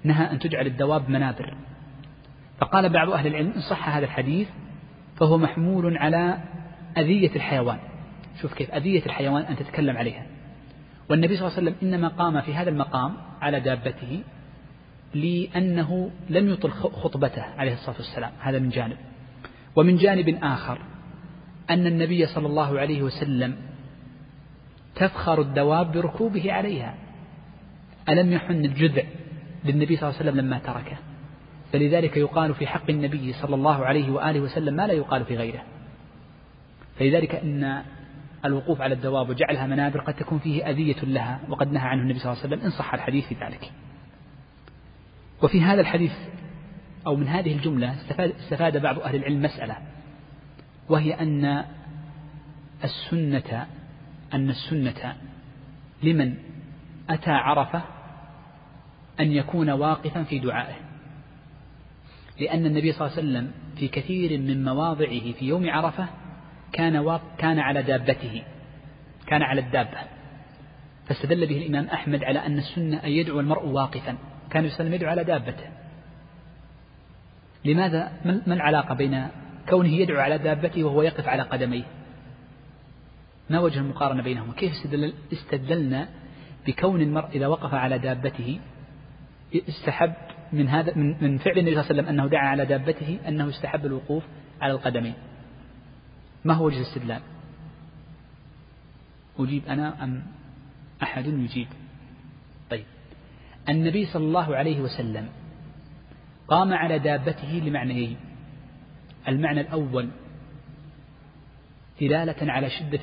نهى 0.05 0.31
أن 0.31 0.39
تجعل 0.39 0.67
الدواب 0.67 1.11
منابر. 1.11 1.55
فقال 2.59 2.89
بعض 2.89 3.11
أهل 3.11 3.27
العلم 3.27 3.53
إن 3.53 3.61
صح 3.61 3.89
هذا 3.89 4.05
الحديث 4.05 4.49
فهو 5.17 5.39
محمول 5.39 5.99
على 5.99 6.39
أذية 6.99 7.37
الحيوان. 7.37 7.79
شوف 8.41 8.55
كيف 8.55 8.71
أذية 8.71 9.07
الحيوان 9.07 9.43
أن 9.43 9.57
تتكلم 9.57 9.97
عليها. 9.97 10.27
والنبي 11.11 11.37
صلى 11.37 11.47
الله 11.47 11.59
عليه 11.59 11.71
وسلم 11.71 11.89
إنما 11.89 12.09
قام 12.09 12.41
في 12.41 12.55
هذا 12.55 12.71
المقام 12.71 13.17
على 13.41 13.61
دابته 13.61 14.23
لأنه 15.15 16.11
لم 16.31 16.49
يطل 16.49 16.71
خطبته 16.71 17.43
عليه 17.43 17.73
الصلاة 17.73 17.97
والسلام 17.97 18.33
هذا 18.41 18.59
من 18.59 18.69
جانب. 18.69 18.97
ومن 19.77 19.97
جانب 19.97 20.39
آخر 20.43 20.79
أن 21.71 21.87
النبي 21.87 22.27
صلى 22.27 22.47
الله 22.47 22.81
عليه 22.81 23.03
وسلم 23.03 23.57
تفخر 24.95 25.41
الدواب 25.41 25.93
بركوبه 25.93 26.53
عليها. 26.53 26.95
ألم 28.09 28.33
يحن 28.33 28.65
الجذع 28.65 29.03
للنبي 29.65 29.97
صلى 29.97 30.09
الله 30.09 30.21
عليه 30.21 30.31
وسلم 30.31 30.47
لما 30.47 30.59
تركه؟ 30.59 30.97
فلذلك 31.73 32.17
يقال 32.17 32.55
في 32.55 32.67
حق 32.67 32.91
النبي 32.91 33.33
صلى 33.33 33.55
الله 33.55 33.85
عليه 33.85 34.11
وآله 34.11 34.41
وسلم 34.41 34.75
ما 34.75 34.87
لا 34.87 34.93
يقال 34.93 35.25
في 35.25 35.37
غيره. 35.37 35.63
فلذلك 36.99 37.35
إن 37.35 37.83
الوقوف 38.45 38.81
على 38.81 38.95
الدواب 38.95 39.29
وجعلها 39.29 39.67
منابر 39.67 40.01
قد 40.01 40.15
تكون 40.15 40.39
فيه 40.39 40.71
أذية 40.71 41.03
لها 41.03 41.41
وقد 41.49 41.73
نهى 41.73 41.89
عنه 41.89 42.03
النبي 42.03 42.19
صلى 42.19 42.33
الله 42.33 42.43
عليه 42.43 42.55
وسلم. 42.55 42.65
إن 42.67 42.79
صح 42.79 42.95
الحديث 42.95 43.27
في 43.27 43.35
ذلك. 43.35 43.73
وفي 45.43 45.61
هذا 45.61 45.81
الحديث 45.81 46.13
أو 47.07 47.17
من 47.17 47.29
هذه 47.29 47.53
الجملة 47.53 47.97
استفاد, 48.41 48.83
بعض 48.83 48.99
أهل 48.99 49.15
العلم 49.17 49.43
مسألة 49.43 49.77
وهي 50.89 51.15
أن 51.15 51.65
السنة 52.85 53.67
أن 54.35 54.51
السنة 54.51 55.17
لمن 56.03 56.35
أتى 57.11 57.31
عرفة 57.31 57.83
أن 59.21 59.33
يكون 59.33 59.71
واقفا 59.71 60.23
في 60.23 60.39
دعائه. 60.39 60.77
لأن 62.41 62.67
النبي 62.67 62.93
صلى 62.93 63.07
الله 63.07 63.19
عليه 63.19 63.29
وسلم 63.29 63.53
في 63.77 63.89
كثير 63.89 64.39
من 64.39 64.65
مواضعه 64.65 65.33
في 65.33 65.45
يوم 65.45 65.71
عرفة 65.71 66.09
كان 66.73 67.21
كان 67.39 67.59
على 67.59 67.83
دابته 67.83 68.43
كان 69.27 69.43
على 69.43 69.61
الدابة. 69.61 69.99
فاستدل 71.07 71.47
به 71.47 71.59
الإمام 71.59 71.87
أحمد 71.87 72.25
على 72.25 72.47
أن 72.47 72.59
السنة 72.59 72.97
أن 73.05 73.11
يدعو 73.11 73.41
المرء 73.41 73.67
واقفا. 73.67 74.17
كان 74.51 74.65
يسلم 74.65 74.95
يدعو 74.95 75.11
على 75.11 75.25
دابته. 75.25 75.67
لماذا؟ 77.65 78.13
ما 78.25 78.55
العلاقة 78.55 78.95
بين 78.95 79.29
كونه 79.69 79.89
يدعو 79.89 80.21
على 80.21 80.39
دابته 80.39 80.85
وهو 80.85 81.03
يقف 81.03 81.29
على 81.29 81.43
قدميه؟ 81.43 81.85
ما 83.51 83.59
وجه 83.61 83.79
المقارنة 83.79 84.23
بينهما؟ 84.23 84.53
كيف 84.53 84.73
استدل 84.73 85.15
استدلنا 85.33 86.09
بكون 86.67 87.01
المرء 87.01 87.29
إذا 87.29 87.47
وقف 87.47 87.75
على 87.75 87.99
دابته 87.99 88.61
استحب 89.69 90.13
من 90.53 90.69
هذا 90.69 90.93
من, 90.97 91.17
من 91.21 91.39
فعل 91.39 91.59
النبي 91.59 91.75
صلى 91.75 91.81
الله 91.81 91.93
عليه 91.93 91.95
وسلم 91.95 92.09
أنه 92.09 92.27
دعا 92.27 92.49
على 92.49 92.67
دابته 92.67 93.19
أنه 93.29 93.49
استحب 93.49 93.87
الوقوف 93.87 94.23
على 94.61 94.73
القدمين؟ 94.73 95.15
ما 96.45 96.55
هو 96.55 96.67
وجه 96.67 96.77
الاستدلال؟ 96.77 97.21
أجيب 99.39 99.67
أنا 99.69 100.05
أم 100.05 100.23
أحد 101.03 101.27
يجيب؟ 101.27 101.69
طيب. 102.71 102.85
النبي 103.69 104.07
صلى 104.07 104.25
الله 104.25 104.57
عليه 104.57 104.81
وسلم 104.81 105.29
قام 106.49 106.73
على 106.73 106.99
دابته 106.99 107.49
لمعنيين. 107.49 108.17
المعنى 109.29 109.61
الأول 109.61 110.09
دلالة 112.01 112.53
على 112.53 112.71
شدة 112.71 113.01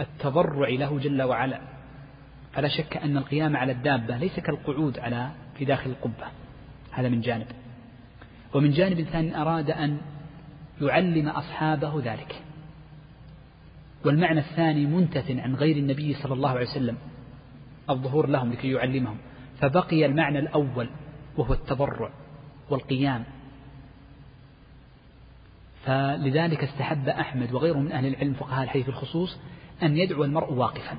التضرع 0.00 0.68
له 0.68 0.98
جل 0.98 1.22
وعلا. 1.22 1.60
فلا 2.52 2.68
شك 2.68 2.96
أن 2.96 3.16
القيام 3.16 3.56
على 3.56 3.72
الدابة 3.72 4.16
ليس 4.16 4.40
كالقعود 4.40 4.98
على 4.98 5.30
في 5.58 5.64
داخل 5.64 5.90
القبة. 5.90 6.26
هذا 6.92 7.08
من 7.08 7.20
جانب. 7.20 7.46
ومن 8.54 8.70
جانب 8.70 9.02
ثاني 9.02 9.36
أراد 9.36 9.70
أن 9.70 10.00
يعلم 10.80 11.28
أصحابه 11.28 12.02
ذلك. 12.04 12.42
والمعنى 14.08 14.40
الثاني 14.40 14.86
منتث 14.86 15.30
عن 15.30 15.54
غير 15.54 15.76
النبي 15.76 16.14
صلى 16.14 16.34
الله 16.34 16.50
عليه 16.50 16.66
وسلم. 16.66 16.96
الظهور 17.90 18.26
لهم 18.26 18.52
لكي 18.52 18.70
يعلمهم. 18.70 19.16
فبقي 19.60 20.06
المعنى 20.06 20.38
الأول 20.38 20.88
وهو 21.36 21.52
التضرع 21.52 22.10
والقيام. 22.70 23.24
فلذلك 25.84 26.64
استحب 26.64 27.08
أحمد 27.08 27.52
وغيره 27.52 27.78
من 27.78 27.92
أهل 27.92 28.06
العلم 28.06 28.34
فقهاء 28.34 28.64
الحديث 28.64 28.84
في 28.84 28.90
الخصوص 28.90 29.38
أن 29.82 29.96
يدعو 29.96 30.24
المرء 30.24 30.52
واقفا 30.52 30.96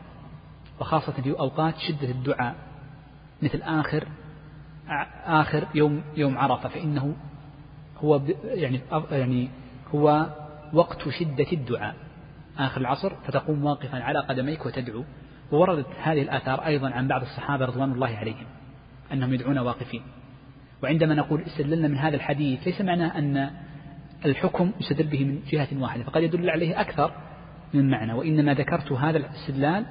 وخاصة 0.79 1.11
في 1.11 1.31
أوقات 1.31 1.73
شدة 1.77 2.11
الدعاء. 2.11 2.55
مثل 3.41 3.61
آخر 3.61 4.07
آخر 5.25 5.67
يوم 5.75 6.03
يوم 6.17 6.37
عرفة 6.37 6.69
فإنه 6.69 7.15
هو 7.97 8.21
يعني 8.43 8.81
يعني 9.11 9.49
هو 9.95 10.25
وقت 10.73 11.09
شدة 11.09 11.51
الدعاء. 11.53 12.08
آخر 12.59 12.81
العصر 12.81 13.15
فتقوم 13.15 13.65
واقفا 13.65 14.03
على 14.03 14.19
قدميك 14.19 14.65
وتدعو. 14.65 15.03
ووردت 15.51 15.87
هذه 16.03 16.21
الآثار 16.21 16.65
أيضا 16.65 16.89
عن 16.89 17.07
بعض 17.07 17.21
الصحابة 17.21 17.65
رضوان 17.65 17.91
الله 17.91 18.07
عليهم 18.07 18.45
أنهم 19.13 19.33
يدعون 19.33 19.57
واقفين. 19.57 20.01
وعندما 20.83 21.15
نقول 21.15 21.41
استدللنا 21.41 21.87
من 21.87 21.97
هذا 21.97 22.15
الحديث 22.15 22.67
ليس 22.67 22.81
معناه 22.81 23.17
أن 23.17 23.49
الحكم 24.25 24.71
يستدل 24.81 25.07
به 25.07 25.23
من 25.25 25.39
جهة 25.51 25.67
واحدة 25.73 26.03
فقد 26.03 26.23
يدل 26.23 26.49
عليه 26.49 26.81
أكثر 26.81 27.11
من 27.73 27.89
معنى. 27.89 28.13
وإنما 28.13 28.53
ذكرت 28.53 28.91
هذا 28.91 29.17
الاستدلال 29.17 29.85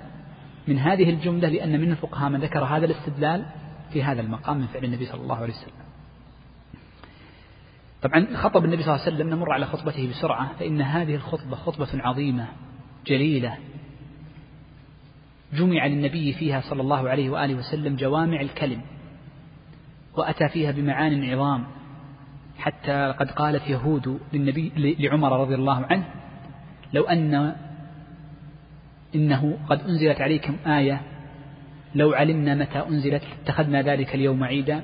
من 0.68 0.78
هذه 0.78 1.10
الجملة 1.10 1.48
لأن 1.48 1.80
من 1.80 1.90
الفقهاء 1.90 2.30
من 2.30 2.40
ذكر 2.40 2.64
هذا 2.64 2.86
الاستدلال 2.86 3.44
في 3.92 4.02
هذا 4.02 4.20
المقام 4.20 4.58
من 4.58 4.66
فعل 4.66 4.84
النبي 4.84 5.06
صلى 5.06 5.20
الله 5.20 5.36
عليه 5.36 5.52
وسلم. 5.52 5.87
طبعا 8.02 8.26
خطب 8.36 8.64
النبي 8.64 8.82
صلى 8.82 8.94
الله 8.94 9.04
عليه 9.04 9.14
وسلم 9.16 9.30
نمر 9.30 9.52
على 9.52 9.66
خطبته 9.66 10.08
بسرعة 10.08 10.52
فإن 10.58 10.80
هذه 10.80 11.14
الخطبة 11.14 11.56
خطبة 11.56 11.88
عظيمة 11.94 12.46
جليلة. 13.06 13.58
جمع 15.52 15.86
للنبي 15.86 16.32
فيها 16.32 16.60
صلى 16.60 16.82
الله 16.82 17.08
عليه 17.08 17.30
وآله 17.30 17.54
وسلم 17.54 17.96
جوامع 17.96 18.40
الكلم 18.40 18.80
وأتى 20.16 20.48
فيها 20.48 20.70
بمعان 20.70 21.24
عظام. 21.24 21.64
حتى 22.58 23.14
قد 23.18 23.30
قالت 23.30 23.68
يهود 23.68 24.20
للنبي 24.32 24.72
لعمر 24.98 25.40
رضي 25.40 25.54
الله 25.54 25.86
عنه 25.86 26.04
لو 26.92 27.02
أن 27.04 27.54
إنه 29.14 29.58
قد 29.68 29.80
أنزلت 29.80 30.20
عليكم 30.20 30.56
آية 30.66 31.00
لو 31.94 32.12
علمنا 32.12 32.54
متى 32.54 32.78
أنزلت 32.78 33.22
اتخذنا 33.42 33.82
ذلك 33.82 34.14
اليوم 34.14 34.44
عيدا. 34.44 34.82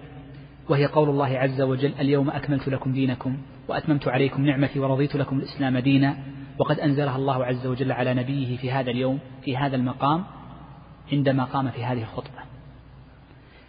وهي 0.68 0.86
قول 0.86 1.08
الله 1.08 1.38
عز 1.38 1.60
وجل 1.60 1.92
اليوم 2.00 2.30
أكملت 2.30 2.68
لكم 2.68 2.92
دينكم 2.92 3.36
وأتممت 3.68 4.08
عليكم 4.08 4.46
نعمتي 4.46 4.78
ورضيت 4.80 5.16
لكم 5.16 5.38
الإسلام 5.38 5.78
دينا 5.78 6.16
وقد 6.58 6.80
أنزلها 6.80 7.16
الله 7.16 7.44
عز 7.44 7.66
وجل 7.66 7.92
على 7.92 8.14
نبيه 8.14 8.56
في 8.56 8.72
هذا 8.72 8.90
اليوم 8.90 9.18
في 9.44 9.56
هذا 9.56 9.76
المقام 9.76 10.24
عندما 11.12 11.44
قام 11.44 11.70
في 11.70 11.84
هذه 11.84 12.02
الخطبة. 12.02 12.38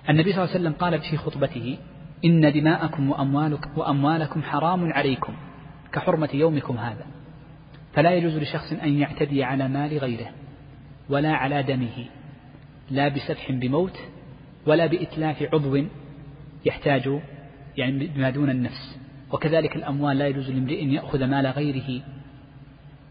النبي 0.10 0.34
صلى 0.34 0.44
الله 0.44 0.56
عليه 0.56 0.62
وسلم 0.62 0.74
قال 0.74 1.02
في 1.02 1.18
خطبته 1.18 1.78
إن 2.26 2.54
دماءكم 2.54 3.10
وأموالكم, 3.10 3.70
وأموالكم 3.78 4.44
حرام 4.44 4.94
عليكم 4.94 5.34
كحرمة 5.94 6.30
يومكم 6.34 6.78
هذا 6.78 7.06
فلا 7.94 8.14
يجوز 8.14 8.38
لشخص 8.38 8.74
أن 8.74 8.98
يعتدي 8.98 9.44
على 9.44 9.68
مال 9.68 9.98
غيره 9.98 10.32
ولا 11.10 11.34
على 11.34 11.64
دمه 11.64 12.06
لا 12.92 13.08
بسفح 13.08 13.52
بموت 13.52 14.00
ولا 14.68 14.86
بإتلاف 14.86 15.44
عضو 15.54 15.84
يحتاج 16.66 17.20
يعني 17.78 18.08
بما 18.08 18.30
دون 18.30 18.50
النفس. 18.50 19.00
وكذلك 19.32 19.76
الأموال 19.76 20.18
لا 20.18 20.28
يجوز 20.28 20.52
لامرئ 20.52 20.86
يأخذ 20.86 21.26
مال 21.26 21.48
غيره 21.48 22.02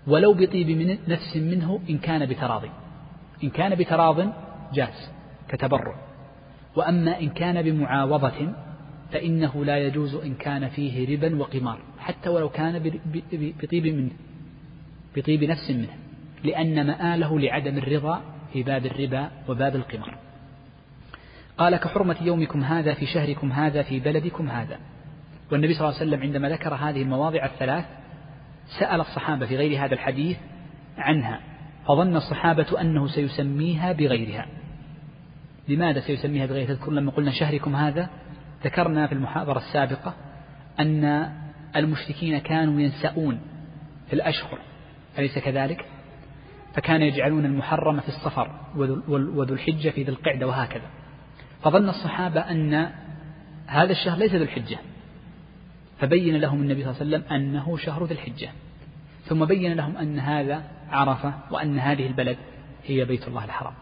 ولو 0.06 0.34
بطيب 0.34 0.68
من 0.70 0.98
نفس 1.08 1.36
منه 1.36 1.80
إن 1.90 1.98
كان 1.98 2.26
بتراض 2.26 2.62
إن 3.44 3.50
كان 3.50 3.74
بتراض 3.74 4.32
جاز 4.72 5.10
كتبرع. 5.48 5.94
وأما 6.76 7.20
إن 7.20 7.28
كان 7.28 7.62
بمعاوضة 7.62 8.52
فإنه 9.12 9.64
لا 9.64 9.78
يجوز 9.78 10.14
إن 10.14 10.34
كان 10.34 10.68
فيه 10.68 11.16
ربا 11.16 11.36
وقمار 11.40 11.78
حتى 11.98 12.28
ولو 12.28 12.48
كان 12.48 12.92
بطيب 13.62 13.86
منه 13.86 14.10
بطيب 15.16 15.44
نفس 15.44 15.70
منه 15.70 15.88
لأن 16.44 16.86
مآله 16.86 17.40
لعدم 17.40 17.78
الرضا 17.78 18.20
في 18.52 18.62
باب 18.62 18.86
الربا 18.86 19.30
وباب 19.48 19.76
القمار. 19.76 20.18
قال 21.58 21.76
كحرمة 21.76 22.16
يومكم 22.20 22.64
هذا 22.64 22.94
في 22.94 23.06
شهركم 23.06 23.52
هذا 23.52 23.82
في 23.82 24.00
بلدكم 24.00 24.48
هذا. 24.50 24.78
والنبي 25.52 25.74
صلى 25.74 25.88
الله 25.88 26.00
عليه 26.00 26.10
وسلم 26.10 26.22
عندما 26.22 26.48
ذكر 26.48 26.74
هذه 26.74 27.02
المواضع 27.02 27.44
الثلاث 27.44 27.84
سأل 28.80 29.00
الصحابة 29.00 29.46
في 29.46 29.56
غير 29.56 29.84
هذا 29.84 29.94
الحديث 29.94 30.36
عنها 30.98 31.40
فظن 31.86 32.16
الصحابة 32.16 32.80
أنه 32.80 33.06
سيسميها 33.06 33.92
بغيرها. 33.92 34.46
لماذا 35.68 36.00
سيسميها 36.00 36.46
بغيرها؟ 36.46 36.74
تذكر 36.74 36.92
لما 36.92 37.10
قلنا 37.10 37.30
شهركم 37.30 37.76
هذا 37.76 38.08
ذكرنا 38.64 39.06
في 39.06 39.12
المحاضرة 39.12 39.58
السابقة 39.58 40.14
أن 40.80 41.32
المشركين 41.76 42.38
كانوا 42.38 42.80
ينسؤون 42.80 43.40
في 44.06 44.12
الأشهر 44.12 44.58
أليس 45.18 45.38
كذلك؟ 45.38 45.84
فكان 46.74 47.02
يجعلون 47.02 47.44
المحرم 47.44 48.00
في 48.00 48.08
الصفر 48.08 48.50
وذو 49.08 49.54
الحجة 49.54 49.90
في 49.90 50.02
ذي 50.02 50.08
القعدة 50.08 50.46
وهكذا. 50.46 51.03
فظن 51.64 51.88
الصحابة 51.88 52.40
أن 52.40 52.90
هذا 53.66 53.92
الشهر 53.92 54.18
ليس 54.18 54.34
ذو 54.34 54.42
الحجة. 54.42 54.78
فبين 55.98 56.36
لهم 56.36 56.62
النبي 56.62 56.82
صلى 56.82 56.90
الله 56.90 57.00
عليه 57.00 57.26
وسلم 57.26 57.36
أنه 57.36 57.76
شهر 57.76 58.04
ذي 58.04 58.14
الحجة. 58.14 58.48
ثم 59.24 59.44
بين 59.44 59.72
لهم 59.72 59.96
أن 59.96 60.18
هذا 60.18 60.62
عرفة 60.90 61.34
وأن 61.50 61.78
هذه 61.78 62.06
البلد 62.06 62.36
هي 62.86 63.04
بيت 63.04 63.28
الله 63.28 63.44
الحرام. 63.44 63.74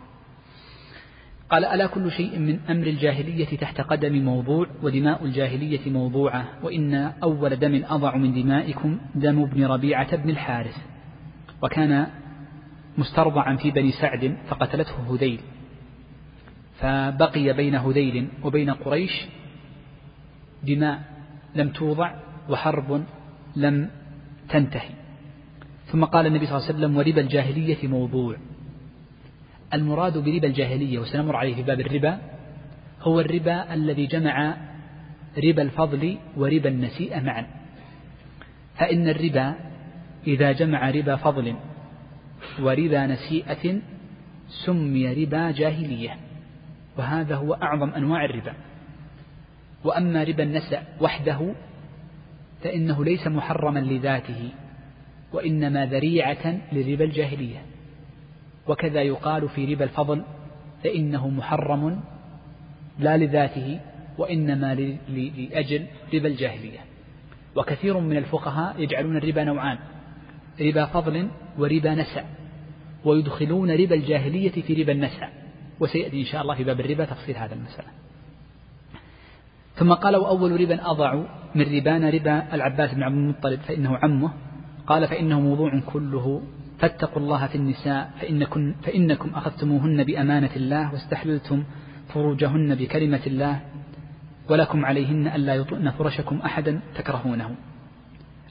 قال 1.51 1.65
ألا 1.65 1.87
كل 1.87 2.11
شيء 2.11 2.39
من 2.39 2.61
أمر 2.71 2.87
الجاهلية 2.87 3.57
تحت 3.57 3.81
قدم 3.81 4.25
موضوع 4.25 4.67
ودماء 4.83 5.25
الجاهلية 5.25 5.91
موضوعة 5.91 6.49
وإن 6.63 6.95
أول 7.23 7.57
دم 7.57 7.83
أضع 7.89 8.17
من 8.17 8.43
دمائكم 8.43 8.99
دم 9.15 9.43
ابن 9.43 9.65
ربيعة 9.65 10.17
بن 10.17 10.31
الحارث 10.31 10.77
وكان 11.63 12.07
مسترضعا 12.99 13.57
في 13.57 13.71
بني 13.71 13.93
سعد 13.93 14.37
فقتلته 14.49 15.15
هذيل. 15.15 15.41
فبقي 16.83 17.53
بين 17.53 17.75
هذيل 17.75 18.29
وبين 18.43 18.71
قريش 18.71 19.27
دماء 20.63 21.03
لم 21.55 21.69
توضع 21.69 22.15
وحرب 22.49 23.05
لم 23.57 23.91
تنتهي. 24.49 24.91
ثم 25.87 26.05
قال 26.05 26.27
النبي 26.27 26.47
صلى 26.47 26.57
الله 26.57 26.69
عليه 26.69 26.75
وسلم 26.79 26.97
وربا 26.97 27.21
الجاهلية 27.21 27.89
موضوع. 27.89 28.37
المراد 29.75 30.19
بربا 30.19 30.49
الجاهلية 30.49 30.99
وسنمر 30.99 31.37
عليه 31.37 31.55
في 31.55 31.63
باب 31.63 31.81
الربا 31.81 32.19
هو 33.01 33.21
الربا 33.21 33.75
الذي 33.75 34.07
جمع 34.07 34.57
ربا 35.45 35.63
الفضل 35.63 36.17
وربا 36.37 36.69
النسيئة 36.69 37.21
معا. 37.21 37.47
فإن 38.75 39.09
الربا 39.09 39.55
إذا 40.27 40.53
جمع 40.53 40.91
ربا 40.91 41.17
فضل 41.17 41.55
وربا 42.61 43.07
نسيئة 43.07 43.81
سمي 44.49 45.25
ربا 45.25 45.51
جاهلية. 45.51 46.17
وهذا 46.99 47.37
هو 47.37 47.55
أعظم 47.55 47.91
أنواع 47.91 48.25
الربا. 48.25 48.55
وأما 49.85 50.25
ربا 50.25 50.43
النسأ 50.43 50.83
وحده 51.01 51.55
فإنه 52.63 53.05
ليس 53.05 53.27
محرما 53.27 53.79
لذاته 53.79 54.49
وإنما 55.33 55.87
ذريعة 55.87 56.59
لربا 56.73 57.05
الجاهلية. 57.05 57.63
وكذا 58.69 59.03
يقال 59.03 59.49
في 59.49 59.75
ربا 59.75 59.85
الفضل 59.85 60.23
فإنه 60.85 61.29
محرم 61.29 62.01
لا 62.99 63.17
لذاته 63.17 63.81
وإنما 64.19 64.75
لأجل 65.09 65.87
ربا 66.15 66.29
الجاهلية. 66.29 66.79
وكثير 67.57 67.99
من 67.99 68.17
الفقهاء 68.17 68.81
يجعلون 68.81 69.17
الربا 69.17 69.45
نوعان 69.45 69.79
ربا 70.61 70.87
فضل 70.87 71.29
وربا 71.59 71.95
نسأ 71.95 72.25
ويدخلون 73.05 73.71
ربا 73.71 73.95
الجاهلية 73.95 74.51
في 74.51 74.83
ربا 74.83 74.93
النسأ 74.93 75.29
وسيأتي 75.83 76.21
إن 76.21 76.25
شاء 76.25 76.43
الله 76.43 76.55
في 76.55 76.65
باب 76.65 76.81
الربا 76.81 77.05
تفصيل 77.05 77.37
هذا 77.37 77.55
المسألة. 77.55 77.89
ثم 79.75 79.93
قال 79.93 80.17
وأول 80.17 80.61
ربا 80.61 80.91
أضع 80.91 81.15
من 81.55 81.77
ربان 81.77 82.05
ربا 82.05 82.55
العباس 82.55 82.95
بن 82.95 83.03
عبد 83.03 83.17
المطلب 83.17 83.61
فإنه 83.61 83.97
عمه. 83.97 84.33
قال 84.87 85.09
فإنه 85.09 85.41
موضوع 85.41 85.81
كله. 85.81 86.43
فاتقوا 86.79 87.23
الله 87.23 87.47
في 87.47 87.55
النساء 87.55 88.11
فإنكم, 88.21 88.75
فإنكم 88.83 89.35
أخذتموهن 89.35 90.05
بأمانة 90.05 90.51
الله 90.57 90.93
واستحللتم 90.93 91.65
فروجهن 92.09 92.75
بكلمة 92.75 93.21
الله 93.27 93.61
ولكم 94.49 94.85
عليهن 94.85 95.27
ألا 95.27 95.55
يطؤن 95.55 95.91
فرشكم 95.91 96.39
أحدا 96.39 96.81
تكرهونه. 96.95 97.55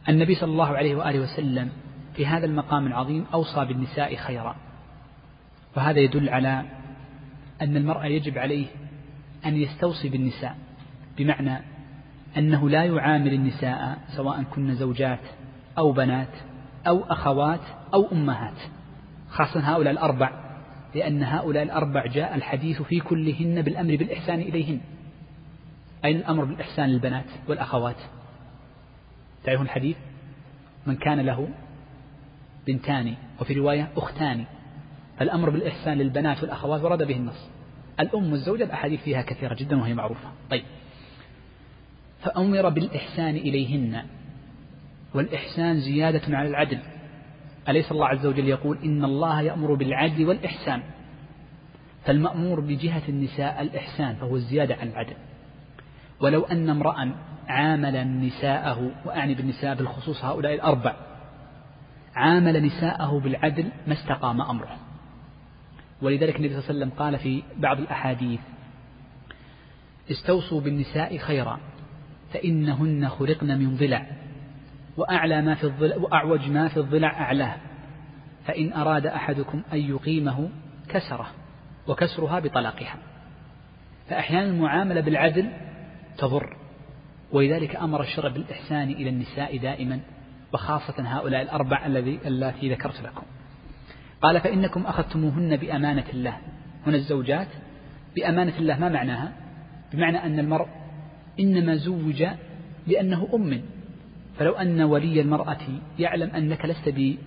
النبي 0.09 0.35
صلى 0.35 0.51
الله 0.51 0.77
عليه 0.77 0.95
وآله 0.95 1.19
وسلم 1.19 1.69
في 2.15 2.25
هذا 2.25 2.45
المقام 2.45 2.87
العظيم 2.87 3.25
أوصى 3.33 3.65
بالنساء 3.65 4.15
خيرا. 4.15 4.55
وهذا 5.77 5.99
يدل 5.99 6.29
على 6.29 6.63
أن 7.61 7.77
المرأة 7.77 8.05
يجب 8.05 8.37
عليه 8.37 8.65
أن 9.45 9.55
يستوصي 9.55 10.09
بالنساء 10.09 10.55
بمعنى 11.17 11.61
أنه 12.37 12.69
لا 12.69 12.83
يعامل 12.83 13.33
النساء 13.33 13.97
سواء 14.15 14.43
كن 14.43 14.75
زوجات 14.75 15.19
أو 15.77 15.91
بنات 15.91 16.33
أو 16.87 17.03
أخوات 17.03 17.61
أو 17.93 18.11
أمهات 18.11 18.57
خاصة 19.29 19.59
هؤلاء 19.59 19.93
الأربع 19.93 20.41
لأن 20.95 21.23
هؤلاء 21.23 21.63
الأربع 21.63 22.05
جاء 22.05 22.35
الحديث 22.35 22.81
في 22.81 22.99
كلهن 22.99 23.61
بالأمر 23.61 23.95
بالإحسان 23.95 24.39
إليهن 24.39 24.79
أين 26.05 26.15
الأمر 26.15 26.43
بالإحسان 26.43 26.89
للبنات 26.89 27.25
والأخوات. 27.47 27.95
تعرفون 29.43 29.65
الحديث؟ 29.65 29.97
من 30.87 30.95
كان 30.95 31.19
له 31.19 31.49
بنتان 32.67 33.15
وفي 33.41 33.53
رواية 33.53 33.89
أختان. 33.97 34.45
فالأمر 35.21 35.49
بالإحسان 35.49 35.97
للبنات 35.97 36.41
والأخوات 36.41 36.81
ورد 36.81 37.03
به 37.03 37.15
النص. 37.15 37.49
الأم 37.99 38.31
والزوجة 38.31 38.63
الأحاديث 38.63 39.01
فيها 39.01 39.21
كثيرة 39.21 39.53
جدا 39.53 39.81
وهي 39.81 39.93
معروفة. 39.93 40.29
طيب. 40.49 40.63
فأمر 42.21 42.69
بالإحسان 42.69 43.35
إليهن. 43.35 44.03
والإحسان 45.13 45.79
زيادة 45.79 46.37
على 46.37 46.47
العدل. 46.47 46.79
أليس 47.69 47.91
الله 47.91 48.07
عز 48.07 48.25
وجل 48.25 48.47
يقول 48.47 48.77
إن 48.83 49.05
الله 49.05 49.41
يأمر 49.41 49.73
بالعدل 49.73 50.25
والإحسان؟ 50.25 50.83
فالمأمور 52.05 52.59
بجهة 52.59 53.03
النساء 53.09 53.61
الإحسان 53.61 54.15
فهو 54.15 54.35
الزيادة 54.35 54.75
عن 54.75 54.87
العدل. 54.87 55.15
ولو 56.19 56.41
أن 56.43 56.69
امرأ 56.69 57.11
عامل 57.47 58.07
نساءه 58.19 58.91
وأعني 59.05 59.35
بالنساء 59.35 59.75
بالخصوص 59.75 60.25
هؤلاء 60.25 60.53
الأربع 60.53 60.95
عامل 62.15 62.65
نساءه 62.65 63.19
بالعدل 63.19 63.71
ما 63.87 63.93
استقام 63.93 64.41
أمره. 64.41 64.90
ولذلك 66.01 66.35
النبي 66.35 66.49
صلى 66.49 66.59
الله 66.59 66.69
عليه 66.69 66.79
وسلم 66.79 66.89
قال 66.99 67.19
في 67.19 67.43
بعض 67.57 67.79
الأحاديث 67.79 68.39
استوصوا 70.11 70.61
بالنساء 70.61 71.17
خيرا 71.17 71.59
فإنهن 72.33 73.09
خلقن 73.09 73.59
من 73.59 73.75
ضلع 73.75 74.07
وأعلى 74.97 75.41
ما 75.41 75.55
في 75.55 75.63
الضلع 75.63 75.95
وأعوج 75.95 76.49
ما 76.49 76.67
في 76.67 76.77
الضلع 76.77 77.07
أعلاه 77.07 77.55
فإن 78.45 78.73
أراد 78.73 79.05
أحدكم 79.05 79.61
أن 79.73 79.77
يقيمه 79.77 80.49
كسره 80.89 81.27
وكسرها 81.87 82.39
بطلاقها. 82.39 82.95
فأحيانا 84.09 84.49
المعاملة 84.49 85.01
بالعدل 85.01 85.49
تضر 86.17 86.57
ولذلك 87.31 87.75
أمر 87.75 88.01
الشرع 88.01 88.29
بالإحسان 88.29 88.89
إلى 88.89 89.09
النساء 89.09 89.57
دائما 89.57 89.99
وخاصة 90.53 90.95
هؤلاء 90.97 91.41
الأربع 91.41 91.85
الذي 91.85 92.19
التي 92.25 92.73
ذكرت 92.73 93.01
لكم. 93.01 93.23
قال 94.21 94.41
فإنكم 94.41 94.85
أخذتموهن 94.85 95.57
بأمانة 95.57 96.05
الله. 96.13 96.37
هنا 96.87 96.97
الزوجات 96.97 97.47
بأمانة 98.15 98.57
الله 98.57 98.79
ما 98.79 98.89
معناها؟ 98.89 99.31
بمعنى 99.93 100.25
أن 100.25 100.39
المرء 100.39 100.67
إنما 101.39 101.75
زوج 101.75 102.25
لأنه 102.87 103.29
أم. 103.33 103.61
فلو 104.37 104.51
أن 104.51 104.81
ولي 104.81 105.21
المرأة 105.21 105.57
يعلم 105.99 106.29
أنك 106.29 106.65
لست 106.65 107.17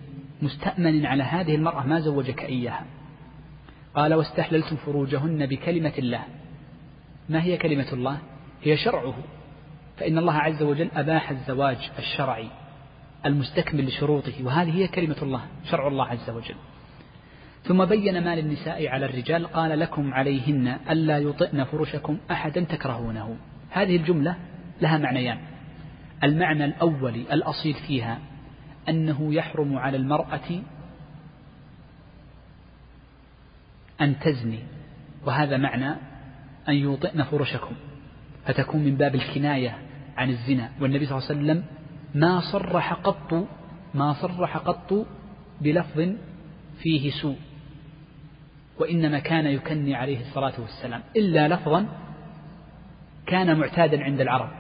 بمستأمن 0.43 1.07
على 1.07 1.23
هذه 1.23 1.55
المرأة 1.55 1.87
ما 1.87 2.01
زوجك 2.01 2.43
إياها. 2.43 2.85
قال 3.95 4.15
واستحللتم 4.15 4.77
فروجهن 4.77 5.47
بكلمة 5.47 5.93
الله. 5.99 6.23
ما 7.29 7.43
هي 7.43 7.57
كلمة 7.57 7.93
الله؟ 7.93 8.19
هي 8.63 8.77
شرعه. 8.77 9.15
فإن 9.97 10.19
الله 10.19 10.35
عز 10.35 10.63
وجل 10.63 10.89
أباح 10.97 11.31
الزواج 11.31 11.91
الشرعي 11.99 12.49
المستكمل 13.27 13.87
لشروطه 13.87 14.45
وهذه 14.45 14.77
هي 14.77 14.89
كلمة 14.89 15.17
الله 15.23 15.41
شرع 15.71 15.89
الله 15.89 16.07
عز 16.07 16.31
وجل. 16.31 16.55
ثم 17.65 17.85
بين 17.85 18.25
ما 18.25 18.37
للنساء 18.37 18.89
على 18.89 19.07
الرجال 19.07 19.47
قال 19.47 19.79
لكم 19.79 20.15
عليهن 20.15 20.79
ألا 20.91 21.19
يطئن 21.19 21.65
فرشكم 21.65 22.19
أحدا 22.31 22.65
تكرهونه. 22.65 23.37
هذه 23.71 23.97
الجملة 23.97 24.37
لها 24.83 24.99
معنيان. 24.99 25.39
المعنى 26.25 26.65
الأول 26.65 27.15
الأصيل 27.15 27.75
فيها 27.75 28.19
أنه 28.89 29.35
يحرم 29.35 29.79
على 29.79 29.97
المرأة 29.97 30.63
أن 34.01 34.19
تزني 34.19 34.59
وهذا 35.27 35.57
معنى 35.57 35.97
أن 36.69 36.75
يوطئن 36.75 37.23
فرشكم. 37.23 37.75
فتكون 38.47 38.85
من 38.85 38.97
باب 38.97 39.15
الكناية 39.15 39.79
عن 40.17 40.31
الزنا. 40.31 40.71
والنبي 40.81 41.07
صلى 41.07 41.19
الله 41.19 41.29
عليه 41.29 41.41
وسلم 41.41 41.65
ما 42.15 42.41
صرح 42.41 42.93
قط 42.93 43.49
ما 43.95 44.13
صرح 44.13 44.57
قط 44.57 45.07
بلفظ 45.61 46.09
فيه 46.83 47.11
سوء. 47.11 47.37
وإنما 48.79 49.19
كان 49.19 49.47
يكني 49.47 49.95
عليه 49.95 50.21
الصلاة 50.21 50.53
والسلام 50.61 51.03
إلا 51.17 51.49
لفظا 51.49 51.87
كان 53.27 53.59
معتادا 53.59 54.03
عند 54.05 54.21
العرب 54.21 54.51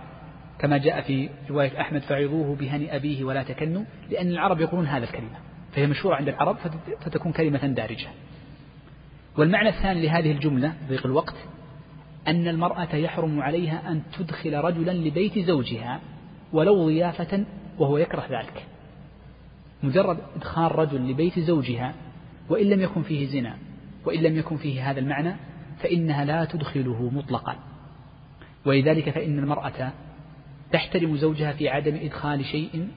كما 0.59 0.79
جاء 0.79 1.01
في 1.01 1.29
رواية 1.51 1.81
أحمد 1.81 2.03
فعظوه 2.03 2.57
بهني 2.57 2.97
أبيه 2.97 3.25
ولا 3.25 3.43
تكنوا 3.43 3.85
لأن 4.11 4.31
العرب 4.31 4.61
يقولون 4.61 4.87
هذا 4.87 5.05
الكلمة 5.05 5.39
فهي 5.73 5.87
مشهورة 5.87 6.17
عند 6.17 6.29
العرب 6.29 6.57
فتكون 7.01 7.33
كلمة 7.33 7.67
دارجة. 7.67 8.09
والمعنى 9.39 9.69
الثاني 9.69 10.03
لهذه 10.03 10.33
الجملة 10.33 10.75
ضيق 10.89 11.07
الوقت 11.07 11.35
أن 12.29 12.49
المرأة 12.49 12.95
يحرم 12.95 13.41
عليها 13.41 13.93
أن 13.93 14.03
تدخل 14.19 14.55
رجلا 14.55 14.93
لبيت 14.93 15.39
زوجها 15.39 16.01
ولو 16.53 16.87
ضيافة 16.87 17.45
وهو 17.79 17.99
يكره 17.99 18.25
ذلك. 18.31 18.67
مجرد 19.83 20.19
إدخال 20.37 20.79
رجل 20.79 21.11
لبيت 21.11 21.39
زوجها 21.39 21.95
وإن 22.49 22.67
لم 22.67 22.81
يكن 22.81 23.03
فيه 23.03 23.27
زنا 23.27 23.57
وإن 24.05 24.23
لم 24.23 24.37
يكن 24.37 24.57
فيه 24.57 24.91
هذا 24.91 25.01
المعنى 25.01 25.37
فإنها 25.79 26.25
لا 26.25 26.45
تدخله 26.45 27.11
مطلقا. 27.11 27.57
ولذلك 28.65 29.11
فإن 29.11 29.39
المرأة 29.39 29.93
تحترم 30.73 31.17
زوجها 31.17 31.53
في 31.53 31.69
عدم 31.69 31.95
إدخال 31.95 32.45
شيء 32.45 32.89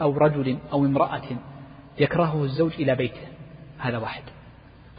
أو 0.00 0.18
رجل 0.18 0.58
أو 0.72 0.84
امرأة 0.84 1.28
يكرهه 1.98 2.44
الزوج 2.44 2.72
إلى 2.72 2.94
بيته. 2.94 3.26
هذا 3.78 3.98
واحد. 3.98 4.22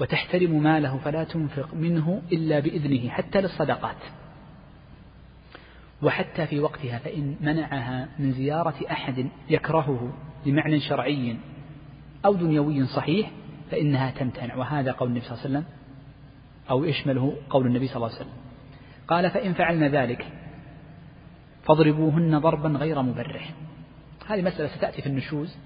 وتحترم 0.01 0.63
ماله 0.63 0.97
فلا 0.97 1.23
تنفق 1.23 1.73
منه 1.73 2.21
إلا 2.31 2.59
بإذنه 2.59 3.09
حتى 3.09 3.41
للصدقات. 3.41 3.97
وحتى 6.01 6.47
في 6.47 6.59
وقتها 6.59 6.99
فإن 6.99 7.35
منعها 7.41 8.07
من 8.19 8.31
زيارة 8.31 8.75
أحد 8.91 9.27
يكرهه 9.49 10.13
بمعنى 10.45 10.79
شرعي 10.79 11.37
أو 12.25 12.33
دنيوي 12.33 12.85
صحيح 12.85 13.31
فإنها 13.71 14.11
تمتنع. 14.11 14.55
وهذا 14.55 14.91
قول 14.91 15.09
النبي 15.09 15.25
صلى 15.25 15.31
الله 15.31 15.43
عليه 15.43 15.49
وسلم 15.49 15.65
أو 16.69 16.83
يشمله 16.83 17.35
قول 17.49 17.67
النبي 17.67 17.87
صلى 17.87 17.95
الله 17.95 18.07
عليه 18.07 18.17
وسلم. 18.17 18.33
قال 19.07 19.31
فإن 19.31 19.53
فعلن 19.53 19.83
ذلك 19.83 20.27
فاضربوهن 21.63 22.39
ضربا 22.39 22.69
غير 22.69 23.01
مبرح. 23.01 23.53
هذه 24.27 24.41
مسألة 24.41 24.67
ستأتي 24.67 25.01
في 25.01 25.07
النشوز 25.07 25.57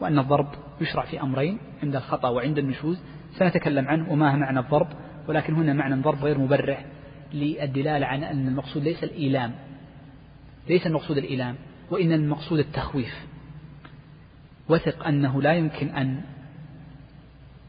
وأن 0.00 0.18
الضرب 0.18 0.48
يشرع 0.80 1.04
في 1.04 1.20
أمرين 1.20 1.58
عند 1.82 1.96
الخطأ 1.96 2.28
وعند 2.28 2.58
النشوز. 2.58 3.02
سنتكلم 3.38 3.88
عنه 3.88 4.12
وما 4.12 4.36
معنى 4.36 4.60
الضرب 4.60 4.88
ولكن 5.28 5.54
هنا 5.54 5.72
معنى 5.72 5.94
الضرب 5.94 6.24
غير 6.24 6.38
مبرح 6.38 6.84
للدلالة 7.32 8.06
على 8.06 8.30
أن 8.30 8.48
المقصود 8.48 8.82
ليس 8.82 9.04
الإيلام. 9.04 9.52
ليس 10.68 10.86
المقصود 10.86 11.16
الإيلام 11.16 11.56
وإن 11.90 12.12
المقصود 12.12 12.58
التخويف. 12.58 13.26
وثق 14.68 15.06
أنه 15.06 15.42
لا 15.42 15.52
يمكن 15.52 15.88
أن 15.88 16.20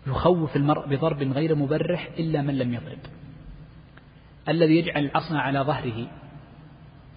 يخوف 0.08 0.56
المرء 0.56 0.88
بضرب 0.88 1.24
غير 1.24 1.56
مبرح 1.56 2.10
إلا 2.20 2.42
من 2.42 2.58
لم 2.58 2.74
يضرب. 2.74 3.00
الذي 4.50 4.78
يجعل 4.78 5.06
العصا 5.06 5.36
على 5.38 5.60
ظهره 5.60 6.08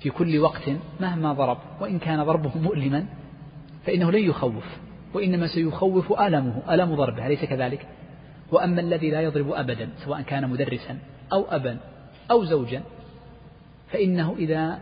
في 0.00 0.10
كل 0.10 0.38
وقت 0.38 0.70
مهما 1.00 1.32
ضرب 1.32 1.58
وإن 1.80 1.98
كان 1.98 2.24
ضربه 2.24 2.58
مؤلما 2.58 3.06
فإنه 3.86 4.12
لن 4.12 4.24
يخوف 4.24 4.64
وإنما 5.14 5.46
سيخوف 5.46 6.20
ألمه 6.20 6.74
ألم 6.74 6.94
ضربه 6.94 7.26
أليس 7.26 7.44
كذلك؟ 7.44 7.86
وأما 8.52 8.80
الذي 8.80 9.10
لا 9.10 9.20
يضرب 9.20 9.52
أبدا 9.52 9.88
سواء 10.04 10.22
كان 10.22 10.50
مدرسا 10.50 10.98
أو 11.32 11.44
أبا 11.44 11.78
أو 12.30 12.44
زوجا 12.44 12.82
فإنه 13.92 14.34
إذا 14.38 14.78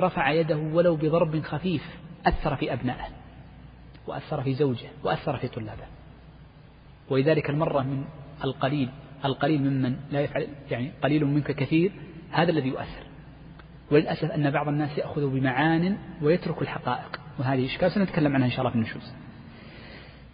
رفع 0.00 0.30
يده 0.30 0.56
ولو 0.56 0.96
بضرب 0.96 1.42
خفيف 1.42 1.82
أثر 2.26 2.56
في 2.56 2.72
أبنائه 2.72 3.08
وأثر 4.06 4.42
في 4.42 4.54
زوجه 4.54 4.88
وأثر 5.04 5.36
في 5.36 5.48
طلابه. 5.48 5.84
ولذلك 7.12 7.50
المرة 7.50 7.82
من 7.82 8.04
القليل 8.44 8.88
القليل 9.24 9.60
ممن 9.60 9.96
لا 10.10 10.20
يفعل 10.20 10.46
يعني 10.70 10.92
قليل 11.02 11.26
منك 11.26 11.52
كثير 11.52 11.92
هذا 12.30 12.50
الذي 12.50 12.68
يؤثر. 12.68 13.02
وللأسف 13.90 14.30
أن 14.30 14.50
بعض 14.50 14.68
الناس 14.68 14.98
يأخذ 14.98 15.30
بمعان 15.30 15.96
ويترك 16.22 16.62
الحقائق 16.62 17.20
وهذه 17.38 17.66
إشكال 17.66 17.92
سنتكلم 17.92 18.34
عنها 18.34 18.46
إن 18.46 18.50
شاء 18.50 18.60
الله 18.60 18.70
في 18.70 18.76
النشوز. 18.76 19.12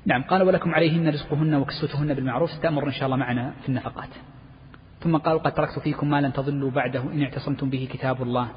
نعم 0.06 0.22
قال 0.22 0.42
ولكم 0.42 0.74
عليهن 0.74 1.08
رزقهن 1.08 1.54
وكسوتهن 1.54 2.14
بالمعروف 2.14 2.50
ستأمر 2.50 2.86
إن 2.86 2.92
شاء 2.92 3.06
الله 3.06 3.16
معنا 3.16 3.54
في 3.62 3.68
النفقات. 3.68 4.08
ثم 5.00 5.16
قالوا 5.16 5.40
قد 5.40 5.52
تركت 5.54 5.78
فيكم 5.78 6.10
ما 6.10 6.20
لن 6.20 6.32
تضلوا 6.32 6.70
بعده 6.70 7.02
إن 7.02 7.22
اعتصمتم 7.22 7.70
به 7.70 7.88
كتاب 7.92 8.22
الله 8.22 8.48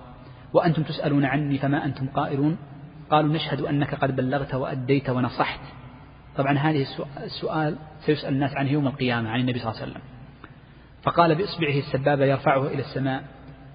وأنتم 0.54 0.84
تسألون 0.84 1.26
عني 1.26 1.58
فما 1.58 1.86
أنتم 1.86 2.08
قائلون؟ 2.08 2.58
قالوا 3.10 3.34
نشهد 3.34 3.62
أنك 3.62 3.96
قد 3.96 4.16
بلغت 4.16 4.54
وأديت 4.54 5.10
ونصحت. 5.10 5.81
طبعا 6.38 6.58
هذه 6.58 6.86
السؤال 7.18 7.78
سيسأل 8.06 8.34
الناس 8.34 8.54
عنه 8.54 8.72
يوم 8.72 8.88
القيامة 8.88 9.30
عن 9.30 9.40
النبي 9.40 9.60
صلى 9.60 9.72
الله 9.72 9.82
عليه 9.82 9.92
وسلم. 9.92 10.04
فقال 11.04 11.36
بإصبعه 11.36 11.80
السبابة 11.80 12.26
يرفعه 12.26 12.68
إلى 12.68 12.80
السماء 12.80 13.24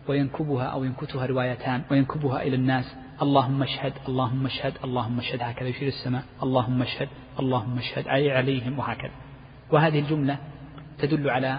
وينكبها 0.09 0.65
أو 0.65 0.85
ينكتها 0.85 1.27
روايتان 1.27 1.83
وينكبها 1.91 2.43
إلى 2.43 2.57
الناس. 2.57 2.97
اللهم 3.23 3.63
اشهد 3.63 3.93
اللهم 4.09 4.47
اشهد 4.47 4.73
اللهم 4.85 5.19
اشهد. 5.19 5.43
هكذا 5.43 5.69
يشير 5.69 5.89
السماء. 5.89 6.23
اللهم 6.43 6.83
اشهد 6.83 7.09
اللهم 7.41 7.79
اشهد. 7.79 8.09
أي 8.09 8.31
عليهم 8.31 8.79
وهكذا. 8.79 9.13
وهذه 9.73 9.99
الجملة 9.99 10.39
تدل 10.99 11.31
على 11.31 11.59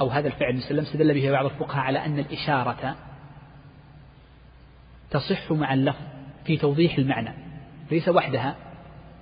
أو 0.00 0.08
هذا 0.08 0.28
الفعل 0.28 0.56
وسلم 0.56 0.80
استدل 0.80 1.14
به 1.14 1.30
بعض 1.30 1.44
الفقهاء 1.44 1.84
على 1.84 2.04
أن 2.06 2.18
الإشارة 2.18 2.96
تصح 5.10 5.52
مع 5.52 5.74
اللفظ 5.74 6.04
في 6.44 6.56
توضيح 6.56 6.98
المعنى. 6.98 7.34
ليس 7.90 8.08
وحدها. 8.08 8.69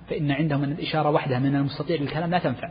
فإن 0.09 0.31
عندهم 0.31 0.63
أن 0.63 0.71
الإشارة 0.71 1.09
وحدها 1.09 1.39
من 1.39 1.55
المستطيع 1.55 2.01
للكلام 2.01 2.31
لا 2.31 2.39
تنفع. 2.39 2.69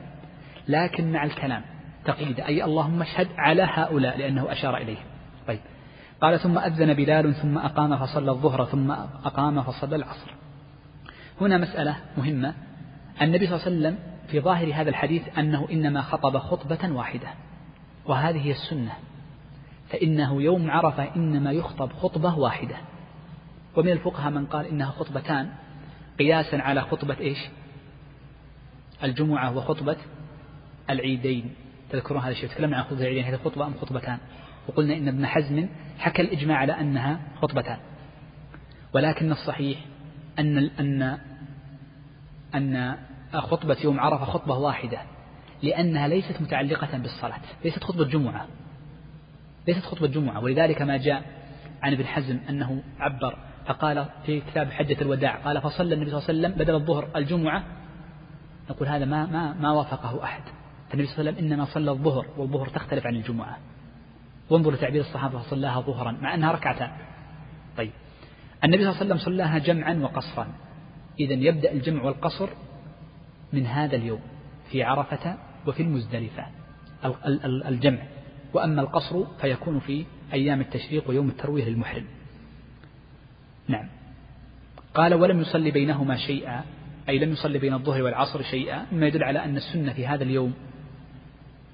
لكن 0.68 1.12
مع 1.12 1.24
الكلام 1.24 1.62
تقييد 2.04 2.40
أي 2.40 2.64
اللهم 2.64 3.02
اشهد 3.02 3.28
على 3.36 3.62
هؤلاء 3.62 4.18
لأنه 4.18 4.52
أشار 4.52 4.76
إليهم 4.76 5.04
طيب. 5.46 5.60
قال 6.20 6.40
ثم 6.40 6.58
أذن 6.58 6.94
بلال 6.94 7.34
ثم 7.34 7.58
أقام 7.58 7.96
فصلى 7.96 8.30
الظهر 8.30 8.64
ثم 8.64 8.90
أقام 9.24 9.62
فصلى 9.62 9.96
العصر. 9.96 10.30
هنا 11.40 11.58
مسألة 11.58 11.96
مهمة. 12.18 12.54
النبي 13.22 13.46
صلى 13.46 13.56
الله 13.56 13.66
عليه 13.66 13.76
وسلم 13.76 13.98
في 14.28 14.40
ظاهر 14.40 14.72
هذا 14.74 14.90
الحديث 14.90 15.38
أنه 15.38 15.68
إنما 15.70 16.02
خطب 16.02 16.38
خطبة 16.38 16.92
واحدة 16.92 17.28
وهذه 18.06 18.46
هي 18.46 18.50
السنة. 18.50 18.92
فإنه 19.88 20.42
يوم 20.42 20.70
عرفة 20.70 21.16
إنما 21.16 21.52
يخطب 21.52 21.92
خطبة 21.92 22.38
واحدة. 22.38 22.76
ومن 23.76 23.92
الفقهاء 23.92 24.30
من 24.30 24.46
قال 24.46 24.66
إنها 24.66 24.90
خطبتان. 24.90 25.50
قياسا 26.18 26.56
على 26.56 26.80
خطبة 26.80 27.18
إيش؟ 27.20 27.38
الجمعة 29.04 29.56
وخطبة 29.56 29.96
العيدين. 30.90 31.54
تذكرون 31.90 32.22
هذا 32.22 32.30
الشيء؟ 32.30 32.48
تكلمنا 32.48 32.76
عن 32.76 32.84
خطبة 32.84 33.00
العيدين. 33.00 33.24
هذه 33.24 33.36
خطبة 33.36 33.66
أم 33.66 33.74
خطبتان؟ 33.80 34.18
وقلنا 34.68 34.96
إن 34.96 35.08
ابن 35.08 35.26
حزم 35.26 35.68
حكى 35.98 36.22
الإجماع 36.22 36.58
على 36.58 36.72
أنها 36.72 37.20
خطبتان. 37.42 37.78
ولكن 38.94 39.32
الصحيح 39.32 39.78
أن 40.38 40.58
أن 40.58 41.18
أن 42.54 42.96
خطبة 43.32 43.76
يوم 43.84 44.00
عرفة 44.00 44.24
خطبة 44.24 44.54
واحدة 44.54 44.98
لأنها 45.62 46.08
ليست 46.08 46.40
متعلقة 46.40 46.98
بالصلاة 46.98 47.40
ليست 47.64 47.84
خطبة 47.84 48.04
جمعة 48.04 48.46
ليست 49.68 49.84
خطبة 49.84 50.06
جمعة. 50.06 50.40
ولذلك 50.40 50.82
ما 50.82 50.96
جاء 50.96 51.22
عن 51.82 51.92
ابن 51.92 52.06
حزم 52.06 52.38
أنه 52.48 52.82
عبر 52.98 53.38
فقال 53.68 54.06
في 54.26 54.40
كتاب 54.40 54.70
حجة 54.70 55.02
الوداع 55.02 55.36
قال 55.36 55.60
فصلى 55.60 55.94
النبي 55.94 56.10
صلى 56.10 56.18
الله 56.18 56.28
عليه 56.28 56.38
وسلم 56.38 56.64
بدل 56.64 56.74
الظهر 56.74 57.08
الجمعة. 57.16 57.64
نقول 58.70 58.88
هذا 58.88 59.04
ما 59.04 59.26
ما 59.26 59.52
ما 59.52 59.70
وافقه 59.70 60.24
أحد. 60.24 60.42
فالنبي 60.90 61.06
صلى 61.06 61.18
الله 61.18 61.30
عليه 61.30 61.38
وسلم 61.38 61.52
إنما 61.52 61.64
صلى 61.64 61.90
الظهر 61.90 62.26
والظهر 62.36 62.68
تختلف 62.68 63.06
عن 63.06 63.16
الجمعة. 63.16 63.58
وانظر 64.50 64.70
لتعبير 64.70 65.00
الصحابة 65.00 65.38
فصلاها 65.38 65.80
ظهرا 65.80 66.12
مع 66.12 66.34
أنها 66.34 66.52
ركعتان. 66.52 66.90
طيب. 67.76 67.90
النبي 68.64 68.78
صلى 68.78 68.90
الله 68.90 69.00
عليه 69.00 69.14
وسلم 69.14 69.18
صلاها 69.18 69.58
جمعا 69.58 69.94
وقصرا. 69.94 70.48
إذا 71.20 71.34
يبدأ 71.34 71.72
الجمع 71.72 72.02
والقصر 72.02 72.48
من 73.52 73.66
هذا 73.66 73.96
اليوم 73.96 74.20
في 74.70 74.82
عرفة 74.82 75.38
وفي 75.66 75.82
المزدلفة 75.82 76.46
الجمع. 77.44 78.02
وأما 78.54 78.82
القصر 78.82 79.24
فيكون 79.40 79.80
في 79.80 80.04
أيام 80.32 80.60
التشريق 80.60 81.08
ويوم 81.10 81.28
التروية 81.28 81.64
للمحرم. 81.64 82.04
نعم. 83.68 83.88
قال 84.94 85.14
ولم 85.14 85.40
يصلي 85.40 85.70
بينهما 85.70 86.16
شيئا 86.16 86.64
أي 87.08 87.18
لم 87.18 87.32
يصلي 87.32 87.58
بين 87.58 87.74
الظهر 87.74 88.02
والعصر 88.02 88.42
شيئا 88.42 88.86
مما 88.92 89.06
يدل 89.06 89.24
على 89.24 89.44
أن 89.44 89.56
السنة 89.56 89.92
في 89.92 90.06
هذا 90.06 90.24
اليوم 90.24 90.54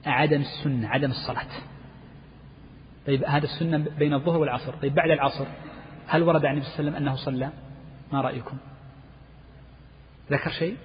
عدم 0.06 0.40
السنة 0.40 0.88
عدم 0.88 1.10
الصلاة. 1.10 1.46
طيب 3.06 3.24
هذا 3.24 3.44
السنة 3.44 3.78
بين 3.98 4.14
الظهر 4.14 4.38
والعصر. 4.38 4.72
طيب 4.72 4.94
بعد 4.94 5.10
العصر 5.10 5.46
هل 6.06 6.22
ورد 6.22 6.44
عن 6.44 6.52
النبي 6.52 6.66
صلى 6.66 6.88
الله 6.88 6.96
عليه 6.96 7.00
وسلم 7.00 7.08
أنه 7.08 7.16
صلى؟ 7.16 7.50
ما 8.12 8.20
رأيكم؟ 8.20 8.56
ذكر 10.30 10.50
شيء؟ 10.50 10.76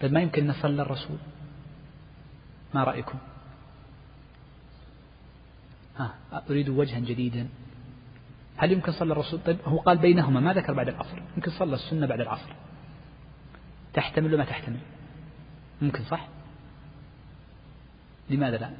طيب 0.00 0.12
ما 0.12 0.20
يمكن 0.20 0.50
أن 0.50 0.54
صلى 0.62 0.82
الرسول؟ 0.82 1.16
ما 2.74 2.84
رأيكم؟ 2.84 3.18
ها 5.98 6.14
أريد 6.50 6.68
وجها 6.68 6.98
جديدا. 6.98 7.48
هل 8.56 8.72
يمكن 8.72 8.92
صلى 8.92 9.12
الرسول 9.12 9.40
طيب 9.40 9.56
هو 9.64 9.78
قال 9.78 9.98
بينهما 9.98 10.40
ما 10.40 10.52
ذكر 10.52 10.72
بعد 10.72 10.88
العصر. 10.88 11.18
يمكن 11.36 11.50
صلى 11.50 11.74
السنة 11.74 12.06
بعد 12.06 12.20
العصر. 12.20 12.52
تحتمل 13.94 14.34
وما 14.34 14.44
تحتمل؟ 14.44 14.78
ممكن 15.82 16.04
صح؟ 16.04 16.28
لماذا 18.30 18.56
لا؟ 18.56 18.70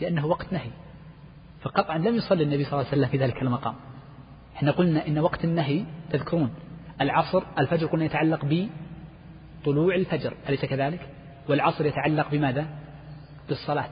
لأنه 0.00 0.26
وقت 0.26 0.52
نهي. 0.52 0.70
فقطعا 1.60 1.98
لم 1.98 2.14
يصلي 2.14 2.42
النبي 2.42 2.64
صلى 2.64 2.72
الله 2.72 2.86
عليه 2.86 2.98
وسلم 2.98 3.08
في 3.08 3.18
ذلك 3.18 3.42
المقام. 3.42 3.74
إحنا 4.56 4.70
قلنا 4.70 5.06
إن 5.06 5.18
وقت 5.18 5.44
النهي 5.44 5.84
تذكرون 6.10 6.54
العصر 7.00 7.42
الفجر 7.58 7.86
قلنا 7.86 8.04
يتعلق 8.04 8.68
بطلوع 9.62 9.94
الفجر. 9.94 10.34
أليس 10.48 10.64
كذلك؟ 10.64 11.08
والعصر 11.48 11.86
يتعلق 11.86 12.30
بماذا؟ 12.30 12.66
بالصلاة. 13.48 13.90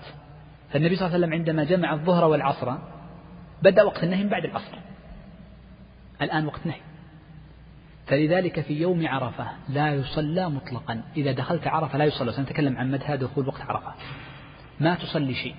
فالنبي 0.73 0.97
صلى 0.97 1.07
الله 1.07 1.17
عليه 1.17 1.27
وسلم 1.27 1.39
عندما 1.39 1.65
جمع 1.65 1.93
الظهر 1.93 2.25
والعصر 2.25 2.77
بدأ 3.63 3.83
وقت 3.83 4.05
النهي 4.05 4.23
من 4.23 4.29
بعد 4.29 4.45
العصر. 4.45 4.79
الآن 6.23 6.47
وقت 6.47 6.67
نهي. 6.67 6.81
فلذلك 8.07 8.61
في 8.61 8.81
يوم 8.81 9.07
عرفة 9.07 9.47
لا 9.69 9.95
يصلى 9.95 10.51
مطلقا. 10.51 11.03
إذا 11.17 11.33
دخلت 11.33 11.67
عرفة 11.67 11.99
لا 11.99 12.05
يصلى. 12.05 12.33
سنتكلم 12.33 12.77
عن 12.77 12.91
مدى 12.91 13.17
دخول 13.17 13.49
وقت 13.49 13.61
عرفة. 13.61 13.95
ما 14.81 14.95
تصلي 14.95 15.35
شيء. 15.35 15.55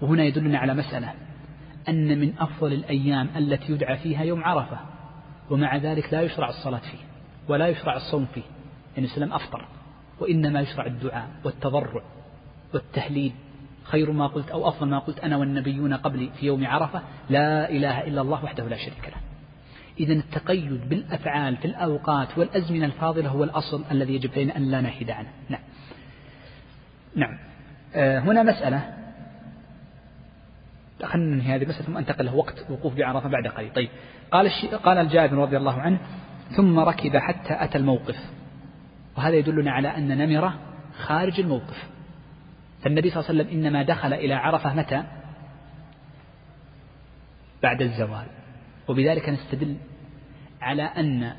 وهنا 0.00 0.24
يدلنا 0.24 0.58
على 0.58 0.74
مسألة 0.74 1.14
أن 1.88 2.18
من 2.20 2.34
أفضل 2.38 2.72
الأيام 2.72 3.28
التي 3.36 3.72
يدعى 3.72 3.96
فيها 3.96 4.22
يوم 4.22 4.44
عرفة. 4.44 4.78
ومع 5.50 5.76
ذلك 5.76 6.12
لا 6.12 6.22
يشرع 6.22 6.48
الصلاة 6.48 6.78
فيه 6.78 6.98
ولا 7.48 7.68
يشرع 7.68 7.96
الصوم 7.96 8.26
فيه. 8.34 8.42
يعني 8.94 9.06
السلام 9.06 9.32
أفطر. 9.32 9.68
وإنما 10.20 10.60
يشرع 10.60 10.86
الدعاء 10.86 11.28
والتضرع 11.44 12.02
والتهليل. 12.74 13.32
خير 13.84 14.12
ما 14.12 14.26
قلت 14.26 14.50
أو 14.50 14.68
أفضل 14.68 14.88
ما 14.88 14.98
قلت 14.98 15.20
أنا 15.20 15.36
والنبيون 15.36 15.94
قبلي 15.94 16.30
في 16.40 16.46
يوم 16.46 16.66
عرفة 16.66 17.02
لا 17.30 17.70
إله 17.70 18.04
إلا 18.04 18.20
الله 18.20 18.44
وحده 18.44 18.68
لا 18.68 18.76
شريك 18.76 19.08
له. 19.08 19.20
إذا 20.00 20.12
التقيد 20.12 20.88
بالأفعال 20.88 21.56
في 21.56 21.64
الأوقات 21.64 22.38
والأزمنة 22.38 22.86
الفاضلة 22.86 23.28
هو 23.28 23.44
الأصل 23.44 23.84
الذي 23.90 24.14
يجب 24.14 24.30
علينا 24.32 24.56
أن 24.56 24.70
لا 24.70 24.80
نحيد 24.80 25.10
عنه. 25.10 25.28
نعم. 25.48 25.60
نعم. 27.16 27.38
آه 27.94 28.18
هنا 28.18 28.42
مسألة. 28.42 28.94
خلينا 31.04 31.34
ننهي 31.34 31.54
هذه 31.54 31.62
المسألة 31.62 31.86
ثم 31.86 31.96
أنتقل 31.96 32.24
له 32.24 32.34
وقت 32.34 32.70
وقوف 32.70 32.94
بعرفة 32.94 33.28
بعد 33.28 33.46
قليل. 33.46 33.72
طيب. 33.72 33.88
قال 34.30 34.50
قال 34.84 34.98
الجابر 34.98 35.36
رضي 35.36 35.56
الله 35.56 35.80
عنه 35.80 35.98
ثم 36.56 36.78
ركب 36.78 37.16
حتى 37.16 37.64
أتى 37.64 37.78
الموقف. 37.78 38.16
وهذا 39.16 39.36
يدلنا 39.36 39.70
على 39.72 39.88
أن 39.88 40.18
نمرة 40.18 40.54
خارج 40.98 41.40
الموقف. 41.40 41.93
فالنبي 42.84 43.10
صلى 43.10 43.20
الله 43.20 43.30
عليه 43.30 43.40
وسلم 43.40 43.58
إنما 43.58 43.82
دخل 43.82 44.12
إلى 44.12 44.34
عرفة 44.34 44.74
متى؟ 44.74 45.04
بعد 47.62 47.82
الزوال. 47.82 48.26
وبذلك 48.88 49.28
نستدل 49.28 49.76
على 50.60 50.82
أن 50.82 51.32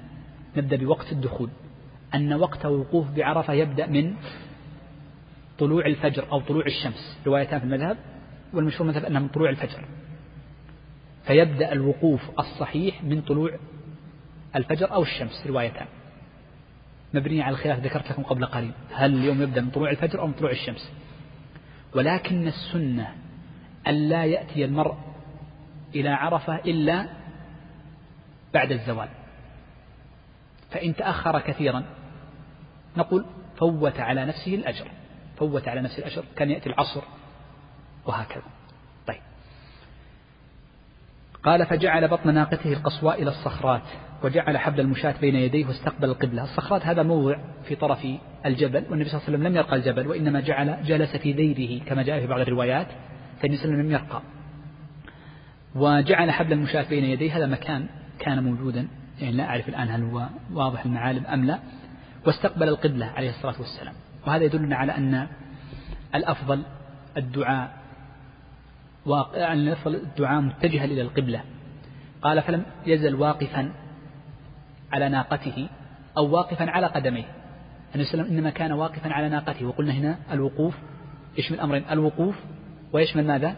نبدأ 0.58 0.76
بوقت 0.76 1.12
الدخول. 1.12 1.50
أن 2.16 2.34
وقت 2.34 2.66
الوقوف 2.66 3.12
بعرفة 3.12 3.54
يبدأ 3.54 3.88
من 3.88 4.16
طلوع 5.60 5.86
الفجر 5.86 6.32
أو 6.32 6.40
طلوع 6.40 6.66
الشمس. 6.66 7.20
روايتان 7.28 7.60
في 7.60 7.66
المذهب 7.66 7.98
والمشهور 8.54 8.88
مثلا 8.88 9.08
أنها 9.08 9.22
من 9.22 9.28
طلوع 9.28 9.50
الفجر. 9.50 9.86
فيبدأ 11.28 11.72
الوقوف 11.72 12.22
الصحيح 12.40 13.04
من 13.04 13.22
طلوع 13.22 13.60
الفجر 14.56 14.94
أو 14.94 15.02
الشمس. 15.02 15.48
روايتان. 15.48 15.88
مبنية 17.14 17.44
على 17.44 17.54
الخلاف 17.54 17.80
ذكرت 17.80 18.12
لكم 18.12 18.24
قبل 18.24 18.46
قليل. 18.46 18.72
هل 18.94 19.14
اليوم 19.14 19.42
يبدأ 19.42 19.62
من 19.62 19.70
طلوع 19.70 19.90
الفجر 19.90 20.20
أو 20.20 20.28
من 20.28 20.34
طلوع 20.34 20.52
الشمس؟ 20.52 20.92
ولكن 21.96 22.48
السنة 22.48 23.16
ألا 23.88 24.26
يأتي 24.26 24.66
المرء 24.66 24.98
إلى 25.96 26.10
عرفة 26.10 26.56
إلا 26.56 27.10
بعد 28.54 28.72
الزوال. 28.72 29.10
فإن 30.72 30.96
تأخر 30.96 31.40
كثيرا 31.40 31.84
نقول 32.98 33.26
فوت 33.58 34.00
على 34.00 34.26
نفسه 34.26 34.56
الأجر. 34.56 34.88
فوت 35.38 35.68
على 35.68 35.82
نفسه 35.82 35.98
الأجر. 35.98 36.24
كان 36.36 36.52
يأتي 36.52 36.70
العصر 36.70 37.02
وهكذا. 38.06 38.55
قال 41.46 41.66
فجعل 41.66 42.08
بطن 42.08 42.34
ناقته 42.34 42.74
القصواء 42.74 43.22
إلى 43.22 43.30
الصخرات 43.30 43.82
وجعل 44.24 44.58
حبل 44.58 44.80
المشاة 44.80 45.16
بين 45.22 45.36
يديه 45.36 45.66
واستقبل 45.66 46.10
القبلة. 46.10 46.44
الصخرات 46.44 46.86
هذا 46.86 47.04
موضع 47.04 47.38
في 47.68 47.76
طرف 47.76 48.08
الجبل 48.46 48.84
والنبي 48.90 49.10
صلى 49.10 49.18
الله 49.18 49.28
عليه 49.28 49.38
وسلم 49.38 49.44
لم 49.48 49.56
يرقى 49.56 49.76
الجبل 49.76 50.08
وإنما 50.08 50.40
جعل 50.40 50.78
جلس 50.84 51.16
في 51.16 51.32
ذيله 51.32 51.86
كما 51.86 52.04
جاء 52.04 52.20
في 52.20 52.28
بعض 52.28 52.40
الروايات 52.40 52.88
فالنبي 53.42 53.58
صلى 53.58 53.66
الله 53.66 53.78
عليه 53.78 53.86
وسلم 53.86 53.86
لم 53.86 53.92
يرقى. 53.92 54.22
وجعل 55.76 56.32
حبل 56.32 56.54
المشاة 56.54 56.90
بين 56.90 57.04
يديه 57.04 57.38
هذا 57.38 57.46
مكان 57.46 57.86
كان 58.20 58.44
موجودا 58.44 58.88
يعني 59.22 59.38
لا 59.38 59.44
أعرف 59.44 59.70
الآن 59.70 59.90
هل 59.90 60.04
هو 60.04 60.28
واضح 60.54 60.86
المعالم 60.86 61.26
أم 61.26 61.46
لا. 61.46 61.60
واستقبل 62.26 62.70
القبلة 62.70 63.06
عليه 63.06 63.30
الصلاة 63.30 63.56
والسلام. 63.60 63.94
وهذا 64.28 64.44
يدلنا 64.44 64.76
على 64.76 64.98
أن 64.98 65.28
الأفضل 66.16 66.64
الدعاء 67.18 67.85
الأفضل 69.54 69.96
الدعاء 69.96 70.42
متجها 70.42 70.86
إلى 70.86 71.02
القبلة. 71.02 71.42
قال 72.22 72.42
فلم 72.42 72.66
يزل 72.86 73.16
واقفا 73.16 73.72
على 74.92 75.10
ناقته 75.10 75.70
أو 76.18 76.30
واقفا 76.30 76.70
على 76.70 76.88
قدميه. 76.88 77.26
النبي 77.96 78.04
صلى 78.04 78.14
الله 78.14 78.24
عليه 78.24 78.24
وسلم 78.24 78.38
إنما 78.38 78.50
كان 78.50 78.72
واقفا 78.72 79.14
على 79.14 79.30
ناقته. 79.30 79.66
وقلنا 79.66 79.94
هنا 79.94 80.18
الوقوف 80.32 80.76
يشمل 81.38 81.60
أمرين. 81.60 81.84
الوقوف 81.92 82.36
ويشمل 82.94 83.28
ماذا؟ 83.28 83.56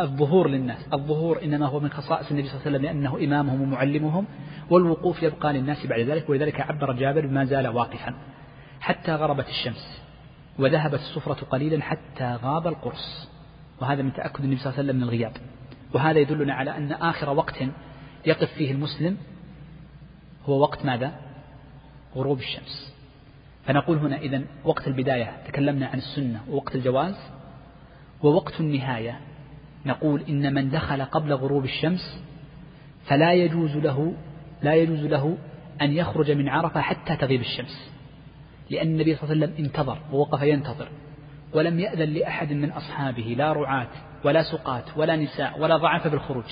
الظهور 0.00 0.48
للناس. 0.48 0.88
الظهور 0.92 1.42
إنما 1.42 1.66
هو 1.66 1.80
من 1.80 1.90
خصائص 1.90 2.30
النبي 2.30 2.48
صلى 2.48 2.56
الله 2.56 2.66
عليه 2.66 2.78
وسلم 2.78 2.82
لأنه 2.82 3.24
إمامهم 3.24 3.62
ومعلمهم 3.62 4.26
والوقوف 4.70 5.22
يبقى 5.22 5.52
للناس 5.52 5.86
بعد 5.86 6.00
ذلك 6.00 6.30
ولذلك 6.30 6.60
عبر 6.60 6.92
جابر 6.92 7.26
بما 7.26 7.44
زال 7.44 7.68
واقفا. 7.68 8.14
حتى 8.80 9.14
غربت 9.14 9.48
الشمس 9.48 10.02
وذهبت 10.58 11.00
الصفرة 11.00 11.44
قليلا 11.44 11.82
حتى 11.82 12.38
غاب 12.42 12.66
القرص. 12.66 13.35
وهذا 13.80 14.02
من 14.02 14.12
تأكد 14.12 14.44
النبي 14.44 14.56
صلى 14.56 14.66
الله 14.66 14.78
عليه 14.78 14.88
وسلم 14.88 14.96
من 14.96 15.02
الغياب. 15.02 15.32
وهذا 15.94 16.18
يدلنا 16.18 16.54
على 16.54 16.76
أن 16.76 16.92
آخر 16.92 17.30
وقت 17.30 17.54
يقف 18.26 18.52
فيه 18.52 18.72
المسلم 18.72 19.16
هو 20.46 20.60
وقت 20.60 20.84
ماذا؟ 20.84 21.12
غروب 22.14 22.38
الشمس. 22.38 22.94
فنقول 23.64 23.98
هنا 23.98 24.16
إذا 24.16 24.42
وقت 24.64 24.88
البداية 24.88 25.36
تكلمنا 25.46 25.86
عن 25.86 25.98
السنة 25.98 26.40
ووقت 26.50 26.74
الجواز 26.74 27.14
ووقت 28.22 28.60
النهاية. 28.60 29.20
نقول 29.86 30.22
إن 30.28 30.54
من 30.54 30.70
دخل 30.70 31.02
قبل 31.02 31.32
غروب 31.32 31.64
الشمس 31.64 32.22
فلا 33.06 33.32
يجوز 33.32 33.76
له 33.76 34.14
لا 34.62 34.74
يجوز 34.74 35.00
له 35.00 35.38
أن 35.82 35.92
يخرج 35.92 36.30
من 36.30 36.48
عرفة 36.48 36.80
حتى 36.80 37.16
تغيب 37.16 37.40
الشمس. 37.40 37.90
لأن 38.70 38.86
النبي 38.86 39.14
صلى 39.14 39.32
الله 39.32 39.44
عليه 39.44 39.54
وسلم 39.54 39.64
انتظر 39.64 39.98
ووقف 40.12 40.42
ينتظر. 40.42 40.88
ولم 41.54 41.80
يأذن 41.80 42.08
لأحد 42.08 42.52
من 42.52 42.70
أصحابه 42.70 43.34
لا 43.38 43.52
رعاة 43.52 43.88
ولا 44.24 44.42
سقاة 44.42 44.84
ولا 44.96 45.16
نساء 45.16 45.60
ولا 45.60 45.76
ضعف 45.76 46.06
بالخروج 46.08 46.44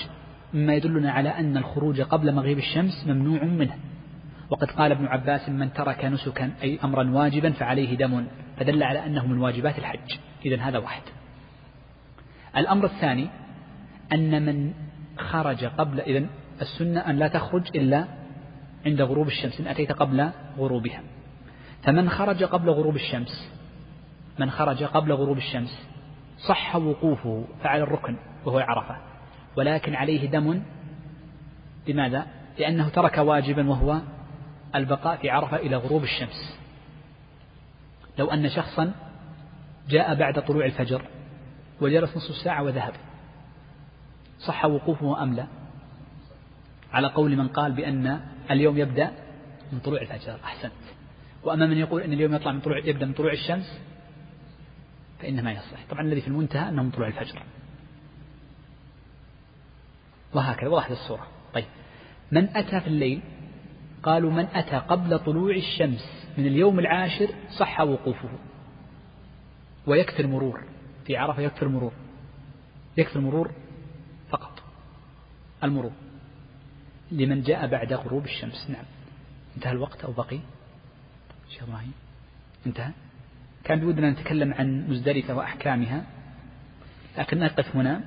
مما 0.53 0.73
يدلنا 0.73 1.11
على 1.11 1.29
أن 1.29 1.57
الخروج 1.57 2.01
قبل 2.01 2.33
مغيب 2.33 2.57
الشمس 2.57 3.07
ممنوع 3.07 3.43
منه. 3.43 3.77
وقد 4.49 4.71
قال 4.71 4.91
ابن 4.91 5.05
عباس 5.05 5.49
من 5.49 5.73
ترك 5.73 6.05
نسكا 6.05 6.51
أي 6.63 6.79
أمرا 6.83 7.11
واجبا 7.11 7.51
فعليه 7.51 7.97
دم. 7.97 8.25
فدل 8.57 8.83
على 8.83 9.05
أنه 9.05 9.27
من 9.27 9.37
واجبات 9.37 9.77
الحج. 9.77 10.17
إذا 10.45 10.61
هذا 10.61 10.77
واحد. 10.77 11.01
الأمر 12.57 12.85
الثاني 12.85 13.27
أن 14.13 14.45
من 14.45 14.73
خرج 15.17 15.65
قبل 15.65 15.99
إذا 15.99 16.25
السنة 16.61 16.99
أن 16.99 17.15
لا 17.15 17.27
تخرج 17.27 17.77
إلا 17.77 18.05
عند 18.85 19.01
غروب 19.01 19.27
الشمس 19.27 19.59
إن 19.59 19.67
أتيت 19.67 19.91
قبل 19.91 20.29
غروبها. 20.57 21.01
فمن 21.83 22.09
خرج 22.09 22.43
قبل 22.43 22.69
غروب 22.69 22.95
الشمس 22.95 23.54
من 24.39 24.51
خرج 24.51 24.83
قبل 24.83 25.13
غروب 25.13 25.37
الشمس 25.37 25.87
صح 26.47 26.75
وقوفه 26.75 27.45
فعل 27.63 27.81
الركن 27.81 28.15
وهو 28.45 28.59
عرفة 28.59 28.97
ولكن 29.57 29.95
عليه 29.95 30.29
دم 30.29 30.63
لماذا؟ 31.87 32.27
لأنه 32.59 32.89
ترك 32.89 33.17
واجبا 33.17 33.69
وهو 33.69 33.99
البقاء 34.75 35.17
في 35.17 35.29
عرفة 35.29 35.57
إلى 35.57 35.75
غروب 35.75 36.03
الشمس. 36.03 36.59
لو 38.19 38.31
أن 38.31 38.49
شخصا 38.49 38.93
جاء 39.89 40.15
بعد 40.15 40.43
طلوع 40.43 40.65
الفجر 40.65 41.01
وجلس 41.81 42.17
نصف 42.17 42.35
ساعة 42.35 42.63
وذهب 42.63 42.93
صح 44.39 44.65
وقوفه 44.65 45.23
أم 45.23 45.33
لا؟ 45.33 45.47
على 46.93 47.07
قول 47.07 47.37
من 47.37 47.47
قال 47.47 47.71
بأن 47.71 48.21
اليوم 48.51 48.77
يبدأ 48.77 49.11
من 49.71 49.79
طلوع 49.79 50.01
الفجر 50.01 50.37
أحسنت. 50.43 50.71
وأما 51.43 51.65
من 51.65 51.77
يقول 51.77 52.01
أن 52.01 52.13
اليوم 52.13 52.33
يطلع 52.33 52.51
من 52.51 52.61
طلوع 52.61 52.77
يبدأ 52.77 53.05
من 53.05 53.13
طلوع 53.13 53.31
الشمس 53.31 53.81
فإنه 55.19 55.41
ما 55.41 55.51
يصح 55.51 55.85
طبعا 55.89 56.01
الذي 56.01 56.21
في 56.21 56.27
المنتهى 56.27 56.69
أنه 56.69 56.83
من 56.83 56.91
طلوع 56.91 57.07
الفجر. 57.07 57.43
وهكذا 60.33 60.69
وضحت 60.69 60.91
الصورة 60.91 61.27
طيب. 61.53 61.65
من 62.31 62.57
أتى 62.57 62.81
في 62.81 62.87
الليل؟ 62.87 63.21
قالوا 64.03 64.31
من 64.31 64.45
أتى 64.45 64.75
قبل 64.77 65.19
طلوع 65.19 65.55
الشمس 65.55 66.27
من 66.37 66.47
اليوم 66.47 66.79
العاشر 66.79 67.29
صح 67.59 67.81
وقوفه. 67.81 68.29
ويكفي 69.87 70.21
المرور 70.21 70.63
في 71.05 71.17
عرفة 71.17 71.41
يكفي 71.41 71.63
المرور 71.63 71.93
يكفي 72.97 73.15
المرور 73.15 73.51
فقط. 74.29 74.63
المرور. 75.63 75.91
لمن 77.11 77.41
جاء 77.41 77.67
بعد 77.67 77.93
غروب 77.93 78.25
الشمس. 78.25 78.69
نعم. 78.69 78.85
انتهى 79.55 79.71
الوقت 79.71 80.03
أو 80.03 80.11
بقي؟ 80.11 80.39
شيخ 81.49 81.63
إبراهيم 81.63 81.93
انتهى؟ 82.65 82.91
كان 83.65 83.79
بودنا 83.79 84.09
نتكلم 84.09 84.53
عن 84.53 84.87
مزدلفة 84.89 85.35
وأحكامها 85.35 86.03
لكن 87.17 87.39
نقف 87.39 87.75
هنا. 87.75 88.01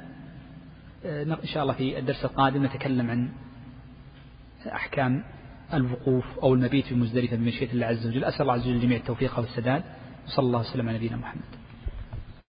آه، 1.05 1.23
إن 1.23 1.37
شاء 1.45 1.63
الله 1.63 1.75
في 1.75 1.99
الدرس 1.99 2.25
القادم 2.25 2.65
نتكلم 2.65 3.11
عن 3.11 3.29
أحكام 4.67 5.25
الوقوف 5.75 6.39
أو 6.39 6.55
المبيت 6.55 6.87
في 6.87 6.95
مزدلفة 6.95 7.37
بمشيئة 7.37 7.73
الله 7.73 7.87
عز 7.87 8.07
وجل. 8.07 8.25
أسأل 8.25 8.43
الله 8.43 8.53
عز 8.53 8.69
وجل 8.69 8.81
جميع 8.81 8.97
التوفيق 8.99 9.39
والسداد. 9.39 9.83
وصلى 10.27 10.47
الله 10.47 10.61
وسلم 10.61 10.89
على 10.89 10.99
نبينا 10.99 11.17
محمد. 11.17 11.58